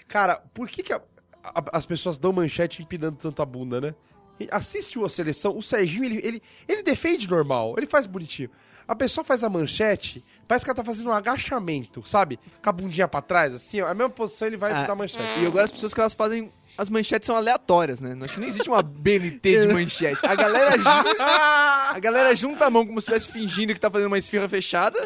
Cara, 0.09 0.43
por 0.53 0.69
que, 0.69 0.83
que 0.83 0.93
a- 0.93 1.01
a- 1.45 1.65
as 1.73 1.87
pessoas 1.87 2.19
dão 2.19 2.33
manchete 2.33 2.83
empinando 2.83 3.17
tanto 3.17 3.41
a 3.41 3.47
bunda, 3.47 3.81
né? 3.81 3.95
E 4.41 4.49
Assiste 4.51 4.99
a 5.05 5.09
seleção, 5.09 5.57
o 5.57 5.63
Serginho, 5.63 6.05
ele, 6.07 6.21
ele, 6.27 6.43
ele 6.67 6.83
defende 6.83 7.31
normal, 7.31 7.75
ele 7.77 7.87
faz 7.87 8.07
bonitinho. 8.07 8.51
A 8.89 8.97
pessoa 8.97 9.23
faz 9.25 9.45
a 9.45 9.49
manchete, 9.49 10.25
parece 10.49 10.65
que 10.65 10.71
ela 10.73 10.77
tá 10.77 10.83
fazendo 10.85 11.11
um 11.11 11.13
agachamento, 11.13 12.03
sabe? 12.05 12.41
Com 12.61 12.69
a 12.71 12.73
bundinha 12.73 13.07
pra 13.07 13.23
trás, 13.23 13.55
assim, 13.55 13.81
ó. 13.81 13.87
A 13.87 13.95
mesma 13.95 14.11
posição 14.11 14.49
ele 14.49 14.57
vai 14.57 14.73
Ah, 14.73 14.85
dar 14.85 14.97
manchete. 14.97 15.23
E 15.41 15.45
eu 15.45 15.53
gosto 15.53 15.63
das 15.67 15.73
pessoas 15.75 15.95
que 15.95 16.01
elas 16.01 16.13
fazem. 16.15 16.51
As 16.77 16.89
manchetes 16.91 17.27
são 17.27 17.37
aleatórias, 17.37 18.01
né? 18.01 18.17
Acho 18.23 18.35
que 18.35 18.41
não 18.41 18.49
existe 18.49 18.69
uma 18.69 18.83
BNT 18.83 19.61
de 19.61 19.69
manchete. 19.69 20.19
A 20.25 20.35
galera 20.35 20.77
junta, 20.79 21.25
a 21.25 21.99
galera 22.01 22.35
junta 22.35 22.67
a 22.67 22.71
mão 22.71 22.85
como 22.87 23.01
se 23.01 23.05
estivesse 23.13 23.31
fingindo 23.31 23.73
que 23.75 23.81
tá 23.81 23.91
fazendo 23.91 24.09
uma 24.09 24.19
esfirra 24.19 24.49
fechada 24.49 24.99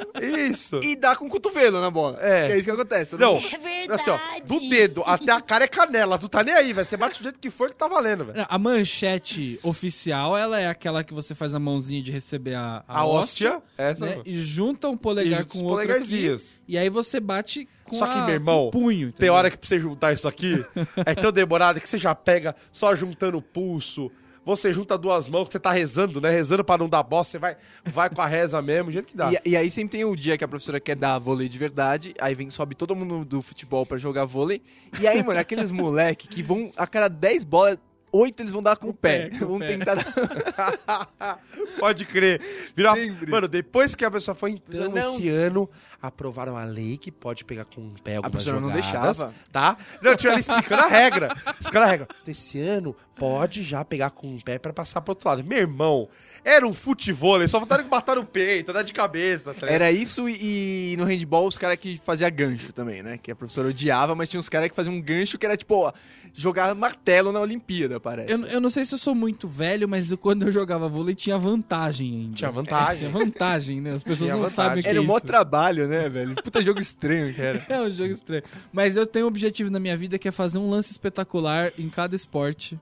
Isso. 0.50 0.80
e 0.82 0.96
dá 0.96 1.14
com 1.14 1.26
o 1.26 1.28
cotovelo 1.28 1.80
na 1.80 1.90
bola. 1.90 2.18
É. 2.20 2.46
Que 2.48 2.52
é 2.52 2.56
isso 2.56 2.64
que 2.64 2.70
acontece. 2.70 3.10
todo 3.10 3.20
Não, 3.20 3.34
mundo- 3.34 3.46
assim, 3.92 4.10
ó, 4.10 4.18
do 4.46 4.68
dedo 4.68 5.02
até 5.06 5.32
a 5.32 5.40
cara 5.40 5.64
é 5.64 5.68
canela, 5.68 6.18
tu 6.18 6.28
tá 6.28 6.42
nem 6.42 6.54
aí, 6.54 6.72
velho. 6.72 6.86
Você 6.86 6.96
bate 6.96 7.20
do 7.20 7.22
jeito 7.24 7.38
que 7.38 7.50
for 7.50 7.70
que 7.70 7.76
tá 7.76 7.88
valendo, 7.88 8.24
velho. 8.24 8.46
A 8.48 8.58
manchete 8.58 9.58
oficial, 9.62 10.36
ela 10.36 10.60
é 10.60 10.66
aquela 10.68 11.04
que 11.04 11.12
você 11.14 11.34
faz 11.34 11.54
a 11.54 11.58
mãozinha 11.58 12.02
de 12.02 12.10
receber 12.10 12.54
a, 12.54 12.82
a, 12.88 13.00
A 13.00 13.04
hóstia, 13.06 13.62
essa 13.76 14.04
né? 14.04 14.20
E 14.24 14.36
junta 14.36 14.88
um 14.88 14.96
polegar 14.96 15.42
E 15.42 15.44
com 15.44 15.58
o 15.60 15.64
outro 15.64 15.92
aqui, 15.92 16.34
e 16.66 16.76
aí 16.78 16.88
você 16.88 17.20
bate 17.20 17.68
com, 17.88 17.96
Só 17.96 18.06
que, 18.06 18.18
a- 18.18 18.24
meu 18.24 18.34
irmão, 18.34 18.70
punho. 18.70 19.10
Tem 19.12 19.28
hora 19.30 19.50
que 19.50 19.56
pra 19.58 19.66
você 19.68 19.78
juntar 19.78 20.12
isso 20.12 20.28
aqui, 20.28 20.64
é 21.04 21.14
tão 21.14 21.32
demorado 21.32 21.80
que 21.80 21.88
você 21.88 21.98
já 21.98 22.14
pega 22.14 22.54
só 22.70 22.94
juntando 22.94 23.38
o 23.38 23.42
pulso. 23.42 24.10
você 24.44 24.72
junta 24.72 24.96
duas 24.96 25.28
mãos, 25.28 25.48
você 25.50 25.58
tá 25.58 25.70
rezando, 25.72 26.20
né? 26.22 26.30
Rezando 26.30 26.64
pra 26.64 26.78
não 26.78 26.88
dar 26.88 27.02
bosta, 27.02 27.32
você 27.32 27.38
vai, 27.38 27.56
vai 27.84 28.08
com 28.08 28.22
a 28.22 28.26
reza 28.26 28.62
mesmo, 28.62 28.86
do 28.86 28.92
jeito 28.92 29.06
que 29.08 29.16
dá. 29.16 29.30
E, 29.44 29.50
e 29.50 29.56
aí 29.56 29.70
sempre 29.70 29.98
tem 29.98 30.04
o 30.06 30.16
dia 30.16 30.38
que 30.38 30.44
a 30.44 30.48
professora 30.48 30.80
quer 30.80 30.96
dar 30.96 31.18
vôlei 31.18 31.48
de 31.50 31.58
verdade, 31.58 32.14
aí 32.18 32.34
vem, 32.34 32.48
sobe 32.50 32.74
todo 32.74 32.96
mundo 32.96 33.24
do 33.26 33.42
futebol 33.42 33.84
pra 33.84 33.98
jogar 33.98 34.24
vôlei. 34.24 34.62
E 35.00 35.06
aí, 35.06 35.22
mano, 35.22 35.38
aqueles 35.38 35.70
moleque 35.72 36.26
que 36.28 36.42
vão, 36.42 36.70
a 36.76 36.86
cada 36.86 37.08
10 37.08 37.44
bolas, 37.44 37.76
8 38.10 38.42
eles 38.42 38.52
vão 38.54 38.62
dar 38.62 38.74
com 38.78 38.88
o 38.88 38.94
pé. 38.94 39.28
pé, 39.28 39.38
com 39.38 39.44
o 39.44 39.48
Vão 39.48 39.58
pé. 39.58 39.66
tentar 39.76 39.96
dar... 39.96 40.06
Pode 41.78 42.06
crer. 42.06 42.40
Sempre. 42.74 43.30
Mano, 43.30 43.46
depois 43.48 43.94
que 43.94 44.02
a 44.02 44.10
pessoa 44.10 44.34
foi, 44.34 44.52
então, 44.52 44.90
Não. 44.90 45.14
esse 45.14 45.28
ano, 45.28 45.68
aprovaram 46.00 46.56
a 46.56 46.64
lei 46.64 46.96
que 46.96 47.10
pode 47.10 47.44
pegar 47.44 47.64
com 47.64 47.80
o 47.80 48.02
pé 48.02 48.16
algumas 48.16 48.44
professora 48.44 48.60
não 48.60 48.68
jogadas, 48.68 49.18
deixava. 49.18 49.34
Tá? 49.50 49.76
Não, 50.00 50.16
tinha 50.16 50.32
ali 50.32 50.40
explicando 50.40 50.82
a 50.82 50.86
regra. 50.86 51.34
Explicando 51.58 51.84
a 51.84 51.88
regra. 51.88 52.08
Então, 52.10 52.30
Esse 52.32 52.60
ano, 52.60 52.96
pode 53.18 53.62
já 53.62 53.84
pegar 53.84 54.10
com 54.10 54.36
o 54.36 54.42
pé 54.42 54.58
pra 54.58 54.72
passar 54.72 55.00
pro 55.00 55.12
outro 55.12 55.28
lado. 55.28 55.44
Meu 55.44 55.58
irmão, 55.58 56.08
era 56.44 56.66
um 56.66 56.72
futebol, 56.72 57.46
só 57.48 57.58
vontade 57.58 57.82
de 57.82 57.90
matar 57.90 58.16
no 58.16 58.24
peito, 58.24 58.72
dar 58.72 58.82
de 58.82 58.92
cabeça. 58.92 59.52
Tá? 59.52 59.66
Era 59.66 59.90
isso 59.90 60.28
e, 60.28 60.92
e 60.92 60.96
no 60.96 61.04
handball 61.04 61.46
os 61.46 61.58
caras 61.58 61.76
que 61.78 61.98
fazia 61.98 62.30
gancho 62.30 62.72
também, 62.72 63.02
né? 63.02 63.18
Que 63.18 63.32
a 63.32 63.36
professora 63.36 63.68
odiava, 63.68 64.14
mas 64.14 64.30
tinha 64.30 64.38
uns 64.38 64.48
caras 64.48 64.68
que 64.68 64.76
faziam 64.76 64.94
um 64.94 65.00
gancho 65.00 65.36
que 65.36 65.44
era 65.44 65.56
tipo, 65.56 65.74
ó, 65.74 65.92
jogar 66.32 66.74
martelo 66.74 67.32
na 67.32 67.40
Olimpíada, 67.40 67.98
parece. 67.98 68.32
Eu, 68.32 68.46
eu 68.46 68.60
não 68.60 68.70
sei 68.70 68.84
se 68.84 68.94
eu 68.94 68.98
sou 68.98 69.14
muito 69.14 69.48
velho, 69.48 69.88
mas 69.88 70.12
quando 70.14 70.44
eu 70.44 70.52
jogava 70.52 70.88
vôlei 70.88 71.14
tinha 71.14 71.36
vantagem 71.38 72.08
ainda. 72.14 72.36
Tinha 72.36 72.50
vantagem. 72.50 72.98
Tinha 72.98 73.10
vantagem, 73.10 73.80
né? 73.80 73.92
As 73.92 74.04
pessoas 74.04 74.28
Tinha 74.28 74.34
não 74.34 74.42
vantagem. 74.42 74.54
sabem 74.54 74.80
o 74.80 74.82
que 74.82 74.88
Era 74.88 74.98
é 74.98 75.00
um 75.00 75.04
maior 75.04 75.20
trabalho, 75.20 75.87
né, 75.88 76.08
velho? 76.08 76.34
Puta 76.36 76.62
jogo 76.62 76.80
estranho 76.80 77.32
que 77.34 77.40
era. 77.40 77.64
É 77.68 77.80
um 77.80 77.90
jogo 77.90 78.12
estranho. 78.12 78.42
Mas 78.72 78.96
eu 78.96 79.06
tenho 79.06 79.24
um 79.24 79.28
objetivo 79.28 79.70
na 79.70 79.80
minha 79.80 79.96
vida 79.96 80.18
que 80.18 80.28
é 80.28 80.32
fazer 80.32 80.58
um 80.58 80.70
lance 80.70 80.90
espetacular 80.92 81.72
em 81.78 81.88
cada 81.88 82.14
esporte 82.14 82.78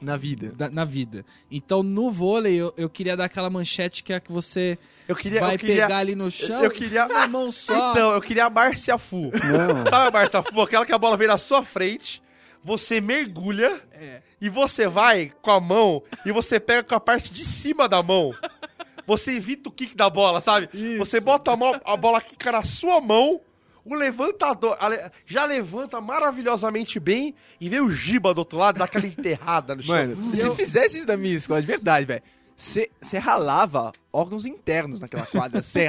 Na 0.00 0.16
vida. 0.16 0.48
da- 0.56 0.70
na 0.70 0.84
vida. 0.84 1.24
Então, 1.50 1.82
no 1.82 2.10
vôlei, 2.10 2.54
eu, 2.54 2.72
eu 2.76 2.88
queria 2.88 3.16
dar 3.16 3.24
aquela 3.24 3.50
manchete 3.50 4.02
que 4.04 4.12
é 4.12 4.20
que 4.20 4.30
você 4.32 4.78
Eu 5.08 5.16
queria, 5.16 5.40
vai 5.40 5.54
eu 5.54 5.58
queria, 5.58 5.82
pegar 5.82 5.98
ali 5.98 6.14
no 6.14 6.30
chão 6.30 6.62
eu 6.64 6.70
queria- 6.70 7.06
com 7.06 7.16
a 7.16 7.26
mão 7.28 7.50
só. 7.52 7.90
Então, 7.90 8.12
eu 8.12 8.20
queria 8.20 8.44
a 8.46 8.50
Márcia 8.50 8.96
Fu. 8.98 9.30
Sabe 9.90 10.08
a 10.08 10.10
Márcia 10.10 10.42
Fu? 10.42 10.60
Aquela 10.60 10.86
que 10.86 10.92
a 10.92 10.98
bola 10.98 11.16
vem 11.16 11.28
na 11.28 11.38
sua 11.38 11.64
frente, 11.64 12.22
você 12.62 13.00
mergulha 13.00 13.80
É. 13.92 14.20
e 14.40 14.48
você 14.48 14.86
vai 14.86 15.32
com 15.42 15.50
a 15.50 15.60
mão 15.60 16.02
e 16.26 16.32
você 16.32 16.60
pega 16.60 16.82
com 16.82 16.94
a 16.94 17.00
parte 17.00 17.32
de 17.32 17.44
cima 17.44 17.88
da 17.88 18.02
mão. 18.02 18.34
Você 19.10 19.32
evita 19.32 19.68
o 19.68 19.72
kick 19.72 19.96
da 19.96 20.08
bola, 20.08 20.40
sabe? 20.40 20.68
Isso. 20.72 20.98
Você 20.98 21.20
bota 21.20 21.50
a, 21.50 21.56
mão, 21.56 21.80
a 21.84 21.96
bola 21.96 22.20
quica 22.20 22.52
na 22.52 22.62
sua 22.62 23.00
mão, 23.00 23.40
o 23.84 23.92
levantador 23.92 24.78
já 25.26 25.44
levanta 25.44 26.00
maravilhosamente 26.00 27.00
bem 27.00 27.34
e 27.60 27.68
vem 27.68 27.80
o 27.80 27.90
Giba 27.90 28.32
do 28.32 28.38
outro 28.38 28.56
lado, 28.56 28.78
dá 28.78 28.84
aquela 28.84 29.06
enterrada 29.06 29.74
no 29.74 29.82
chão. 29.82 29.96
Mano, 29.96 30.36
se 30.36 30.48
fizesse 30.54 30.98
isso 30.98 31.08
na 31.08 31.16
minha 31.16 31.34
escola, 31.34 31.60
de 31.60 31.66
verdade, 31.66 32.06
velho. 32.06 32.22
Você 32.56 33.18
ralava 33.18 33.90
órgãos 34.12 34.44
internos 34.46 35.00
naquela 35.00 35.26
quadra. 35.26 35.60
Você 35.60 35.88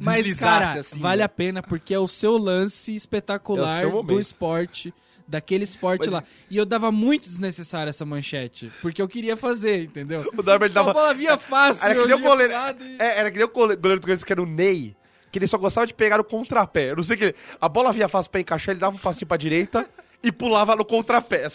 Mas, 0.00 0.16
deslizasse 0.24 0.64
cara, 0.64 0.80
assim, 0.80 0.98
vale 0.98 1.22
a 1.22 1.26
velho. 1.26 1.36
pena 1.36 1.62
porque 1.62 1.94
é 1.94 1.98
o 1.98 2.08
seu 2.08 2.36
lance 2.36 2.92
É 2.92 2.96
espetacular 2.96 3.86
o 3.86 3.90
seu 3.90 4.02
do 4.02 4.18
esporte, 4.18 4.92
daquele 5.26 5.64
esporte 5.64 6.10
Mas- 6.10 6.12
lá. 6.12 6.24
E 6.50 6.56
eu 6.56 6.64
dava 6.66 6.92
muito 6.92 7.28
desnecessário 7.28 7.88
essa 7.90 8.04
manchete, 8.04 8.70
porque 8.82 9.00
eu 9.00 9.08
queria 9.08 9.36
fazer, 9.36 9.84
entendeu? 9.84 10.22
O 10.36 10.42
Darby 10.42 10.66
A 10.66 10.68
dava, 10.68 10.92
bola 10.92 11.14
vinha 11.14 11.38
fácil, 11.38 11.84
Era 11.84 11.94
que 11.94 12.06
nem 12.06 12.14
o 12.16 12.18
goleiro. 12.20 12.52
e- 12.52 12.96
É, 13.02 13.18
era 13.20 13.30
que 13.30 13.36
nem 13.38 13.46
o 13.46 13.50
gole- 13.50 13.76
goleiro 13.76 14.00
do 14.00 14.24
que 14.24 14.32
era 14.32 14.42
o 14.42 14.46
Ney, 14.46 14.94
que 15.32 15.38
ele 15.38 15.46
só 15.46 15.56
gostava 15.58 15.86
de 15.86 15.94
pegar 15.94 16.20
o 16.20 16.24
contrapé. 16.24 16.90
Eu 16.90 16.96
não 16.96 17.02
sei 17.02 17.16
que. 17.16 17.34
A 17.60 17.68
bola 17.68 17.92
vinha 17.92 18.08
fácil 18.08 18.30
pra 18.30 18.40
encaixar, 18.40 18.72
ele 18.72 18.80
dava 18.80 18.94
um 18.96 18.98
passinho 19.00 19.26
pra 19.26 19.36
direita 19.36 19.88
e 20.22 20.30
pulava 20.30 20.76
no 20.76 20.84
contrapé. 20.84 21.44
É 21.44 21.48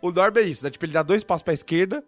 O 0.00 0.10
Norby 0.12 0.40
é 0.40 0.42
isso, 0.44 0.62
né? 0.64 0.70
Tipo, 0.70 0.84
ele 0.84 0.92
dá 0.92 1.02
dois 1.02 1.24
passos 1.24 1.42
pra 1.42 1.52
esquerda, 1.54 2.04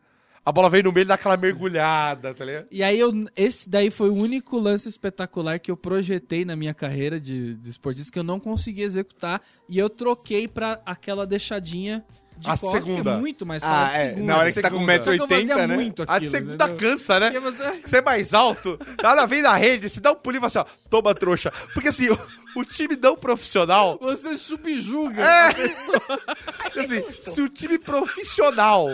a 0.46 0.52
bola 0.52 0.70
vem 0.70 0.80
no 0.80 0.92
meio 0.92 1.02
e 1.02 1.06
dá 1.06 1.14
aquela 1.14 1.36
mergulhada, 1.36 2.32
tá 2.32 2.44
ligado? 2.44 2.68
E 2.70 2.80
aí, 2.80 3.00
eu, 3.00 3.12
esse 3.34 3.68
daí 3.68 3.90
foi 3.90 4.08
o 4.10 4.14
único 4.14 4.56
lance 4.56 4.88
espetacular 4.88 5.58
que 5.58 5.72
eu 5.72 5.76
projetei 5.76 6.44
na 6.44 6.54
minha 6.54 6.72
carreira 6.72 7.18
de, 7.18 7.56
de 7.56 7.68
esportista 7.68 8.12
que 8.12 8.18
eu 8.20 8.22
não 8.22 8.38
consegui 8.38 8.82
executar. 8.82 9.42
E 9.68 9.76
eu 9.76 9.90
troquei 9.90 10.46
pra 10.46 10.80
aquela 10.86 11.26
deixadinha 11.26 12.04
de 12.38 12.50
A 12.50 12.56
costas, 12.58 12.84
que 12.84 12.90
segunda. 12.90 13.10
é 13.12 13.16
muito 13.16 13.46
mais 13.46 13.62
Ah, 13.62 13.66
fácil. 13.66 13.98
é. 14.00 14.08
segunda. 14.10 14.26
Na 14.26 14.38
hora 14.38 14.48
que 14.48 14.54
você 14.54 14.62
tá 14.62 14.70
com 14.70 14.76
Segunda. 14.78 14.96
Só 14.98 15.02
que 15.04 15.08
eu 15.10 15.26
1,80m, 15.26 15.48
fazia 15.48 15.66
né? 15.66 15.74
muito 15.74 16.02
A 16.02 16.04
aquilo, 16.04 16.20
de 16.20 16.30
segunda 16.30 16.64
entendeu? 16.66 16.76
cansa, 16.90 17.20
né? 17.20 17.40
Você- 17.40 17.80
Você 17.86 17.96
é 17.96 18.02
mais 18.02 18.34
alto, 18.34 18.78
nada 19.02 19.26
vem 19.26 19.42
na 19.42 19.54
rede, 19.56 19.88
se 19.88 20.00
dá 20.00 20.12
um 20.12 20.14
pulinho 20.16 20.44
e 20.44 20.48
fala 20.50 20.64
assim, 20.66 20.70
ó, 20.84 20.88
toma 20.90 21.14
trouxa. 21.14 21.50
Porque 21.72 21.88
assim, 21.88 22.08
o, 22.10 22.18
o 22.56 22.64
time 22.64 22.96
não 22.96 23.16
profissional, 23.16 23.98
Você 24.00 24.36
subjuga 24.36 25.22
É. 25.22 25.48
a 25.48 25.54
pessoa. 25.54 26.20
assim, 26.76 27.00
se 27.10 27.40
o 27.40 27.48
time 27.48 27.78
profissional 27.78 28.88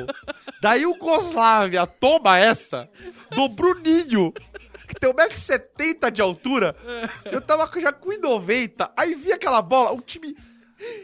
da 0.60 0.74
Iugoslávia 0.74 1.86
toma 1.86 2.38
essa, 2.38 2.88
do 3.34 3.48
Bruninho, 3.48 4.32
que 4.88 4.94
tem 5.00 5.12
1,70m 5.12 6.10
de 6.10 6.22
altura, 6.22 6.76
eu 7.24 7.40
tava 7.40 7.68
já 7.80 7.92
com 7.92 8.10
1,90m, 8.10 8.90
aí 8.96 9.14
vi 9.14 9.32
aquela 9.32 9.60
bola, 9.62 9.92
um 9.92 10.00
time... 10.00 10.36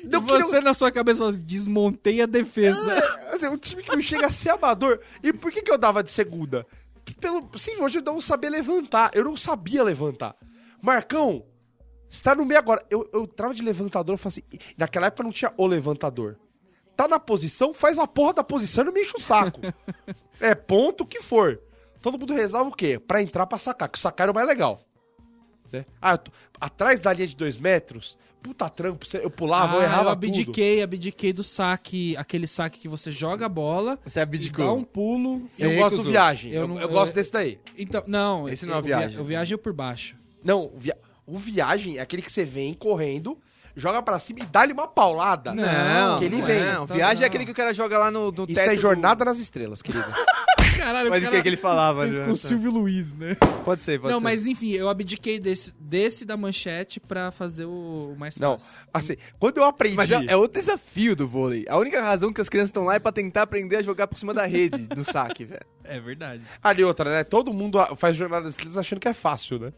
Não 0.04 0.20
você 0.20 0.60
na 0.60 0.74
sua 0.74 0.90
cabeça 0.90 1.18
fala 1.18 1.30
assim, 1.30 1.42
desmontei 1.42 2.20
a 2.22 2.26
defesa. 2.26 2.94
Assim, 3.32 3.46
um 3.48 3.56
time 3.56 3.82
que 3.82 3.94
não 3.94 4.02
chega 4.02 4.26
a 4.26 4.30
ser 4.30 4.50
amador. 4.50 5.00
E 5.22 5.32
por 5.32 5.52
que, 5.52 5.62
que 5.62 5.70
eu 5.70 5.78
dava 5.78 6.02
de 6.02 6.10
segunda? 6.10 6.66
Pelo, 7.20 7.50
sim, 7.56 7.80
hoje 7.80 7.98
eu 7.98 8.02
não 8.02 8.20
sabia 8.20 8.50
levantar. 8.50 9.10
Eu 9.14 9.24
não 9.24 9.36
sabia 9.36 9.82
levantar. 9.82 10.36
Marcão, 10.82 11.44
você 12.08 12.22
tá 12.22 12.34
no 12.34 12.44
meio 12.44 12.58
agora. 12.58 12.84
Eu, 12.90 13.08
eu 13.12 13.26
trava 13.26 13.54
de 13.54 13.62
levantador, 13.62 14.14
eu 14.14 14.18
falo 14.18 14.28
assim. 14.28 14.42
Naquela 14.76 15.06
época 15.06 15.22
não 15.22 15.32
tinha 15.32 15.52
o 15.56 15.66
levantador. 15.66 16.38
Tá 16.96 17.06
na 17.06 17.20
posição, 17.20 17.72
faz 17.72 17.98
a 17.98 18.06
porra 18.06 18.34
da 18.34 18.44
posição 18.44 18.82
e 18.82 18.86
não 18.86 18.92
me 18.92 19.02
enche 19.02 19.14
o 19.16 19.20
saco. 19.20 19.60
é 20.40 20.54
ponto 20.54 21.06
que 21.06 21.22
for. 21.22 21.60
Todo 22.00 22.18
mundo 22.18 22.34
rezava 22.34 22.68
o 22.68 22.74
quê? 22.74 22.98
Pra 22.98 23.22
entrar 23.22 23.46
pra 23.46 23.58
sacar, 23.58 23.88
que 23.88 23.98
o 23.98 24.00
sacar 24.00 24.24
era 24.24 24.32
o 24.32 24.34
mais 24.34 24.46
legal. 24.46 24.80
Né? 25.70 25.84
Ah, 26.00 26.16
tô- 26.16 26.32
atrás 26.60 27.00
da 27.00 27.12
linha 27.12 27.26
de 27.26 27.36
dois 27.36 27.56
metros, 27.56 28.16
puta 28.42 28.68
trampo, 28.68 29.04
eu 29.14 29.30
pulava, 29.30 29.76
eu 29.76 29.80
Ah, 29.80 29.84
errava 29.84 30.10
eu 30.10 30.16
tudo. 30.16 30.26
abdiquei, 30.26 30.82
abdiquei 30.82 31.32
do 31.32 31.42
saque, 31.42 32.16
aquele 32.16 32.46
saque 32.46 32.78
que 32.78 32.88
você 32.88 33.10
joga 33.10 33.46
a 33.46 33.48
bola, 33.48 33.98
Você 34.04 34.20
abdicou. 34.20 34.64
dá 34.66 34.72
um 34.72 34.84
pulo. 34.84 35.42
Eu 35.42 35.48
Você 35.48 35.64
gosto 35.76 35.78
do 35.78 35.82
recusou. 35.90 36.12
viagem. 36.12 36.52
Eu 36.52 36.62
Eu, 36.62 36.68
não- 36.68 36.80
eu 36.80 36.88
gosto 36.88 37.10
eu- 37.12 37.14
desse 37.16 37.32
daí. 37.32 37.58
Então, 37.76 38.02
não, 38.06 38.48
Esse 38.48 38.64
não 38.66 38.74
é 38.74 38.78
o 38.78 38.82
via- 38.82 38.98
viagem. 38.98 39.20
O 39.20 39.24
viagem 39.24 39.54
é 39.54 39.58
por 39.58 39.72
baixo. 39.72 40.16
Não, 40.42 40.64
o, 40.66 40.72
via... 40.76 40.96
o 41.26 41.36
viagem 41.38 41.98
é 41.98 42.00
aquele 42.00 42.22
que 42.22 42.30
você 42.32 42.44
vem 42.44 42.72
correndo, 42.74 43.36
joga 43.76 44.00
pra 44.02 44.18
cima 44.18 44.40
e 44.40 44.46
dá-lhe 44.46 44.72
uma 44.72 44.88
paulada. 44.88 45.52
Não, 45.54 46.18
que 46.18 46.24
ele 46.24 46.36
não 46.38 46.46
vem. 46.46 46.56
é. 46.58 46.74
Não, 46.74 46.86
Tá- 46.86 46.94
viagem 46.94 47.16
não. 47.16 47.22
é 47.24 47.26
aquele 47.26 47.44
que 47.44 47.50
o 47.52 47.54
cara 47.54 47.72
joga 47.72 47.98
lá 47.98 48.10
no, 48.10 48.30
no 48.32 48.44
Isso 48.44 48.54
teto 48.54 48.70
é 48.70 48.74
do- 48.74 48.80
jornada 48.80 49.24
nas 49.24 49.38
estrelas, 49.38 49.82
querido. 49.82 50.04
Caralho, 50.78 51.10
Mas 51.10 51.24
o 51.24 51.30
que, 51.30 51.42
que 51.42 51.48
ele 51.48 51.56
falava? 51.56 52.02
fez 52.04 52.18
né? 52.18 52.24
com 52.24 52.30
o 52.30 52.36
Silvio 52.36 52.70
Luiz, 52.70 53.12
né? 53.12 53.34
Pode 53.64 53.82
ser, 53.82 54.00
pode 54.00 54.12
não, 54.12 54.20
ser. 54.20 54.24
mas 54.24 54.46
enfim, 54.46 54.70
eu 54.72 54.88
abdiquei 54.88 55.38
desse, 55.38 55.74
desse 55.78 56.24
da 56.24 56.36
manchete 56.36 57.00
pra 57.00 57.30
fazer 57.30 57.64
o 57.66 58.14
mais 58.18 58.36
Não, 58.38 58.58
fácil. 58.58 58.80
assim, 58.94 59.16
quando 59.38 59.58
eu 59.58 59.64
aprendi... 59.64 59.96
Mas 59.96 60.10
é, 60.10 60.24
é 60.28 60.36
outro 60.36 60.60
desafio 60.60 61.14
do 61.16 61.26
vôlei. 61.26 61.64
A 61.68 61.76
única 61.76 62.00
razão 62.00 62.32
que 62.32 62.40
as 62.40 62.48
crianças 62.48 62.70
estão 62.70 62.84
lá 62.84 62.94
é 62.94 62.98
pra 62.98 63.12
tentar 63.12 63.42
aprender 63.42 63.76
a 63.76 63.82
jogar 63.82 64.06
por 64.06 64.16
cima 64.18 64.32
da 64.32 64.46
rede, 64.46 64.88
no 64.96 65.04
saque, 65.04 65.44
velho. 65.44 65.66
É 65.84 65.98
verdade. 66.00 66.42
Ali 66.62 66.84
outra, 66.84 67.10
né? 67.10 67.24
Todo 67.24 67.52
mundo 67.52 67.78
faz 67.96 68.16
jornada 68.16 68.44
nas 68.44 68.52
estrelas 68.54 68.78
achando 68.78 69.00
que 69.00 69.08
é 69.08 69.14
fácil, 69.14 69.58
né? 69.58 69.72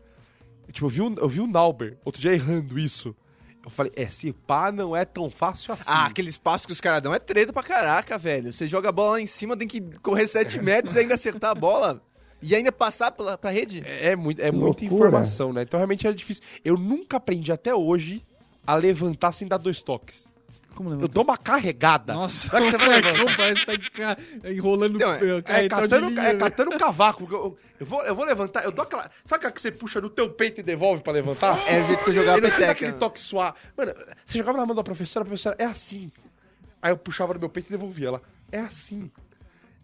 Tipo, 0.72 0.86
eu 0.86 0.90
vi, 0.90 1.00
o- 1.02 1.14
eu 1.18 1.28
vi 1.28 1.40
o 1.40 1.46
Nauber 1.46 1.96
outro 2.04 2.20
dia 2.20 2.32
errando 2.32 2.78
isso. 2.78 3.16
Eu 3.64 3.70
falei, 3.70 3.92
é, 3.94 4.08
se 4.08 4.32
pá, 4.32 4.72
não 4.72 4.96
é 4.96 5.04
tão 5.04 5.28
fácil 5.28 5.74
assim. 5.74 5.84
Ah, 5.86 6.06
aqueles 6.06 6.38
passos 6.38 6.66
que 6.66 6.72
os 6.72 6.80
caras 6.80 7.02
dão 7.02 7.14
é 7.14 7.18
treta 7.18 7.52
pra 7.52 7.62
caraca, 7.62 8.16
velho. 8.16 8.52
Você 8.52 8.66
joga 8.66 8.88
a 8.88 8.92
bola 8.92 9.12
lá 9.12 9.20
em 9.20 9.26
cima, 9.26 9.56
tem 9.56 9.68
que 9.68 9.80
correr 9.98 10.26
7 10.26 10.60
metros 10.62 10.96
e 10.96 11.00
ainda 11.00 11.14
acertar 11.14 11.50
a 11.50 11.54
bola. 11.54 12.02
E 12.42 12.54
ainda 12.54 12.72
passar 12.72 13.10
pela, 13.10 13.36
pra 13.36 13.50
rede. 13.50 13.82
É, 13.84 14.12
é, 14.12 14.16
muito, 14.16 14.40
é 14.40 14.50
muita 14.50 14.84
informação, 14.84 15.52
né? 15.52 15.62
Então 15.62 15.78
realmente 15.78 16.06
era 16.06 16.16
difícil. 16.16 16.42
Eu 16.64 16.78
nunca 16.78 17.18
aprendi 17.18 17.52
até 17.52 17.74
hoje 17.74 18.24
a 18.66 18.74
levantar 18.74 19.32
sem 19.32 19.46
dar 19.46 19.58
dois 19.58 19.82
toques. 19.82 20.29
Como 20.80 20.88
Eu 20.88 20.94
levantar? 20.96 21.12
dou 21.12 21.24
uma 21.24 21.36
carregada. 21.36 22.14
Nossa, 22.14 22.56
é 22.56 22.60
que 22.62 22.70
você 22.70 22.76
vai 22.78 22.88
levantar. 23.02 23.36
Parece 23.36 23.60
que 23.60 23.66
tá 23.66 23.74
enca- 23.74 24.18
enrolando 24.50 24.96
Então, 24.96 25.10
o 25.10 25.42
É 25.46 25.62
de 25.62 25.68
catando, 25.68 26.06
é 26.06 26.10
né? 26.10 26.34
catando 26.34 26.78
cavaco. 26.78 27.28
Eu, 27.30 27.38
eu- 27.38 27.58
eu 27.80 27.86
vou, 27.86 28.02
eu 28.02 28.14
vou 28.14 28.24
levantar, 28.24 28.64
eu 28.64 28.72
dou 28.72 28.82
aquela. 28.82 29.10
Sabe 29.24 29.36
aquela 29.40 29.52
que 29.52 29.60
você 29.60 29.70
puxa 29.70 30.00
no 30.00 30.08
teu 30.08 30.30
peito 30.30 30.60
e 30.60 30.62
devolve 30.62 31.02
pra 31.02 31.12
levantar? 31.12 31.58
É 31.68 31.82
o 31.82 31.86
jeito 31.86 32.02
que 32.04 32.10
eu 32.10 32.14
jogava 32.14 32.38
Eu 32.38 32.42
não 32.42 32.48
sei 32.48 32.58
peteca. 32.60 32.72
daquele 32.72 32.92
toque 32.94 33.20
suave. 33.20 33.56
Mano, 33.76 33.92
você 34.24 34.38
jogava 34.38 34.56
na 34.56 34.64
mão 34.64 34.74
da 34.74 34.82
professora, 34.82 35.22
a 35.22 35.26
professora, 35.26 35.56
é 35.58 35.66
assim. 35.66 36.10
Aí 36.80 36.90
eu 36.92 36.96
puxava 36.96 37.34
no 37.34 37.40
meu 37.40 37.50
peito 37.50 37.68
e 37.68 37.72
devolvia 37.72 38.08
ela. 38.08 38.22
É 38.50 38.60
assim. 38.60 39.10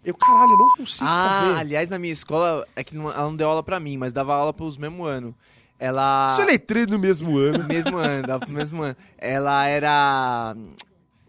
Eu, 0.03 0.15
caralho, 0.15 0.53
eu 0.53 0.57
não 0.57 0.77
consigo 0.77 1.05
Ah, 1.07 1.41
fazer. 1.43 1.59
aliás, 1.61 1.89
na 1.91 1.99
minha 1.99 2.13
escola, 2.13 2.67
é 2.75 2.83
que 2.83 2.95
não- 2.95 3.11
ela 3.11 3.25
não 3.25 3.37
deu 3.37 3.49
aula 3.49 3.63
pra 3.63 3.79
mim, 3.79 3.99
mas 3.99 4.13
dava 4.15 4.35
aula 4.35 4.53
pros 4.55 4.77
mesmo 4.79 5.05
ano. 5.05 5.35
Ela. 5.79 6.31
Isso 6.33 6.43
é 6.43 6.47
letreiro 6.47 6.91
no 6.91 6.99
mesmo 6.99 7.37
ano. 7.37 7.65
Mesmo 7.65 7.97
ano, 7.97 8.27
dava 8.27 8.47
pro 8.47 8.55
mesmo 8.55 8.83
ano. 8.83 8.97
Ela 9.19 9.67
era. 9.67 10.57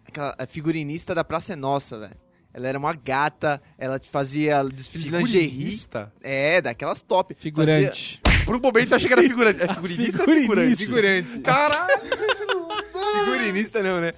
Aquela 0.08 0.36
a 0.38 0.46
figurinista 0.46 1.14
da 1.14 1.24
Praça 1.24 1.54
é 1.54 1.56
Nossa, 1.56 2.00
velho. 2.00 2.16
Ela 2.54 2.70
era 2.70 2.80
uma 2.80 2.94
gata, 2.94 3.62
ela 3.78 4.00
fazia 4.00 4.64
desfile 4.64 5.04
de 5.04 5.10
lingerie. 5.12 5.78
É, 6.24 6.60
daquelas 6.60 7.04
top. 7.04 7.36
Figurante. 7.38 8.20
Por 8.46 8.56
um 8.56 8.60
momento 8.60 8.92
eu 8.92 8.96
achei 8.96 9.08
que 9.08 9.14
era 9.14 9.22
figurante. 9.22 9.62
É 9.62 9.68
figurinista 9.68 10.24
figurante? 10.24 10.70
Fazia... 10.70 10.88
Figurante. 10.88 11.40
Caralho! 11.40 12.02
Figurinista 13.26 13.84
não, 13.84 14.02
né? 14.02 14.14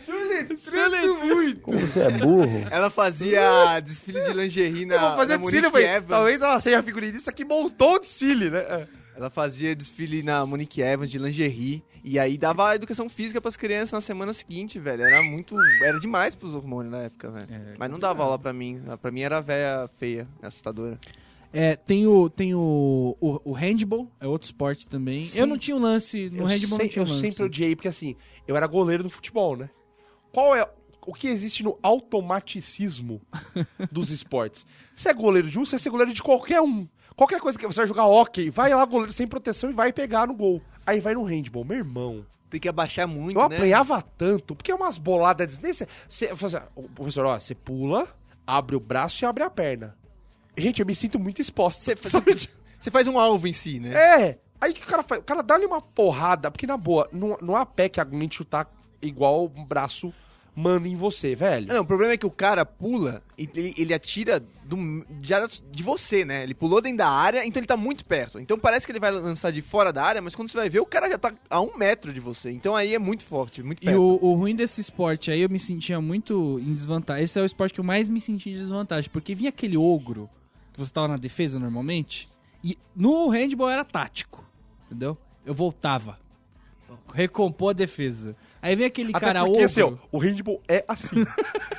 Soletrando 0.57 1.15
muito. 1.25 1.61
Como 1.61 1.79
você 1.79 1.99
é 1.99 2.11
burro. 2.11 2.65
Ela 2.69 2.89
fazia 2.89 3.79
desfile 3.81 4.21
de 4.21 4.33
lingerie 4.33 4.85
na, 4.85 4.95
Eu 4.95 5.01
vou 5.01 5.15
fazer 5.15 5.37
na 5.37 5.43
desfile, 5.43 5.65
eu 5.67 5.77
Evans. 5.77 6.09
talvez 6.09 6.41
ela 6.41 6.59
seja 6.61 6.79
a 6.79 6.83
figurinista 6.83 7.33
que 7.33 7.43
montou 7.43 7.95
o 7.95 7.99
desfile, 7.99 8.49
né? 8.49 8.59
É. 8.59 8.87
Ela 9.19 9.29
fazia 9.29 9.75
desfile 9.75 10.23
na 10.23 10.45
Monique 10.45 10.81
Evans 10.81 11.11
de 11.11 11.19
lingerie. 11.19 11.83
E 12.05 12.17
aí 12.17 12.37
dava 12.37 12.73
educação 12.73 13.09
física 13.09 13.41
pras 13.41 13.57
crianças 13.57 13.91
na 13.91 13.99
semana 13.99 14.33
seguinte, 14.33 14.79
velho. 14.79 15.03
Era 15.03 15.21
muito. 15.21 15.55
Era 15.83 15.99
demais 15.99 16.35
pros 16.37 16.55
hormônios 16.55 16.93
na 16.93 16.99
época, 16.99 17.29
velho. 17.29 17.47
É, 17.51 17.75
Mas 17.77 17.91
não 17.91 17.99
dava 17.99 18.23
aula 18.23 18.39
pra 18.39 18.53
mim. 18.53 18.81
Pra 19.01 19.11
mim 19.11 19.19
era 19.19 19.41
véia 19.41 19.89
feia, 19.97 20.25
assustadora. 20.41 20.97
É, 21.51 21.75
tem 21.75 22.07
o, 22.07 22.29
tem 22.29 22.55
o, 22.55 23.17
o, 23.19 23.41
o 23.43 23.51
handball, 23.53 24.09
é 24.21 24.27
outro 24.27 24.45
esporte 24.45 24.87
também. 24.87 25.25
Sim. 25.25 25.39
Eu 25.39 25.47
não 25.47 25.57
tinha 25.57 25.75
um 25.75 25.79
lance, 25.79 26.29
no 26.29 26.43
Eu, 26.43 26.45
handball 26.45 26.77
sei- 26.77 26.85
não 26.85 26.93
tinha 26.93 27.03
eu 27.05 27.09
lance. 27.09 27.21
sempre 27.21 27.43
odiei, 27.43 27.75
porque 27.75 27.87
assim, 27.89 28.15
eu 28.47 28.55
era 28.55 28.67
goleiro 28.67 29.03
do 29.03 29.09
futebol, 29.09 29.57
né? 29.57 29.69
Qual 30.31 30.55
é 30.55 30.65
o 31.05 31.13
que 31.13 31.27
existe 31.27 31.63
no 31.63 31.77
automaticismo 31.81 33.19
dos 33.91 34.11
esportes? 34.11 34.65
Você 34.95 35.09
é 35.09 35.13
goleiro 35.13 35.49
de 35.49 35.57
um, 35.59 35.65
você 35.65 35.71
vai 35.71 35.79
ser 35.79 35.89
goleiro 35.89 36.13
de 36.13 36.21
qualquer 36.23 36.61
um. 36.61 36.87
Qualquer 37.19 37.41
coisa 37.41 37.59
que 37.59 37.67
você 37.67 37.81
vai 37.81 37.87
jogar 37.87 38.05
hockey, 38.05 38.49
vai 38.49 38.73
lá, 38.73 38.85
goleiro 38.85 39.11
sem 39.11 39.27
proteção 39.27 39.69
e 39.69 39.73
vai 39.73 39.91
pegar 39.91 40.25
no 40.25 40.33
gol. 40.33 40.61
Aí 40.85 41.01
vai 41.01 41.13
no 41.13 41.23
handball, 41.23 41.65
meu 41.65 41.75
irmão. 41.79 42.25
Tem 42.49 42.61
que 42.61 42.69
abaixar 42.69 43.05
muito, 43.09 43.37
Eu 43.37 43.49
né? 43.49 43.57
apanhava 43.57 44.01
tanto, 44.01 44.55
porque 44.55 44.71
é 44.71 44.75
umas 44.75 44.97
boladas 44.97 45.45
desnecessárias. 45.57 45.93
Você, 46.07 46.27
eu 46.27 46.61
ó, 46.77 46.81
professor, 46.95 47.25
ó, 47.25 47.37
você 47.37 47.53
pula, 47.53 48.07
abre 48.47 48.73
o 48.77 48.79
braço 48.79 49.21
e 49.21 49.25
abre 49.25 49.43
a 49.43 49.49
perna. 49.49 49.97
Gente, 50.55 50.79
eu 50.79 50.85
me 50.85 50.95
sinto 50.95 51.19
muito 51.19 51.41
exposto. 51.41 51.83
Você, 51.83 51.93
você- 51.93 52.47
você 52.79 52.89
faz 52.89 53.05
um 53.05 53.19
alvo 53.19 53.49
em 53.49 53.53
si, 53.53 53.81
né? 53.81 53.91
É. 53.93 54.39
Aí 54.61 54.71
que 54.73 54.81
o 54.81 54.87
cara 54.87 55.03
faz? 55.03 55.19
O 55.19 55.23
cara 55.25 55.43
dá-lhe 55.43 55.65
uma 55.65 55.81
porrada, 55.81 56.49
porque 56.49 56.65
na 56.65 56.77
boa, 56.77 57.09
não, 57.11 57.37
não 57.41 57.53
há 57.53 57.65
pé 57.65 57.89
que 57.89 57.99
aguente 57.99 58.37
chutar 58.37 58.65
igual 59.01 59.43
o 59.43 59.49
braço 59.49 60.13
manda 60.55 60.87
em 60.87 60.95
você, 60.95 61.35
velho. 61.35 61.67
Não, 61.67 61.81
o 61.81 61.85
problema 61.85 62.13
é 62.13 62.17
que 62.17 62.25
o 62.25 62.31
cara 62.31 62.65
pula 62.65 63.23
e 63.37 63.49
ele, 63.55 63.73
ele 63.77 63.93
atira 63.93 64.39
do, 64.65 65.05
já 65.21 65.47
de 65.71 65.81
você, 65.83 66.25
né? 66.25 66.43
Ele 66.43 66.53
pulou 66.53 66.81
dentro 66.81 66.97
da 66.99 67.09
área, 67.09 67.45
então 67.45 67.59
ele 67.59 67.67
tá 67.67 67.77
muito 67.77 68.03
perto. 68.05 68.39
Então 68.39 68.57
parece 68.59 68.85
que 68.85 68.91
ele 68.91 68.99
vai 68.99 69.11
lançar 69.11 69.51
de 69.51 69.61
fora 69.61 69.93
da 69.93 70.03
área, 70.03 70.21
mas 70.21 70.35
quando 70.35 70.49
você 70.49 70.57
vai 70.57 70.69
ver, 70.69 70.79
o 70.79 70.85
cara 70.85 71.09
já 71.09 71.17
tá 71.17 71.33
a 71.49 71.61
um 71.61 71.77
metro 71.77 72.11
de 72.11 72.19
você. 72.19 72.51
Então 72.51 72.75
aí 72.75 72.93
é 72.93 72.99
muito 72.99 73.23
forte, 73.23 73.63
muito 73.63 73.81
E 73.81 73.85
perto. 73.85 74.01
o, 74.01 74.31
o 74.31 74.33
ruim 74.35 74.55
desse 74.55 74.81
esporte 74.81 75.31
aí, 75.31 75.41
eu 75.41 75.49
me 75.49 75.59
sentia 75.59 76.01
muito 76.01 76.59
em 76.59 76.73
desvantagem. 76.73 77.23
Esse 77.23 77.39
é 77.39 77.41
o 77.41 77.45
esporte 77.45 77.73
que 77.73 77.79
eu 77.79 77.85
mais 77.85 78.09
me 78.09 78.19
senti 78.19 78.49
em 78.49 78.53
desvantagem. 78.53 79.09
Porque 79.09 79.33
vinha 79.33 79.49
aquele 79.49 79.77
ogro, 79.77 80.29
que 80.73 80.79
você 80.79 80.91
tava 80.91 81.07
na 81.07 81.17
defesa 81.17 81.57
normalmente, 81.59 82.27
e 82.63 82.77
no 82.95 83.29
handball 83.29 83.69
era 83.69 83.85
tático, 83.85 84.43
entendeu? 84.87 85.17
Eu 85.45 85.53
voltava. 85.53 86.19
Recompor 87.13 87.69
a 87.69 87.73
defesa. 87.73 88.35
Aí 88.61 88.75
vem 88.75 88.85
aquele 88.85 89.11
Até 89.13 89.25
cara 89.25 89.39
porque, 89.41 89.51
ogro. 89.53 89.65
assim, 89.65 89.81
ó, 89.81 89.93
o 90.11 90.17
handball 90.17 90.61
é 90.67 90.83
assim. 90.87 91.25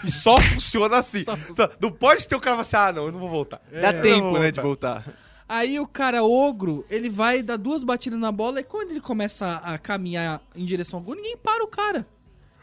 e 0.03 0.11
só 0.11 0.37
funciona 0.41 0.97
assim. 0.97 1.25
Então, 1.51 1.71
Não 1.81 1.93
pode 1.93 2.27
ter 2.27 2.35
o 2.37 2.41
cara 2.41 2.61
assim, 2.61 2.77
ah, 2.77 2.93
não, 2.93 3.07
eu 3.07 3.13
não 3.13 3.21
vou 3.21 3.29
voltar. 3.29 3.61
Dá 3.71 3.93
Eu 3.93 4.03
tempo, 4.03 4.39
né, 4.39 4.51
de 4.51 4.61
voltar. 4.61 5.05
Aí 5.49 5.81
o 5.81 5.87
cara 5.87 6.23
ogro, 6.23 6.87
ele 6.89 7.09
vai 7.09 7.43
dar 7.43 7.57
duas 7.57 7.83
batidas 7.83 8.19
na 8.19 8.31
bola 8.31 8.61
e 8.61 8.63
quando 8.63 8.93
ele 8.93 9.01
começa 9.01 9.57
a, 9.57 9.77
caminhar 9.79 10.41
em 10.55 10.65
direção 10.65 11.01
ao 11.01 11.05
gol, 11.05 11.17
ninguém 11.17 11.37
para 11.37 11.65
o 11.65 11.67
cara. 11.67 12.07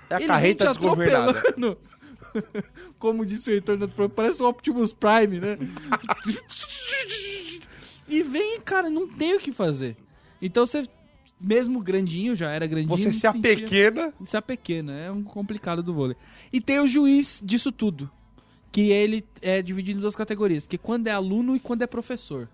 É 0.09 0.15
a 0.15 0.17
ele 0.19 0.27
carreta 0.27 0.63
vem 0.63 0.73
te 0.73 0.79
desgovernada. 0.79 1.31
atropelando. 1.31 1.77
Como 2.97 3.25
disse 3.25 3.49
o 3.49 3.53
Heitor, 3.53 3.77
parece 4.15 4.41
o 4.41 4.47
Optimus 4.47 4.93
Prime, 4.93 5.39
né? 5.39 5.57
e 8.07 8.23
vem, 8.23 8.59
cara, 8.61 8.89
não 8.89 9.07
tem 9.07 9.35
o 9.35 9.39
que 9.39 9.51
fazer. 9.51 9.97
Então 10.41 10.65
você, 10.65 10.87
mesmo 11.39 11.81
grandinho, 11.81 12.35
já 12.35 12.49
era 12.51 12.65
grandinho. 12.67 12.89
Você 12.97 13.11
se 13.13 13.27
apequena. 13.27 14.13
Isso 14.21 14.35
é 14.35 14.41
pequeno, 14.41 14.91
é 14.91 15.11
um 15.11 15.23
complicado 15.23 15.81
do 15.83 15.93
vôlei. 15.93 16.15
E 16.51 16.59
tem 16.59 16.79
o 16.79 16.87
juiz 16.87 17.41
disso 17.45 17.71
tudo. 17.71 18.09
Que 18.71 18.91
ele 18.91 19.23
é 19.41 19.61
dividido 19.61 19.99
em 19.99 20.01
duas 20.01 20.15
categorias. 20.15 20.67
Que 20.67 20.77
quando 20.77 21.07
é 21.07 21.11
aluno 21.11 21.55
e 21.55 21.59
quando 21.59 21.81
é 21.83 21.87
professor. 21.87 22.49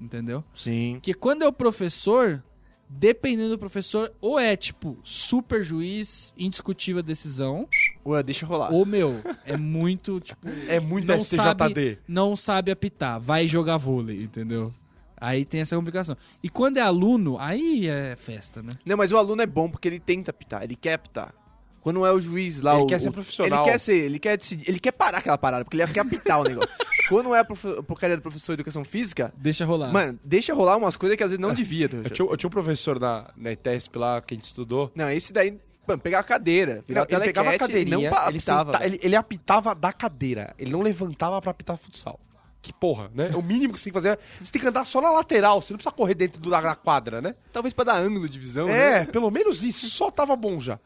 Entendeu? 0.00 0.42
Sim. 0.54 0.98
Que 1.02 1.12
quando 1.12 1.42
é 1.42 1.46
o 1.48 1.52
professor, 1.52 2.42
dependendo 2.88 3.50
do 3.50 3.58
professor, 3.58 4.10
ou 4.20 4.38
é 4.38 4.56
tipo 4.56 4.96
super 5.04 5.62
juiz, 5.62 6.32
indiscutível 6.38 7.02
decisão, 7.02 7.68
Ué, 8.06 8.22
deixa 8.22 8.46
rolar. 8.46 8.72
ou 8.72 8.86
meu, 8.86 9.20
é 9.44 9.56
muito 9.56 10.18
tipo. 10.24 10.48
É 10.68 10.80
muito 10.80 11.06
não 11.06 11.20
STJD. 11.20 11.36
sabe, 11.36 11.98
não 12.08 12.36
sabe 12.36 12.70
apitar, 12.70 13.20
vai 13.20 13.46
jogar 13.46 13.76
vôlei, 13.76 14.22
entendeu? 14.22 14.72
Aí 15.20 15.44
tem 15.44 15.60
essa 15.60 15.76
complicação. 15.76 16.16
E 16.42 16.48
quando 16.48 16.78
é 16.78 16.80
aluno, 16.80 17.36
aí 17.38 17.86
é 17.86 18.16
festa, 18.16 18.62
né? 18.62 18.72
Não, 18.86 18.96
mas 18.96 19.12
o 19.12 19.16
aluno 19.18 19.42
é 19.42 19.46
bom 19.46 19.68
porque 19.70 19.86
ele 19.88 20.00
tenta 20.00 20.30
apitar, 20.30 20.62
ele 20.64 20.74
quer 20.76 20.94
apitar. 20.94 21.34
Quando 21.82 21.96
não 21.96 22.06
é 22.06 22.12
o 22.12 22.20
juiz 22.20 22.60
lá, 22.60 22.74
Ele 22.74 22.82
o- 22.82 22.86
quer 22.86 23.00
ser 23.00 23.10
profissional. 23.10 23.62
Ele 23.64 23.72
quer 23.72 23.78
ser, 23.78 23.96
ele 24.04 24.18
quer 24.18 24.36
decidir, 24.36 24.68
ele 24.68 24.78
quer 24.78 24.92
parar 24.92 25.18
aquela 25.18 25.38
parada, 25.38 25.64
porque 25.64 25.78
ele 25.78 25.86
quer 25.90 26.00
apitar 26.00 26.38
o 26.40 26.44
negócio. 26.44 26.68
Quando 27.08 27.34
é 27.34 27.40
a 27.40 27.44
porcaria 27.44 28.16
do 28.16 28.22
professor 28.22 28.52
de 28.52 28.56
educação 28.60 28.84
física, 28.84 29.32
Deixa 29.36 29.64
rolar. 29.64 29.90
mano, 29.90 30.18
deixa 30.22 30.52
rolar 30.54 30.76
umas 30.76 30.96
coisas 30.96 31.16
que 31.16 31.22
às 31.24 31.30
vezes 31.30 31.40
não 31.42 31.54
devia. 31.54 31.88
do- 31.88 31.96
Eu 32.04 32.10
tinha, 32.10 32.28
eu 32.28 32.36
tinha 32.36 32.48
um 32.48 32.50
professor 32.50 33.00
na, 33.00 33.30
na 33.36 33.50
ETESP 33.52 33.96
lá 33.98 34.20
que 34.20 34.34
a 34.34 34.36
gente 34.36 34.44
estudou. 34.44 34.92
Não, 34.94 35.10
esse 35.10 35.32
daí, 35.32 35.58
mano, 35.88 36.00
pegar 36.02 36.18
a 36.18 36.22
cadeira, 36.22 36.84
virar 36.86 37.06
Não, 37.10 37.16
ele 37.16 37.24
pegava 37.26 37.50
a 37.50 37.58
cadeirinha, 37.58 37.96
não 37.96 38.04
ele, 38.04 38.14
apitava. 38.14 38.72
senta- 38.72 38.86
ele, 38.86 39.00
ele 39.02 39.16
apitava 39.16 39.74
da 39.74 39.90
cadeira. 39.92 40.54
Ele 40.58 40.70
não 40.70 40.82
levantava 40.82 41.40
pra 41.40 41.50
apitar 41.50 41.78
futsal. 41.78 42.20
Que 42.62 42.72
porra, 42.74 43.10
né? 43.14 43.30
O 43.34 43.42
mínimo 43.42 43.72
que 43.72 43.78
você 43.80 43.84
tem 43.84 43.92
que 43.92 43.98
fazer 43.98 44.08
é... 44.10 44.18
Você 44.44 44.52
tem 44.52 44.60
que 44.60 44.68
andar 44.68 44.84
só 44.84 45.00
na 45.00 45.10
lateral, 45.10 45.62
você 45.62 45.72
não 45.72 45.78
precisa 45.78 45.94
correr 45.94 46.14
dentro 46.14 46.40
do- 46.40 46.50
da, 46.50 46.74
quadra, 46.76 47.20
né? 47.22 47.34
Talvez 47.52 47.72
pra 47.72 47.84
dar 47.84 47.96
ângulo 47.96 48.28
de 48.28 48.38
visão, 48.38 48.68
É, 48.68 49.00
né? 49.00 49.06
pelo 49.06 49.30
menos 49.30 49.62
isso, 49.62 49.88
só 49.88 50.10
tava 50.10 50.36
bom 50.36 50.60
já. 50.60 50.78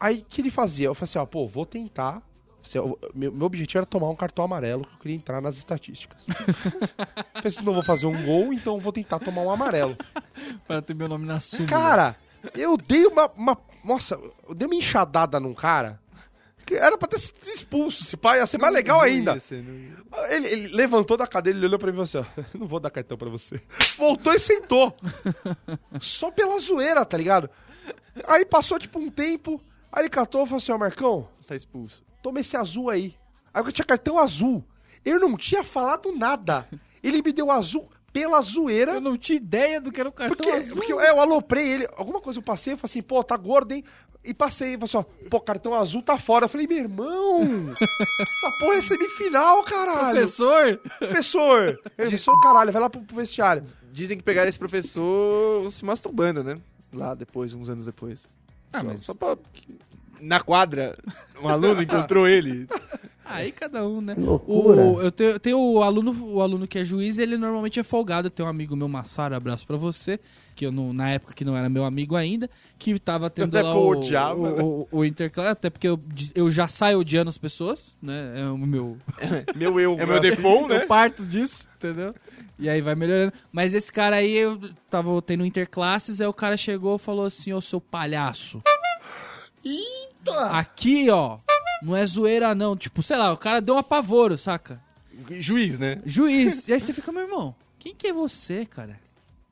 Aí, 0.00 0.18
o 0.18 0.24
que 0.24 0.40
ele 0.40 0.50
fazia? 0.50 0.86
Eu 0.88 0.94
falei 0.94 1.04
assim, 1.04 1.18
ó, 1.18 1.24
pô, 1.26 1.46
vou 1.46 1.64
tentar... 1.64 2.20
Assim, 2.64 2.78
eu- 2.78 2.98
meu, 3.14 3.30
meu 3.32 3.46
objetivo 3.46 3.78
era 3.78 3.86
tomar 3.86 4.08
um 4.08 4.16
cartão 4.16 4.44
amarelo, 4.44 4.84
que 4.84 4.94
eu 4.94 4.98
queria 4.98 5.16
entrar 5.16 5.40
nas 5.40 5.56
estatísticas. 5.56 6.26
falei 7.34 7.44
assim, 7.44 7.62
não 7.62 7.72
vou 7.72 7.82
fazer 7.84 8.06
um 8.06 8.24
gol, 8.24 8.52
então 8.52 8.74
eu 8.74 8.80
vou 8.80 8.92
tentar 8.92 9.18
tomar 9.20 9.42
um 9.42 9.50
amarelo. 9.50 9.96
Para 10.66 10.82
ter 10.82 10.94
meu 10.94 11.08
nome 11.08 11.24
na 11.26 11.38
súmula. 11.38 11.68
Cara, 11.68 12.16
eu 12.54 12.76
dei 12.76 13.06
uma, 13.06 13.30
uma- 13.36 13.58
Nossa, 13.84 14.18
eu 14.48 14.54
dei 14.54 14.66
uma 14.66 14.74
enxadada 14.74 15.38
num 15.38 15.54
cara. 15.54 16.00
Que 16.64 16.74
era 16.74 16.96
pra 16.96 17.08
ter 17.08 17.18
sido 17.18 17.36
expulso. 17.48 18.02
Esse 18.02 18.16
pai 18.16 18.38
ia 18.38 18.46
ser 18.46 18.58
mais 18.58 18.72
legal 18.72 19.00
ainda. 19.00 19.36
Ele, 20.30 20.46
ele 20.48 20.68
levantou 20.68 21.16
da 21.16 21.26
cadeira, 21.26 21.58
ele 21.58 21.66
olhou 21.66 21.78
pra 21.78 21.90
mim 21.92 22.00
e 22.00 22.06
falou 22.06 22.24
assim: 22.24 22.40
ó, 22.40 22.44
não 22.58 22.66
vou 22.66 22.78
dar 22.80 22.90
cartão 22.90 23.16
pra 23.18 23.28
você. 23.28 23.60
Voltou 23.98 24.32
e 24.32 24.38
sentou. 24.38 24.96
Só 26.00 26.30
pela 26.30 26.58
zoeira, 26.60 27.04
tá 27.04 27.16
ligado? 27.16 27.50
Aí 28.26 28.44
passou 28.44 28.78
tipo 28.78 28.98
um 28.98 29.10
tempo. 29.10 29.60
Aí 29.90 30.02
ele 30.02 30.08
catou 30.08 30.42
e 30.44 30.46
falou 30.46 30.58
assim: 30.58 30.72
ó, 30.72 30.78
Marcão, 30.78 31.28
Tá 31.46 31.56
expulso. 31.56 32.04
toma 32.22 32.40
esse 32.40 32.56
azul 32.56 32.88
aí. 32.90 33.14
Aí 33.52 33.62
eu 33.62 33.72
tinha 33.72 33.84
cartão 33.84 34.18
azul. 34.18 34.64
Eu 35.04 35.18
não 35.18 35.36
tinha 35.36 35.64
falado 35.64 36.12
nada. 36.16 36.68
Ele 37.02 37.20
me 37.20 37.32
deu 37.32 37.50
azul 37.50 37.90
pela 38.12 38.40
zoeira. 38.42 38.92
Eu 38.92 39.00
não 39.00 39.16
tinha 39.16 39.36
ideia 39.36 39.80
do 39.80 39.90
que 39.90 40.00
era 40.00 40.08
o 40.08 40.12
cartão 40.12 40.36
Porque, 40.36 40.50
azul. 40.50 40.74
porque 40.76 40.92
eu, 40.92 41.00
é, 41.00 41.10
eu 41.10 41.20
aloprei 41.20 41.66
ele, 41.68 41.88
alguma 41.96 42.20
coisa 42.20 42.38
eu 42.38 42.42
passei, 42.42 42.74
eu 42.74 42.78
falei 42.78 42.90
assim, 42.90 43.02
pô, 43.02 43.22
tá 43.24 43.36
gordo, 43.36 43.72
hein? 43.72 43.82
E 44.24 44.32
passei, 44.32 44.74
falei 44.74 44.84
assim, 44.84 44.96
ó, 44.98 45.04
pô, 45.28 45.40
cartão 45.40 45.74
azul 45.74 46.00
tá 46.02 46.16
fora. 46.16 46.44
Eu 46.44 46.48
falei, 46.48 46.66
meu 46.66 46.78
irmão, 46.78 47.40
essa 47.74 48.58
porra 48.60 48.76
é 48.76 48.80
semifinal, 48.80 49.64
caralho. 49.64 50.10
Professor? 50.12 50.78
Professor, 50.98 51.80
professor, 51.96 52.40
caralho, 52.40 52.70
vai 52.72 52.82
lá 52.82 52.88
pro, 52.90 53.00
pro 53.00 53.16
vestiário. 53.16 53.64
Dizem 53.90 54.16
que 54.16 54.22
pegaram 54.22 54.48
esse 54.48 54.58
professor 54.58 55.70
se 55.72 55.84
masturbando, 55.84 56.44
né? 56.44 56.56
Lá 56.92 57.14
depois, 57.14 57.52
uns 57.54 57.68
anos 57.68 57.86
depois. 57.86 58.24
Ah, 58.72 58.80
Só- 58.80 58.84
mas 58.86 59.00
Só 59.02 59.14
pra... 59.14 59.36
Na 60.20 60.38
quadra, 60.40 60.96
um 61.42 61.48
aluno 61.48 61.82
encontrou 61.82 62.28
ele. 62.28 62.68
aí 63.24 63.52
cada 63.52 63.86
um, 63.86 64.00
né? 64.00 64.14
loucura. 64.18 64.82
O, 64.82 65.00
eu 65.00 65.10
tenho, 65.12 65.30
eu 65.30 65.40
tenho 65.40 65.58
o 65.58 65.82
aluno, 65.82 66.14
o 66.34 66.40
aluno 66.42 66.66
que 66.66 66.78
é 66.78 66.84
juiz, 66.84 67.18
ele 67.18 67.36
normalmente 67.36 67.78
é 67.80 67.82
folgado. 67.82 68.26
Eu 68.26 68.30
tenho 68.30 68.46
um 68.46 68.50
amigo 68.50 68.74
meu, 68.76 68.88
Massaro, 68.88 69.34
abraço 69.34 69.66
pra 69.66 69.76
você, 69.76 70.18
que 70.54 70.66
eu 70.66 70.72
não- 70.72 70.92
na 70.92 71.10
época 71.10 71.32
que 71.34 71.44
não 71.44 71.56
era 71.56 71.68
meu 71.68 71.84
amigo 71.84 72.16
ainda, 72.16 72.48
que 72.78 72.98
tava 72.98 73.30
tendo 73.30 73.54
Na 73.54 73.62
lá 73.62 73.74
o, 73.74 73.88
odiava, 73.88 74.40
o, 74.40 74.56
né? 74.56 74.62
o, 74.62 74.88
o 74.90 75.04
interclasse, 75.04 75.50
até 75.50 75.70
porque 75.70 75.88
eu, 75.88 76.00
eu 76.34 76.50
já 76.50 76.68
saio 76.68 76.98
odiando 76.98 77.28
as 77.30 77.38
pessoas, 77.38 77.94
né? 78.02 78.40
É 78.42 78.44
o 78.46 78.58
meu, 78.58 78.96
Meu 79.56 79.78
eu. 79.80 79.98
É 79.98 80.04
meu 80.06 80.20
default, 80.20 80.68
né? 80.68 80.82
eu 80.82 80.86
parto 80.86 81.24
disso, 81.26 81.68
entendeu? 81.76 82.14
E 82.58 82.68
aí 82.68 82.80
vai 82.80 82.94
melhorando. 82.94 83.32
Mas 83.50 83.74
esse 83.74 83.92
cara 83.92 84.16
aí, 84.16 84.32
eu 84.36 84.58
tava 84.90 85.20
tendo 85.22 85.44
interclasses, 85.44 86.20
aí 86.20 86.26
o 86.26 86.32
cara 86.32 86.56
chegou 86.56 86.96
e 86.96 86.98
falou 86.98 87.26
assim, 87.26 87.52
ô 87.52 87.60
seu 87.60 87.80
palhaço. 87.80 88.62
Eita! 89.64 90.40
Aqui, 90.50 91.08
ó, 91.10 91.38
não 91.82 91.96
é 91.96 92.06
zoeira 92.06 92.54
não. 92.54 92.76
Tipo, 92.76 93.02
sei 93.02 93.16
lá, 93.16 93.32
o 93.32 93.36
cara 93.36 93.60
deu 93.60 93.74
um 93.74 93.78
apavoro, 93.78 94.38
saca? 94.38 94.80
Juiz, 95.38 95.78
né? 95.78 96.00
Juiz. 96.06 96.66
E 96.68 96.72
aí 96.72 96.80
você 96.80 96.92
fica, 96.92 97.12
meu 97.12 97.22
irmão, 97.22 97.54
quem 97.78 97.94
que 97.94 98.06
é 98.06 98.12
você, 98.12 98.64
cara? 98.64 98.98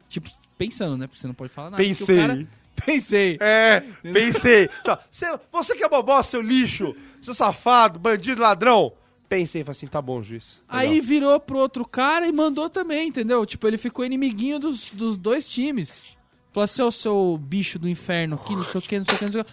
Tipo, 0.09 0.31
pensando, 0.57 0.97
né? 0.97 1.07
Porque 1.07 1.20
você 1.20 1.26
não 1.26 1.35
pode 1.35 1.53
falar 1.53 1.70
nada. 1.70 1.83
Pensei. 1.83 2.16
Cara... 2.16 2.47
Pensei. 2.87 3.37
É, 3.41 3.83
pensei. 4.03 4.70
Você, 5.11 5.39
você 5.53 5.74
que 5.74 5.85
é 5.85 5.89
bobó, 5.89 6.22
seu 6.22 6.41
lixo, 6.41 6.97
seu 7.20 7.35
safado, 7.35 7.99
bandido, 7.99 8.41
ladrão. 8.41 8.95
Pensei, 9.28 9.62
falei 9.62 9.72
assim, 9.72 9.87
tá 9.87 10.01
bom, 10.01 10.22
juiz. 10.22 10.61
Aí 10.66 10.99
virou 10.99 11.39
pro 11.39 11.59
outro 11.59 11.87
cara 11.87 12.26
e 12.26 12.33
mandou 12.33 12.70
também, 12.70 13.09
entendeu? 13.09 13.45
Tipo, 13.45 13.68
ele 13.68 13.76
ficou 13.76 14.03
inimiguinho 14.03 14.59
dos, 14.59 14.89
dos 14.91 15.18
dois 15.18 15.47
times. 15.47 16.05
Falou 16.53 16.64
assim, 16.64 16.83
ô 16.83 16.91
seu 16.91 17.39
bicho 17.41 17.78
do 17.78 17.89
inferno 17.89 18.37
aqui, 18.37 18.57
não 18.57 18.64
sei 18.64 18.78
o 18.81 18.83
que, 18.83 18.99
não 18.99 19.05
sei 19.05 19.14
o 19.14 19.18
que, 19.18 19.24
não 19.26 19.33
sei 19.33 19.41
o 19.43 19.45
que. 19.45 19.53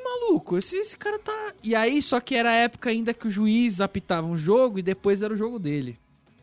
Falei, 0.00 0.20
maluco, 0.20 0.58
esse, 0.58 0.76
esse 0.76 0.96
cara 0.96 1.18
tá. 1.18 1.52
E 1.62 1.74
aí, 1.74 2.00
só 2.02 2.20
que 2.20 2.34
era 2.34 2.50
a 2.50 2.54
época 2.54 2.90
ainda 2.90 3.12
que 3.14 3.26
o 3.26 3.30
juiz 3.30 3.80
apitava 3.80 4.26
um 4.26 4.36
jogo 4.36 4.78
e 4.78 4.82
depois 4.82 5.22
era 5.22 5.32
o 5.32 5.36
jogo 5.36 5.58
dele. 5.58 5.98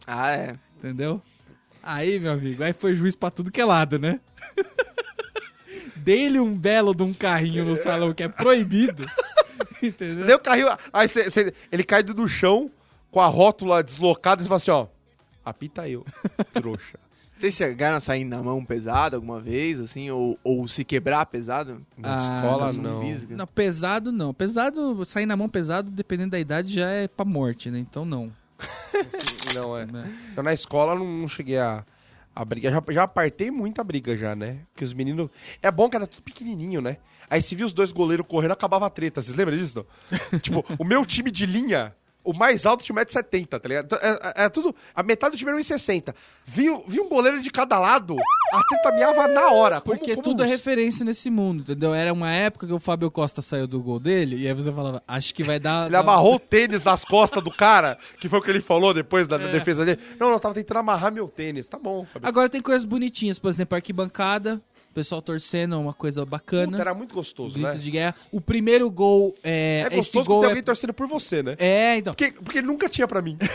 Ah, 0.07 0.31
é. 0.31 0.55
Entendeu? 0.77 1.21
Aí, 1.83 2.19
meu 2.19 2.31
amigo, 2.33 2.63
aí 2.63 2.73
foi 2.73 2.93
juiz 2.93 3.15
pra 3.15 3.31
tudo 3.31 3.51
que 3.51 3.59
é 3.61 3.65
lado, 3.65 3.97
né? 3.99 4.19
Dei-lhe 5.95 6.39
um 6.39 6.55
belo 6.55 6.93
de 6.95 7.03
um 7.03 7.13
carrinho 7.13 7.63
no 7.65 7.75
salão 7.75 8.13
que 8.13 8.23
é 8.23 8.27
proibido. 8.27 9.05
Entendeu? 9.81 10.37
O 10.37 10.39
carrinho. 10.39 10.67
Aí 10.91 11.07
cê- 11.07 11.29
cê- 11.29 11.53
ele 11.71 11.83
cai 11.83 12.03
no 12.03 12.27
chão 12.27 12.71
com 13.11 13.19
a 13.19 13.27
rótula 13.27 13.83
deslocada 13.83 14.41
e 14.41 14.45
você 14.45 14.47
fala 14.49 14.57
assim, 14.57 14.71
ó. 14.71 14.87
Apita 15.43 15.87
eu, 15.89 16.05
trouxa. 16.53 16.99
Vocês 17.41 17.55
chegaram 17.55 17.97
a 17.97 17.99
sair 17.99 18.23
na 18.23 18.43
mão 18.43 18.63
pesado 18.63 19.15
alguma 19.15 19.39
vez, 19.39 19.79
assim, 19.79 20.11
ou, 20.11 20.37
ou 20.43 20.67
se 20.67 20.85
quebrar 20.85 21.25
pesado? 21.25 21.83
Na 21.97 22.13
Ah, 22.13 22.17
escola, 22.37 22.71
não. 22.73 23.01
Física? 23.01 23.35
Não, 23.35 23.47
pesado 23.47 24.11
não. 24.11 24.31
Pesado, 24.31 25.03
sair 25.05 25.25
na 25.25 25.35
mão 25.35 25.49
pesado, 25.49 25.89
dependendo 25.89 26.29
da 26.29 26.39
idade, 26.39 26.71
já 26.75 26.87
é 26.87 27.07
pra 27.07 27.25
morte, 27.25 27.71
né? 27.71 27.79
Então 27.79 28.05
não. 28.05 28.31
Não, 29.55 29.75
é. 29.75 29.87
né? 29.87 30.07
Eu 30.37 30.43
na 30.43 30.53
escola 30.53 30.93
não, 30.93 31.03
não 31.03 31.27
cheguei 31.27 31.57
a, 31.57 31.83
a 32.35 32.45
brigar. 32.45 32.71
Já, 32.71 32.83
já 32.93 33.03
apartei 33.03 33.49
muita 33.49 33.83
briga 33.83 34.15
já, 34.15 34.35
né? 34.35 34.59
Porque 34.71 34.85
os 34.85 34.93
meninos. 34.93 35.29
É 35.63 35.71
bom 35.71 35.89
que 35.89 35.95
era 35.95 36.05
tudo 36.05 36.21
pequenininho, 36.21 36.79
né? 36.79 36.97
Aí 37.27 37.41
se 37.41 37.55
viu 37.55 37.65
os 37.65 37.73
dois 37.73 37.91
goleiros 37.91 38.25
correndo, 38.27 38.51
acabava 38.51 38.85
a 38.85 38.89
treta. 38.89 39.19
Vocês 39.19 39.35
lembram 39.35 39.57
disso? 39.57 39.83
Tipo, 40.43 40.63
o 40.77 40.85
meu 40.85 41.03
time 41.07 41.31
de 41.31 41.47
linha. 41.47 41.93
O 42.23 42.33
mais 42.33 42.65
alto 42.65 42.83
tinha 42.83 42.95
1,70m, 42.95 43.47
tá 43.47 43.67
ligado? 43.67 43.85
Então, 43.85 43.99
É, 44.01 44.11
é- 44.41 44.45
é 44.45 44.49
tudo. 44.49 44.75
A 44.95 45.01
metade 45.01 45.31
do 45.35 45.37
time 45.37 45.49
era 45.51 45.59
1,60m. 45.59 46.13
Vi, 46.45 46.65
vi 46.87 46.99
um 46.99 47.09
goleiro 47.09 47.41
de 47.41 47.49
cada 47.49 47.79
lado, 47.79 48.15
a 48.53 48.61
treta 48.63 48.91
miava 48.91 49.27
na 49.27 49.49
hora. 49.51 49.81
como- 49.81 49.95
Porque 49.97 50.11
como 50.15 50.23
tudo 50.23 50.43
é 50.43 50.45
os- 50.45 50.51
referência 50.51 51.03
nesse 51.05 51.29
mundo, 51.29 51.61
entendeu? 51.61 51.93
Era 51.95 52.11
uma 52.13 52.31
época 52.31 52.67
que 52.67 52.73
o 52.73 52.79
Fábio 52.79 53.09
Costa 53.09 53.41
saiu 53.41 53.65
do 53.67 53.81
gol 53.81 53.99
dele, 53.99 54.37
e 54.37 54.47
aí 54.47 54.53
você 54.53 54.71
falava, 54.71 55.01
acho 55.07 55.33
que 55.33 55.43
vai 55.43 55.59
dar. 55.59 55.87
Ele 55.87 55.95
amarrou 55.95 56.35
o 56.35 56.39
tênis 56.39 56.83
nas 56.83 57.03
costas 57.05 57.43
do 57.43 57.51
cara, 57.51 57.97
que 58.19 58.27
foi 58.29 58.39
o 58.39 58.41
que 58.41 58.49
ele 58.49 58.61
falou 58.61 58.93
depois 58.93 59.27
da, 59.27 59.37
da 59.37 59.47
defesa 59.47 59.83
dele. 59.85 59.99
Não, 60.19 60.27
não, 60.27 60.33
eu 60.35 60.39
tava 60.39 60.53
tentando 60.53 60.77
amarrar 60.77 61.11
meu 61.11 61.27
tênis. 61.27 61.67
Tá 61.67 61.77
bom. 61.79 62.05
Fabio. 62.05 62.27
Agora 62.27 62.49
tem 62.49 62.61
coisas 62.61 62.83
bonitinhas, 62.85 63.39
por 63.39 63.49
exemplo, 63.49 63.75
arquibancada, 63.75 64.61
o 64.89 64.93
pessoal 64.93 65.21
torcendo, 65.21 65.75
é 65.75 65.77
uma 65.77 65.93
coisa 65.93 66.25
bacana. 66.25 66.71
Puta, 66.71 66.81
era 66.81 66.93
muito 66.93 67.13
gostoso, 67.15 67.53
grito 67.55 67.67
né? 67.73 67.77
de 67.77 67.91
guerra. 67.91 68.15
O 68.31 68.41
primeiro 68.41 68.89
gol 68.91 69.33
é. 69.43 69.81
É 69.83 69.87
esse 69.87 69.95
gostoso 69.97 70.23
que 70.25 70.27
gol 70.31 70.39
tem 70.41 70.47
é... 70.47 70.51
alguém 70.51 70.63
torcendo 70.63 70.93
por 70.93 71.07
você, 71.07 71.41
né? 71.41 71.55
é, 71.57 71.97
então. 71.97 72.10
Porque, 72.15 72.31
porque 72.33 72.61
nunca 72.61 72.87
tinha 72.89 73.07
pra 73.07 73.21
mim. 73.21 73.37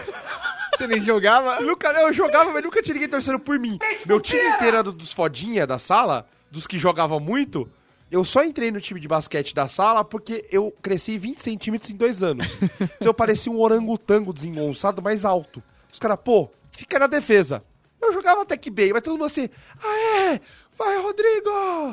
Você 0.76 0.86
nem 0.86 1.00
jogava? 1.00 1.56
Eu 1.60 1.66
nunca, 1.66 1.88
eu 1.88 2.12
jogava, 2.12 2.52
mas 2.52 2.62
nunca 2.62 2.82
tinha 2.82 2.92
ninguém 2.94 3.08
torcendo 3.08 3.38
por 3.40 3.58
mim. 3.58 3.78
Meu 4.04 4.20
time 4.20 4.42
inteiro 4.42 4.76
era 4.76 4.82
do- 4.82 4.92
dos 4.92 5.10
fodinha 5.12 5.66
da 5.66 5.78
sala, 5.78 6.26
dos 6.50 6.66
que 6.66 6.78
jogavam 6.78 7.18
muito. 7.18 7.66
Eu 8.10 8.24
só 8.24 8.44
entrei 8.44 8.70
no 8.70 8.80
time 8.80 9.00
de 9.00 9.08
basquete 9.08 9.54
da 9.54 9.66
sala 9.68 10.04
porque 10.04 10.46
eu 10.52 10.72
cresci 10.82 11.16
20 11.16 11.38
centímetros 11.42 11.90
em 11.90 11.96
dois 11.96 12.22
anos. 12.22 12.46
Então 12.96 13.08
eu 13.08 13.14
parecia 13.14 13.50
um 13.50 13.58
orangotango 13.60 14.32
desengonçado 14.34 15.00
mais 15.02 15.24
alto. 15.24 15.62
Os 15.92 15.98
caras, 15.98 16.18
pô, 16.22 16.50
fica 16.70 16.98
na 16.98 17.06
defesa. 17.06 17.64
Eu 18.00 18.12
jogava 18.12 18.42
até 18.42 18.56
que 18.56 18.70
bem, 18.70 18.92
mas 18.92 19.00
todo 19.02 19.14
mundo 19.14 19.24
assim, 19.24 19.48
ah 19.82 19.98
é, 20.34 20.40
vai 20.76 20.98
Rodrigo, 20.98 21.50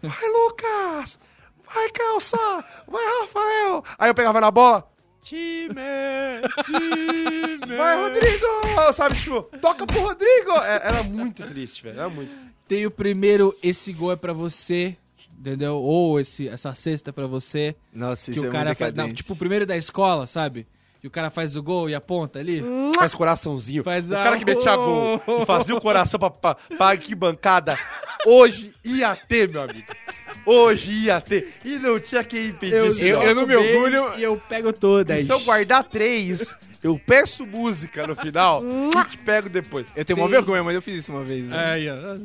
vai 0.00 0.28
Lucas, 0.30 1.18
vai 1.74 1.90
Calça, 1.90 2.38
vai 2.86 3.02
Rafael. 3.22 3.84
Aí 3.98 4.08
eu 4.08 4.14
pegava 4.14 4.40
na 4.40 4.50
bola, 4.50 4.88
Time! 5.22 5.74
Time! 6.64 7.76
Vai, 7.76 7.96
Rodrigo! 8.02 8.46
Sabe, 8.92 9.16
tipo, 9.16 9.42
toca 9.60 9.86
pro 9.86 10.00
Rodrigo! 10.00 10.52
É- 10.62 10.80
era 10.88 11.02
muito 11.02 11.46
triste, 11.46 11.82
velho. 11.82 11.98
Era 11.98 12.08
muito. 12.08 12.32
Tem 12.66 12.86
o 12.86 12.90
primeiro, 12.90 13.54
esse 13.62 13.92
gol 13.92 14.12
é 14.12 14.16
pra 14.16 14.32
você, 14.32 14.96
entendeu? 15.38 15.76
Ou 15.76 16.20
esse, 16.20 16.48
essa 16.48 16.74
cesta 16.74 17.10
é 17.10 17.12
pra 17.12 17.26
você. 17.26 17.74
Nossa, 17.92 18.26
que 18.30 18.38
isso 18.38 18.46
o 18.46 18.48
é 18.48 18.52
cara 18.52 18.70
muito 18.70 18.78
faz. 18.78 18.94
Não, 18.94 19.12
tipo, 19.12 19.32
o 19.32 19.36
primeiro 19.36 19.66
da 19.66 19.76
escola, 19.76 20.26
sabe? 20.26 20.66
E 21.02 21.06
o 21.06 21.10
cara 21.10 21.30
faz 21.30 21.56
o 21.56 21.62
gol 21.62 21.88
e 21.88 21.94
aponta 21.94 22.38
ali. 22.38 22.62
Faz 22.94 23.14
coraçãozinho. 23.14 23.82
Faz 23.82 24.10
o 24.10 24.16
a- 24.16 24.22
cara 24.22 24.36
que 24.38 24.44
metia 24.44 24.76
gol 24.76 25.22
e 25.42 25.46
fazia 25.46 25.74
o 25.74 25.80
coração 25.80 26.20
pra, 26.20 26.30
pra, 26.30 26.54
pra 26.54 26.86
arquibancada, 26.88 27.78
hoje 28.26 28.74
ia 28.84 29.16
ter, 29.16 29.48
meu 29.48 29.62
amigo. 29.62 29.86
Hoje 30.44 30.92
ia 30.92 31.20
ter. 31.20 31.54
E 31.64 31.78
não 31.78 31.98
tinha 31.98 32.22
quem 32.22 32.46
impedisse. 32.48 33.06
eu- 33.06 33.22
eu 33.22 33.34
não 33.34 33.46
me 33.46 33.52
jogo 33.54 33.64
bem 33.66 33.76
orgulho. 33.76 34.18
E 34.18 34.22
eu 34.22 34.36
pego 34.48 34.72
todas. 34.72 35.20
E 35.22 35.24
se 35.24 35.32
eu 35.32 35.40
guardar 35.40 35.84
três, 35.84 36.54
eu 36.82 36.98
peço 36.98 37.46
música 37.46 38.06
no 38.06 38.14
final 38.14 38.62
e 38.62 39.04
te 39.10 39.18
pego 39.18 39.48
depois. 39.48 39.86
Eu 39.96 40.04
tenho 40.04 40.18
uma 40.18 40.26
Tem- 40.28 40.36
vergonha, 40.36 40.62
mas 40.62 40.74
eu 40.74 40.82
fiz 40.82 40.98
isso 41.00 41.12
uma 41.12 41.24
vez. 41.24 41.48
Né? 41.48 41.72
Aí, 41.72 41.88
ó. 41.90 42.18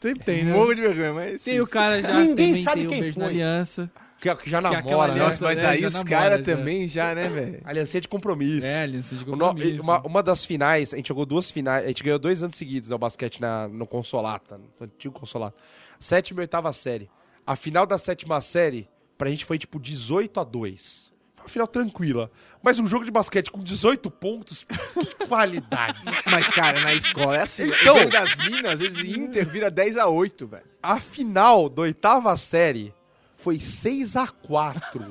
Sempre 0.00 0.24
tem, 0.24 0.44
né? 0.44 0.52
Morro 0.52 0.74
de 0.74 0.80
vergonha, 0.80 1.12
mas. 1.12 1.42
Tem 1.42 1.60
o 1.60 1.66
cara 1.66 2.00
já 2.00 2.20
Ninguém 2.20 2.48
também 2.48 2.64
sabe 2.64 2.76
tem 2.78 2.86
o 2.86 2.90
quem 2.90 3.00
beijo 3.02 3.18
na 3.18 3.24
foi. 3.26 3.34
aliança. 3.34 3.90
Que, 4.20 4.34
que 4.36 4.50
já 4.50 4.58
aquela 4.58 4.82
namora, 4.82 5.14
né? 5.14 5.20
aliança- 5.20 5.28
Nossa, 5.30 5.44
mas 5.44 5.58
É, 5.60 5.66
aí 5.66 5.80
já 5.80 5.86
os 5.86 5.92
namora, 5.94 6.10
caras 6.10 6.44
também 6.44 6.86
já, 6.86 7.14
né, 7.14 7.28
velho? 7.28 7.60
Aliança 7.64 8.00
de 8.00 8.06
compromisso. 8.08 8.66
É, 8.66 8.82
aliança 8.82 9.16
de 9.16 9.24
O 9.24 9.34
no- 9.34 9.38
compromisso. 9.48 9.82
uma, 9.82 10.00
uma 10.06 10.22
das 10.22 10.44
finais, 10.44 10.92
a 10.92 10.96
gente 10.96 11.08
jogou 11.08 11.24
duas 11.24 11.50
finais, 11.50 11.84
a 11.84 11.88
gente 11.88 12.02
ganhou 12.02 12.18
dois 12.18 12.42
anos 12.42 12.54
seguidos 12.56 12.90
no 12.90 12.98
basquete 12.98 13.40
na, 13.40 13.66
no 13.68 13.86
Consolata, 13.86 14.58
no 14.58 14.68
antigo 14.86 15.18
Consolata. 15.18 15.56
Sétima 15.98 16.40
e 16.40 16.42
oitava 16.42 16.70
série. 16.72 17.08
A 17.46 17.56
final 17.56 17.86
da 17.86 17.96
sétima 17.96 18.40
série, 18.42 18.88
pra 19.16 19.30
gente 19.30 19.44
foi 19.46 19.58
tipo 19.58 19.80
18 19.80 20.38
a 20.38 20.44
2. 20.44 21.10
Foi 21.36 21.44
uma 21.44 21.48
final 21.48 21.66
tranquila. 21.66 22.30
Mas 22.62 22.78
um 22.78 22.86
jogo 22.86 23.06
de 23.06 23.10
basquete 23.10 23.50
com 23.50 23.60
18 23.64 24.10
pontos, 24.10 24.64
que 24.64 25.24
qualidade. 25.26 25.98
Mas, 26.26 26.46
cara, 26.48 26.78
na 26.82 26.92
escola 26.92 27.38
é 27.38 27.42
assim. 27.42 27.68
Então- 27.68 27.94
o 27.96 27.98
jogo 28.00 28.10
das 28.10 28.36
minas, 28.36 28.72
às 28.72 28.78
vezes 28.78 28.98
Inter 29.16 29.48
vira 29.48 29.70
10 29.70 29.96
a 29.96 30.06
8, 30.06 30.46
velho. 30.46 30.64
A 30.82 31.00
final 31.00 31.70
da 31.70 31.82
oitava 31.82 32.36
série 32.36 32.92
foi 33.40 33.58
6 33.58 34.16
a 34.16 34.28
4 34.28 35.04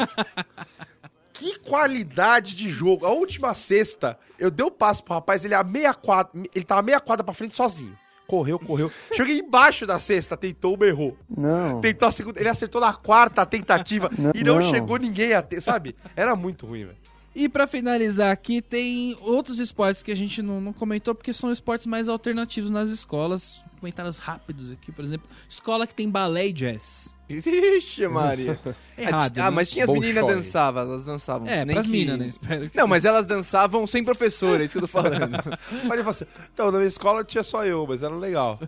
Que 1.34 1.58
qualidade 1.60 2.54
de 2.56 2.70
jogo. 2.70 3.06
A 3.06 3.12
última 3.12 3.54
sexta, 3.54 4.18
eu 4.38 4.52
dei 4.52 4.66
o 4.66 4.72
passo 4.72 5.04
pro 5.04 5.14
rapaz, 5.14 5.46
ele, 5.46 5.54
a 5.56 5.64
meia 5.64 5.94
quadra, 5.94 6.32
ele 6.54 6.66
tava 6.66 6.82
meia 6.82 7.00
quadra 7.00 7.24
pra 7.24 7.34
frente 7.34 7.56
sozinho. 7.56 7.98
Correu, 8.28 8.60
correu. 8.60 8.92
Cheguei 9.14 9.40
embaixo 9.40 9.88
da 9.88 9.98
sexta, 10.00 10.38
tentou, 10.38 10.76
uma 10.76 10.86
errou. 10.86 11.18
Não. 11.28 11.82
Tentou 11.82 12.08
a 12.08 12.12
segunda, 12.12 12.40
ele 12.40 12.50
acertou 12.50 12.80
na 12.80 12.94
quarta 12.94 13.44
tentativa 13.46 14.10
Não, 14.16 14.32
e 14.36 14.44
não, 14.44 14.60
não. 14.60 14.70
chegou 14.70 14.98
ninguém 14.98 15.34
a 15.34 15.42
ter, 15.42 15.62
sabe? 15.62 15.96
Era 16.16 16.36
muito 16.36 16.68
ruim, 16.68 16.86
velho. 16.86 16.98
E 17.42 17.48
pra 17.48 17.66
finalizar 17.66 18.32
aqui, 18.34 18.62
tem 18.62 19.16
outros 19.22 19.60
esportes 19.60 20.04
que 20.04 20.12
a 20.12 20.16
gente 20.16 20.42
não, 20.42 20.60
não 20.60 20.74
comentou, 20.74 21.16
porque 21.16 21.34
são 21.34 21.50
esportes 21.52 21.88
mais 21.88 22.10
alternativos 22.10 22.70
nas 22.70 22.90
escolas. 22.90 23.62
Comentários 23.80 24.18
rápidos 24.18 24.70
aqui, 24.72 24.92
por 24.92 25.06
exemplo. 25.06 25.30
Escola 25.48 25.88
que 25.88 25.96
tem 25.96 26.10
balé 26.10 26.48
e 26.48 26.52
jazz. 26.54 27.08
Ixi, 27.30 28.08
Maria. 28.10 28.60
Errado, 28.98 29.38
Ah, 29.38 29.44
né? 29.46 29.50
mas 29.52 29.70
tinha 29.70 29.86
as 29.86 29.90
meninas 29.92 30.26
dançavam, 30.28 30.82
elas 30.82 31.06
dançavam. 31.06 31.48
É, 31.48 31.64
Nem 31.64 31.76
pras 31.76 31.86
que- 31.86 31.92
minas, 31.94 32.20
né? 32.20 32.28
Espero 32.28 32.70
que 32.70 32.76
Não, 32.76 32.84
sim. 32.86 32.90
mas 32.90 33.06
elas 33.06 33.26
dançavam 33.26 33.88
sem 33.88 34.04
professor, 34.04 34.60
é 34.60 34.66
isso 34.66 34.74
que 34.74 34.78
eu 34.80 34.82
tô 34.82 34.88
falando. 34.88 35.38
Falou 35.88 36.10
assim: 36.10 36.26
então, 36.54 36.72
na 36.72 36.80
minha 36.80 36.88
escola 36.90 37.24
tinha 37.24 37.44
só 37.44 37.64
eu, 37.66 37.86
mas 37.88 38.04
era 38.04 38.16
legal. 38.16 38.60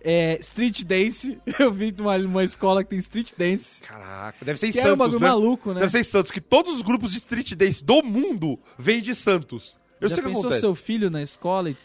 É, 0.00 0.38
street 0.40 0.84
dance. 0.84 1.38
Eu 1.58 1.70
vi 1.72 1.92
numa, 1.92 2.16
numa 2.18 2.44
escola 2.44 2.82
que 2.82 2.90
tem 2.90 2.98
street 2.98 3.32
dance. 3.36 3.80
Caraca, 3.82 4.44
deve 4.44 4.58
ser 4.58 4.68
em 4.68 4.72
Que 4.72 4.78
é 4.78 4.82
um 4.82 4.84
Santos, 4.84 4.98
bagulho 4.98 5.20
né? 5.20 5.28
maluco, 5.28 5.72
né? 5.72 5.80
Deve 5.80 5.92
ser 5.92 6.00
em 6.00 6.04
Santos, 6.04 6.30
que 6.30 6.40
todos 6.40 6.74
os 6.74 6.82
grupos 6.82 7.12
de 7.12 7.18
street 7.18 7.52
dance 7.54 7.84
do 7.84 8.02
mundo 8.02 8.58
vêm 8.78 9.00
de 9.02 9.14
Santos. 9.14 9.78
Eu 10.00 10.08
Já 10.08 10.16
sei 10.16 10.24
o 10.24 10.26
que 10.26 10.32
pensou 10.32 10.48
acontece. 10.48 10.60
seu 10.62 10.74
filho 10.74 11.10
na 11.10 11.22
escola 11.22 11.70
e... 11.70 11.76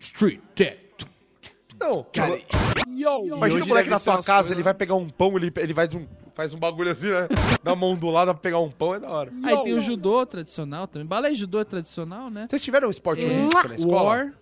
Street 0.00 0.40
dance. 0.54 0.88
Não, 1.80 2.04
Cara, 2.12 2.40
imagina 2.88 3.10
hoje 3.44 3.62
o 3.62 3.66
moleque 3.68 3.88
na 3.88 4.00
tua 4.00 4.16
casa, 4.16 4.24
coisas- 4.32 4.50
ele 4.50 4.62
vai 4.64 4.74
pegar 4.74 4.96
um 4.96 5.08
pão, 5.08 5.36
ele, 5.36 5.52
ele 5.58 5.72
vai 5.72 5.86
de 5.86 5.96
um, 5.96 6.08
faz 6.34 6.52
um 6.52 6.58
bagulho 6.58 6.90
assim, 6.90 7.08
né? 7.10 7.28
Dá 7.62 7.70
a 7.70 7.76
mão 7.76 7.96
do 7.96 8.10
lado 8.10 8.32
pra 8.32 8.40
pegar 8.40 8.58
um 8.58 8.68
pão, 8.70 8.94
é 8.96 9.00
da 9.00 9.08
hora. 9.08 9.32
Aí 9.44 9.56
tem 9.62 9.74
o 9.74 9.80
judô 9.80 10.26
tradicional 10.26 10.88
também. 10.88 11.06
Balé 11.06 11.30
e 11.30 11.34
judô 11.36 11.60
é 11.60 11.64
tradicional, 11.64 12.30
né? 12.30 12.48
Vocês 12.50 12.62
tiveram 12.62 12.88
um 12.88 12.90
esporte 12.90 13.24
É, 13.24 13.28
olímpico 13.28 13.68
na 13.68 13.74
escola? 13.76 14.02
War. 14.02 14.32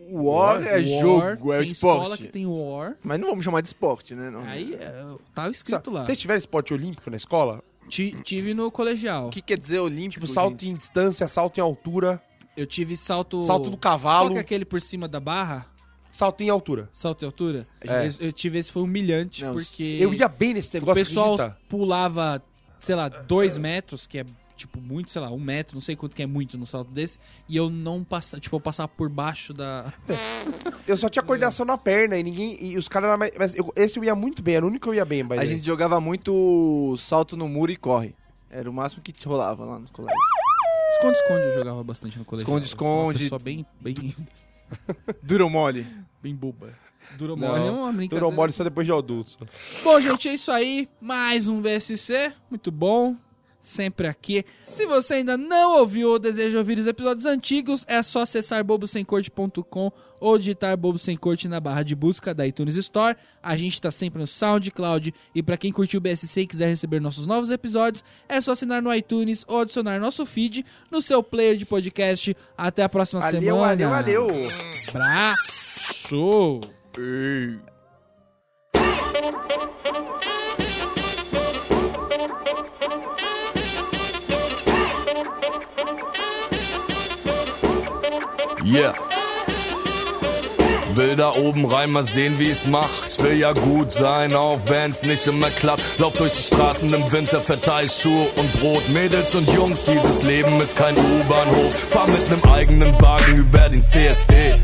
War 0.00 0.62
é 0.64 0.74
War, 0.76 0.82
jogo, 1.00 1.52
é 1.52 1.62
tem 1.62 1.72
escola 1.72 2.02
esporte. 2.04 2.22
que 2.24 2.28
tem 2.28 2.46
War. 2.46 2.96
Mas 3.02 3.18
não 3.20 3.28
vamos 3.30 3.44
chamar 3.44 3.60
de 3.60 3.68
esporte, 3.68 4.14
né? 4.14 4.30
Não. 4.30 4.42
Aí 4.42 4.74
é, 4.74 5.04
tá 5.34 5.48
escrito 5.50 5.90
lá. 5.90 6.04
Vocês 6.04 6.18
tiveram 6.18 6.38
esporte 6.38 6.72
olímpico 6.72 7.10
na 7.10 7.16
escola? 7.16 7.62
Ti- 7.88 8.16
tive 8.22 8.54
no 8.54 8.70
colegial. 8.70 9.28
O 9.28 9.30
que 9.30 9.40
quer 9.42 9.58
dizer 9.58 9.80
olímpico? 9.80 10.20
Tipo, 10.20 10.26
salto 10.26 10.60
gente? 10.60 10.68
em 10.68 10.74
distância, 10.74 11.26
salto 11.26 11.58
em 11.58 11.60
altura, 11.60 12.22
Eu 12.56 12.66
tive 12.66 12.96
salto... 12.96 13.40
salto 13.42 13.64
do 13.70 13.76
Qual 13.76 13.78
cavalo, 13.78 14.30
que 14.32 14.36
é 14.36 14.40
aquele 14.40 14.64
por 14.64 14.80
cima 14.80 15.08
da 15.08 15.18
barra? 15.20 15.66
salto 16.12 16.40
em 16.42 16.48
altura. 16.48 16.88
Salto 16.92 17.22
em 17.22 17.26
altura? 17.26 17.66
É. 17.80 18.08
Eu 18.20 18.32
tive 18.32 18.58
esse 18.58 18.72
foi 18.72 18.82
humilhante, 18.82 19.44
Não, 19.44 19.54
porque 19.54 19.98
Eu 20.00 20.12
ia 20.12 20.26
bem 20.28 20.54
nesse 20.54 20.70
o 20.70 20.74
negócio, 20.74 21.04
pessoal 21.04 21.34
acredita? 21.34 21.58
pulava, 21.68 22.42
sei 22.80 22.94
lá, 22.96 23.08
dois 23.08 23.56
metros, 23.56 24.06
que 24.06 24.18
é 24.18 24.24
tipo 24.58 24.80
muito, 24.80 25.10
sei 25.12 25.22
lá, 25.22 25.30
um 25.30 25.38
metro, 25.40 25.74
não 25.76 25.80
sei 25.80 25.96
quanto 25.96 26.14
que 26.14 26.22
é 26.22 26.26
muito 26.26 26.58
no 26.58 26.66
salto 26.66 26.90
desse, 26.90 27.18
e 27.48 27.56
eu 27.56 27.70
não 27.70 28.04
passava, 28.04 28.40
tipo, 28.40 28.54
eu 28.56 28.60
passava 28.60 28.88
por 28.88 29.08
baixo 29.08 29.54
da... 29.54 29.92
Eu 30.86 30.96
só 30.96 31.08
tinha 31.10 31.22
coordenação 31.22 31.66
na 31.66 31.76
perna 31.76 32.16
e 32.16 32.22
ninguém. 32.22 32.56
E 32.64 32.78
os 32.78 32.88
caras 32.88 33.08
eram 33.10 33.18
mais. 33.18 33.30
Mas 33.38 33.54
eu- 33.54 33.70
esse 33.76 33.98
eu 33.98 34.04
ia 34.04 34.14
muito 34.14 34.42
bem, 34.42 34.54
era 34.54 34.64
o 34.64 34.68
único 34.68 34.84
que 34.84 34.88
eu 34.88 34.94
ia 34.94 35.04
bem, 35.04 35.22
A 35.32 35.44
gente 35.44 35.64
jogava 35.64 36.00
muito 36.00 36.94
salto 36.96 37.36
no 37.36 37.46
muro 37.46 37.70
e 37.70 37.76
corre. 37.76 38.14
Era 38.50 38.70
o 38.70 38.72
máximo 38.72 39.02
que 39.02 39.12
rolava 39.26 39.66
lá 39.66 39.78
no 39.78 39.86
colégio. 39.90 40.16
Esconde-esconde 40.92 41.42
eu 41.42 41.54
jogava 41.54 41.84
bastante 41.84 42.18
no 42.18 42.24
colegial. 42.24 42.48
Esconde-esconde. 42.58 43.18
Pessoa 43.24 43.38
bem, 43.38 43.66
bem, 43.78 44.16
Duro 45.22 45.50
mole. 45.50 45.86
bem 46.22 46.34
boba. 46.34 46.72
Duro 47.18 47.36
mole 47.36 47.66
é 47.66 47.70
uma 47.70 47.92
brincadeira. 47.92 48.20
Durou 48.20 48.32
mole 48.32 48.52
só 48.52 48.64
depois 48.64 48.86
de 48.86 48.92
adultos. 48.92 49.38
Bom, 49.84 50.00
gente, 50.00 50.28
é 50.28 50.34
isso 50.34 50.50
aí. 50.50 50.88
Mais 51.00 51.48
um 51.48 51.60
VSC. 51.60 52.32
Muito 52.50 52.70
bom. 52.70 53.14
Sempre 53.60 54.06
aqui. 54.06 54.44
Se 54.62 54.86
você 54.86 55.14
ainda 55.14 55.36
não 55.36 55.78
ouviu 55.78 56.10
ou 56.10 56.18
deseja 56.18 56.56
ouvir 56.58 56.78
os 56.78 56.86
episódios 56.86 57.26
antigos, 57.26 57.84
é 57.86 58.02
só 58.02 58.20
acessar 58.22 58.64
bobosemcorte.com 58.64 59.92
ou 60.20 60.38
digitar 60.38 60.76
Bobo 60.76 60.98
Sem 60.98 61.16
Corte 61.16 61.48
na 61.48 61.60
barra 61.60 61.82
de 61.82 61.94
busca 61.94 62.32
da 62.32 62.46
iTunes 62.46 62.76
Store. 62.76 63.16
A 63.42 63.56
gente 63.56 63.80
tá 63.80 63.90
sempre 63.90 64.20
no 64.20 64.26
SoundCloud. 64.26 65.12
E 65.34 65.42
para 65.42 65.56
quem 65.56 65.72
curtiu 65.72 65.98
o 65.98 66.00
BSC 66.00 66.40
e 66.42 66.46
quiser 66.46 66.68
receber 66.68 67.00
nossos 67.00 67.26
novos 67.26 67.50
episódios, 67.50 68.02
é 68.28 68.40
só 68.40 68.52
assinar 68.52 68.80
no 68.80 68.94
iTunes 68.94 69.44
ou 69.46 69.60
adicionar 69.60 69.98
nosso 70.00 70.24
feed 70.24 70.64
no 70.90 71.02
seu 71.02 71.22
player 71.22 71.56
de 71.56 71.66
podcast. 71.66 72.36
Até 72.56 72.82
a 72.82 72.88
próxima 72.88 73.20
Valeu, 73.20 73.42
semana. 73.42 73.88
valeu, 73.88 74.28
valeu. 74.28 74.48
Abraço. 74.88 76.60
Yeah. 88.70 88.92
Will 90.94 91.16
da 91.16 91.32
oben 91.32 91.64
rein 91.64 91.90
mal 91.90 92.04
sehen, 92.04 92.38
wie 92.38 92.50
ich's 92.50 92.66
mach. 92.66 92.88
Ich 93.06 93.22
will 93.24 93.38
ja 93.38 93.54
gut 93.54 93.90
sein, 93.90 94.34
auch 94.34 94.58
wenn's 94.66 95.00
nicht 95.04 95.26
immer 95.26 95.48
klappt. 95.48 95.82
Lauf 95.96 96.12
durch 96.18 96.32
die 96.32 96.42
Straßen 96.42 96.92
im 96.92 97.10
Winter, 97.10 97.40
verteil 97.40 97.88
Schuhe 97.88 98.26
und 98.36 98.60
Brot. 98.60 98.86
Mädels 98.90 99.34
und 99.34 99.48
Jungs, 99.54 99.84
dieses 99.84 100.22
Leben 100.22 100.60
ist 100.60 100.76
kein 100.76 100.94
U-Bahnhof. 100.98 101.74
Fahr 101.90 102.10
mit 102.10 102.28
nem 102.28 102.52
eigenen 102.52 103.00
Wagen 103.00 103.36
über 103.36 103.70
den 103.70 103.80
CSD. 103.80 104.56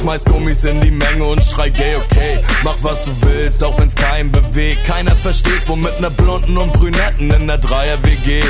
Schmeiß 0.00 0.24
Gummis 0.24 0.64
in 0.64 0.80
die 0.80 0.90
Menge 0.90 1.24
und 1.24 1.44
schrei 1.44 1.70
gay, 1.70 1.94
okay. 1.94 2.40
Mach 2.64 2.76
was 2.82 3.04
du 3.04 3.10
willst, 3.20 3.62
auch 3.62 3.78
wenn's 3.78 3.94
keinen 3.94 4.32
bewegt. 4.32 4.84
Keiner 4.84 5.14
versteht, 5.14 5.68
womit 5.68 6.00
ne 6.00 6.10
Blonden 6.10 6.58
und 6.58 6.72
Brünetten 6.72 7.30
in 7.30 7.46
der 7.46 7.58
Dreier-WG. 7.58 8.42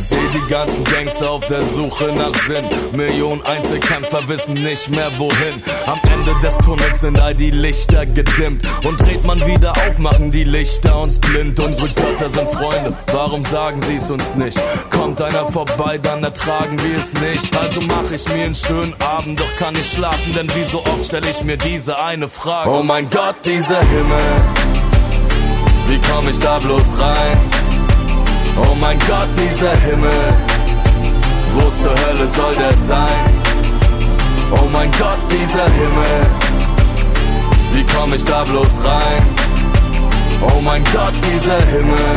Seh 0.00 0.16
die 0.32 0.50
ganzen 0.50 0.82
Gangster 0.84 1.30
auf 1.30 1.46
der 1.46 1.62
Suche 1.62 2.06
nach 2.14 2.34
Sinn. 2.46 2.64
Millionen 2.92 3.42
Einzelkämpfer 3.42 4.26
wissen 4.28 4.54
nicht 4.54 4.88
mehr 4.88 5.10
wohin. 5.18 5.62
Am 5.86 6.00
Ende 6.10 6.34
des 6.40 6.56
Tunnels 6.58 7.00
sind 7.00 7.18
all 7.18 7.34
die 7.34 7.50
Lichter 7.50 8.06
gedimmt. 8.06 8.66
Und 8.84 8.98
dreht 8.98 9.24
man 9.24 9.38
wieder 9.46 9.72
auf, 9.72 9.98
machen 9.98 10.30
die 10.30 10.44
Lichter 10.44 10.98
uns 11.00 11.18
blind. 11.18 11.60
Unsere 11.60 11.88
Götter 11.88 12.30
sind 12.30 12.48
Freunde, 12.48 12.96
warum 13.12 13.44
sagen 13.44 13.82
sie's 13.82 14.10
uns 14.10 14.34
nicht? 14.36 14.58
Kommt 14.90 15.20
einer 15.20 15.46
vorbei, 15.48 15.98
dann 15.98 16.24
ertragen 16.24 16.78
wir 16.82 16.98
es 16.98 17.12
nicht. 17.20 17.54
Also 17.56 17.82
mach 17.82 18.10
ich 18.10 18.26
mir 18.28 18.44
einen 18.44 18.54
schönen 18.54 18.94
Abend, 19.04 19.38
doch 19.38 19.54
kann 19.56 19.74
ich 19.74 19.92
schlafen, 19.92 20.34
denn 20.34 20.48
wie 20.54 20.64
so 20.64 20.78
oft 20.78 21.06
stell 21.06 21.26
ich 21.26 21.42
mir 21.42 21.58
diese 21.58 21.98
eine 21.98 22.28
Frage. 22.28 22.70
Oh 22.70 22.82
mein 22.82 23.08
Gott, 23.10 23.36
dieser 23.44 23.80
Himmel, 23.80 24.18
wie 25.88 26.00
komm 26.10 26.28
ich 26.28 26.38
da 26.38 26.58
bloß 26.58 26.98
rein? 26.98 27.79
Oh 28.80 28.86
mein 28.86 28.98
Gott, 29.00 29.28
dieser 29.36 29.76
Himmel, 29.82 30.10
wo 31.52 31.60
zur 31.82 31.94
Hölle 32.06 32.26
soll 32.26 32.54
der 32.54 32.72
sein? 32.78 33.30
Oh 34.52 34.68
mein 34.72 34.90
Gott, 34.92 35.18
dieser 35.30 35.64
Himmel, 35.64 36.26
wie 37.74 37.84
komm 37.94 38.14
ich 38.14 38.24
da 38.24 38.42
bloß 38.42 38.82
rein? 38.82 39.22
Oh 40.40 40.62
mein 40.62 40.82
Gott, 40.84 41.12
dieser 41.30 41.60
Himmel, 41.66 42.14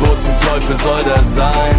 wo 0.00 0.08
zum 0.08 0.36
Teufel 0.46 0.76
soll 0.78 1.02
der 1.04 1.24
sein? 1.34 1.76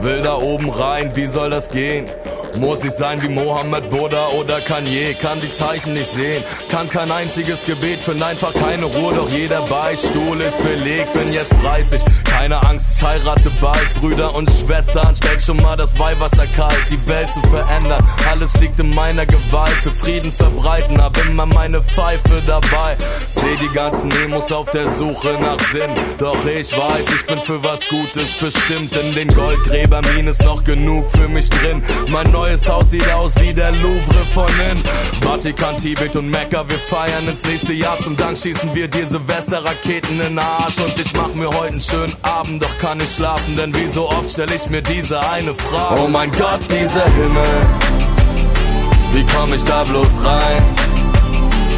Will 0.00 0.22
da 0.22 0.36
oben 0.36 0.70
rein, 0.70 1.10
wie 1.16 1.26
soll 1.26 1.50
das 1.50 1.68
gehen? 1.70 2.06
Muss 2.56 2.84
ich 2.84 2.92
sein 2.92 3.20
wie 3.20 3.28
Mohammed, 3.28 3.90
Buddha 3.90 4.28
oder 4.28 4.60
Kanye? 4.60 5.14
Kann 5.14 5.40
die 5.40 5.50
Zeichen 5.50 5.92
nicht 5.92 6.10
sehen, 6.10 6.42
kann 6.70 6.88
kein 6.88 7.10
einziges 7.10 7.64
Gebet, 7.66 7.98
find 7.98 8.22
einfach 8.22 8.52
keine 8.54 8.84
Ruhe, 8.84 9.14
doch 9.14 9.28
jeder 9.30 9.62
Beistuhl 9.62 10.40
ist 10.40 10.62
belegt. 10.62 11.12
Bin 11.12 11.32
jetzt 11.32 11.54
30, 11.62 12.02
keine 12.34 12.60
Angst, 12.66 12.96
ich 12.96 13.02
heirate 13.02 13.50
bald. 13.60 13.94
Brüder 14.00 14.34
und 14.34 14.50
Schwestern, 14.50 15.14
stellt 15.14 15.42
schon 15.42 15.56
mal 15.58 15.76
das 15.76 15.98
Weihwasser 15.98 16.46
kalt, 16.48 16.78
die 16.90 17.08
Welt 17.08 17.30
zu 17.32 17.40
verändern. 17.48 18.04
Alles 18.28 18.54
liegt 18.60 18.78
in 18.78 18.90
meiner 18.90 19.24
Gewalt, 19.24 19.76
für 19.82 19.90
Frieden 19.90 20.32
verbreiten, 20.32 21.00
hab 21.00 21.16
immer 21.24 21.46
meine 21.46 21.80
Pfeife 21.82 22.42
dabei. 22.46 22.96
Seh 23.30 23.56
die 23.62 23.72
ganzen 23.72 24.08
Nemos 24.08 24.50
auf 24.50 24.70
der 24.72 24.90
Suche 24.90 25.38
nach 25.40 25.58
Sinn, 25.72 25.90
doch 26.18 26.44
ich 26.44 26.76
weiß, 26.76 27.06
ich 27.14 27.26
bin 27.26 27.40
für 27.40 27.62
was 27.62 27.80
Gutes 27.88 28.36
bestimmt. 28.38 28.96
In 28.96 29.14
den 29.14 29.34
Goldgräberminen 29.34 30.28
ist 30.28 30.42
noch 30.42 30.64
genug 30.64 31.10
für 31.12 31.28
mich 31.28 31.48
drin. 31.50 31.82
Mein 32.10 32.30
neues 32.32 32.68
Haus 32.68 32.90
sieht 32.90 33.08
aus 33.12 33.34
wie 33.40 33.52
der 33.52 33.72
Louvre 33.72 34.24
von 34.32 34.48
innen. 34.70 34.82
Vatikan, 35.20 35.76
Tibet 35.76 36.16
und 36.16 36.30
Mekka, 36.30 36.64
wir 36.68 36.78
feiern 36.78 37.28
ins 37.28 37.44
nächste 37.44 37.72
Jahr. 37.72 37.98
Zum 38.00 38.16
Dank 38.16 38.36
schießen 38.36 38.74
wir 38.74 38.88
dir 38.88 39.06
Silvesterraketen 39.06 40.20
in 40.20 40.36
den 40.36 40.38
Arsch. 40.38 40.78
Und 40.78 40.98
ich 40.98 41.12
mach 41.14 41.32
mir 41.34 41.48
heute 41.48 41.72
einen 41.72 41.80
schönen 41.80 42.14
Abend, 42.24 42.62
doch 42.62 42.78
kann 42.78 42.98
ich 43.00 43.14
schlafen, 43.14 43.56
denn 43.56 43.74
wie 43.74 43.88
so 43.88 44.08
oft 44.08 44.30
stell 44.30 44.50
ich 44.50 44.68
mir 44.70 44.82
diese 44.82 45.20
eine 45.30 45.54
Frage. 45.54 46.00
Oh 46.00 46.08
mein 46.08 46.30
Gott, 46.30 46.60
dieser 46.70 47.04
Himmel, 47.04 47.54
wie 49.12 49.24
komm 49.34 49.52
ich 49.52 49.64
da 49.64 49.84
bloß 49.84 50.24
rein? 50.24 50.62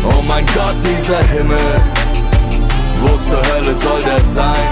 Oh 0.04 0.22
mein 0.28 0.46
Gott, 0.46 0.76
dieser 0.84 1.18
Himmel, 1.36 1.58
wo 3.00 3.08
zur 3.28 3.42
Hölle 3.52 3.74
soll 3.74 4.02
der 4.02 4.20
sein? 4.32 4.68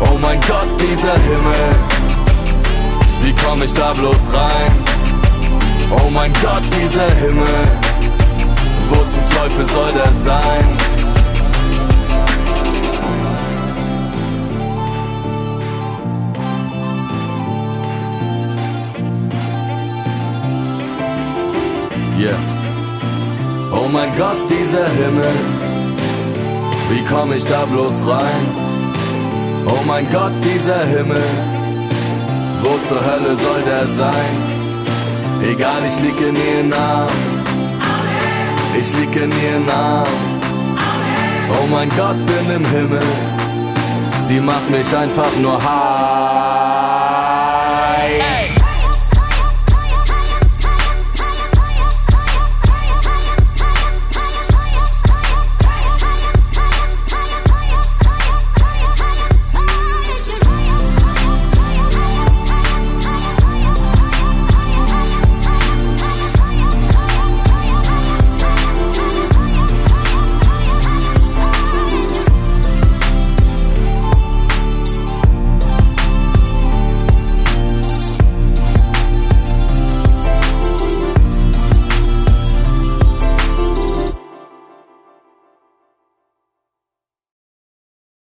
Oh 0.00 0.18
mein 0.20 0.40
Gott, 0.40 0.68
dieser 0.80 1.14
Himmel, 1.14 1.76
wie 3.22 3.34
komm 3.44 3.62
ich 3.62 3.72
da 3.74 3.92
bloß 3.92 4.32
rein? 4.32 4.72
Oh 5.90 6.10
mein 6.10 6.32
Gott, 6.42 6.62
dieser 6.80 7.10
Himmel, 7.16 7.68
wo 8.88 8.96
zum 8.96 9.24
Teufel 9.36 9.66
soll 9.66 9.92
der 9.92 10.12
sein? 10.24 10.97
Yeah. 22.18 22.36
Oh 23.70 23.86
mein 23.86 24.10
Gott, 24.16 24.50
dieser 24.50 24.88
Himmel, 24.88 25.36
wie 26.90 27.04
komm 27.04 27.32
ich 27.32 27.44
da 27.44 27.64
bloß 27.64 28.08
rein? 28.08 28.44
Oh 29.64 29.84
mein 29.86 30.04
Gott, 30.10 30.32
dieser 30.42 30.80
Himmel, 30.80 31.22
wo 32.60 32.76
zur 32.88 33.00
Hölle 33.06 33.36
soll 33.36 33.62
der 33.62 33.86
sein? 33.86 34.32
Egal, 35.48 35.82
ich 35.86 36.00
lieg 36.00 36.20
in 36.20 36.34
ihren 36.34 36.72
Armen. 36.72 37.44
Ich 38.76 38.92
lieg 38.96 39.14
in 39.14 39.30
ihren 39.30 39.70
Armen. 39.70 40.40
Oh 41.52 41.68
mein 41.70 41.88
Gott, 41.90 42.16
bin 42.26 42.50
im 42.56 42.64
Himmel. 42.64 43.08
Sie 44.22 44.40
macht 44.40 44.68
mich 44.70 44.92
einfach 44.92 45.36
nur 45.40 45.62
hart. 45.62 46.37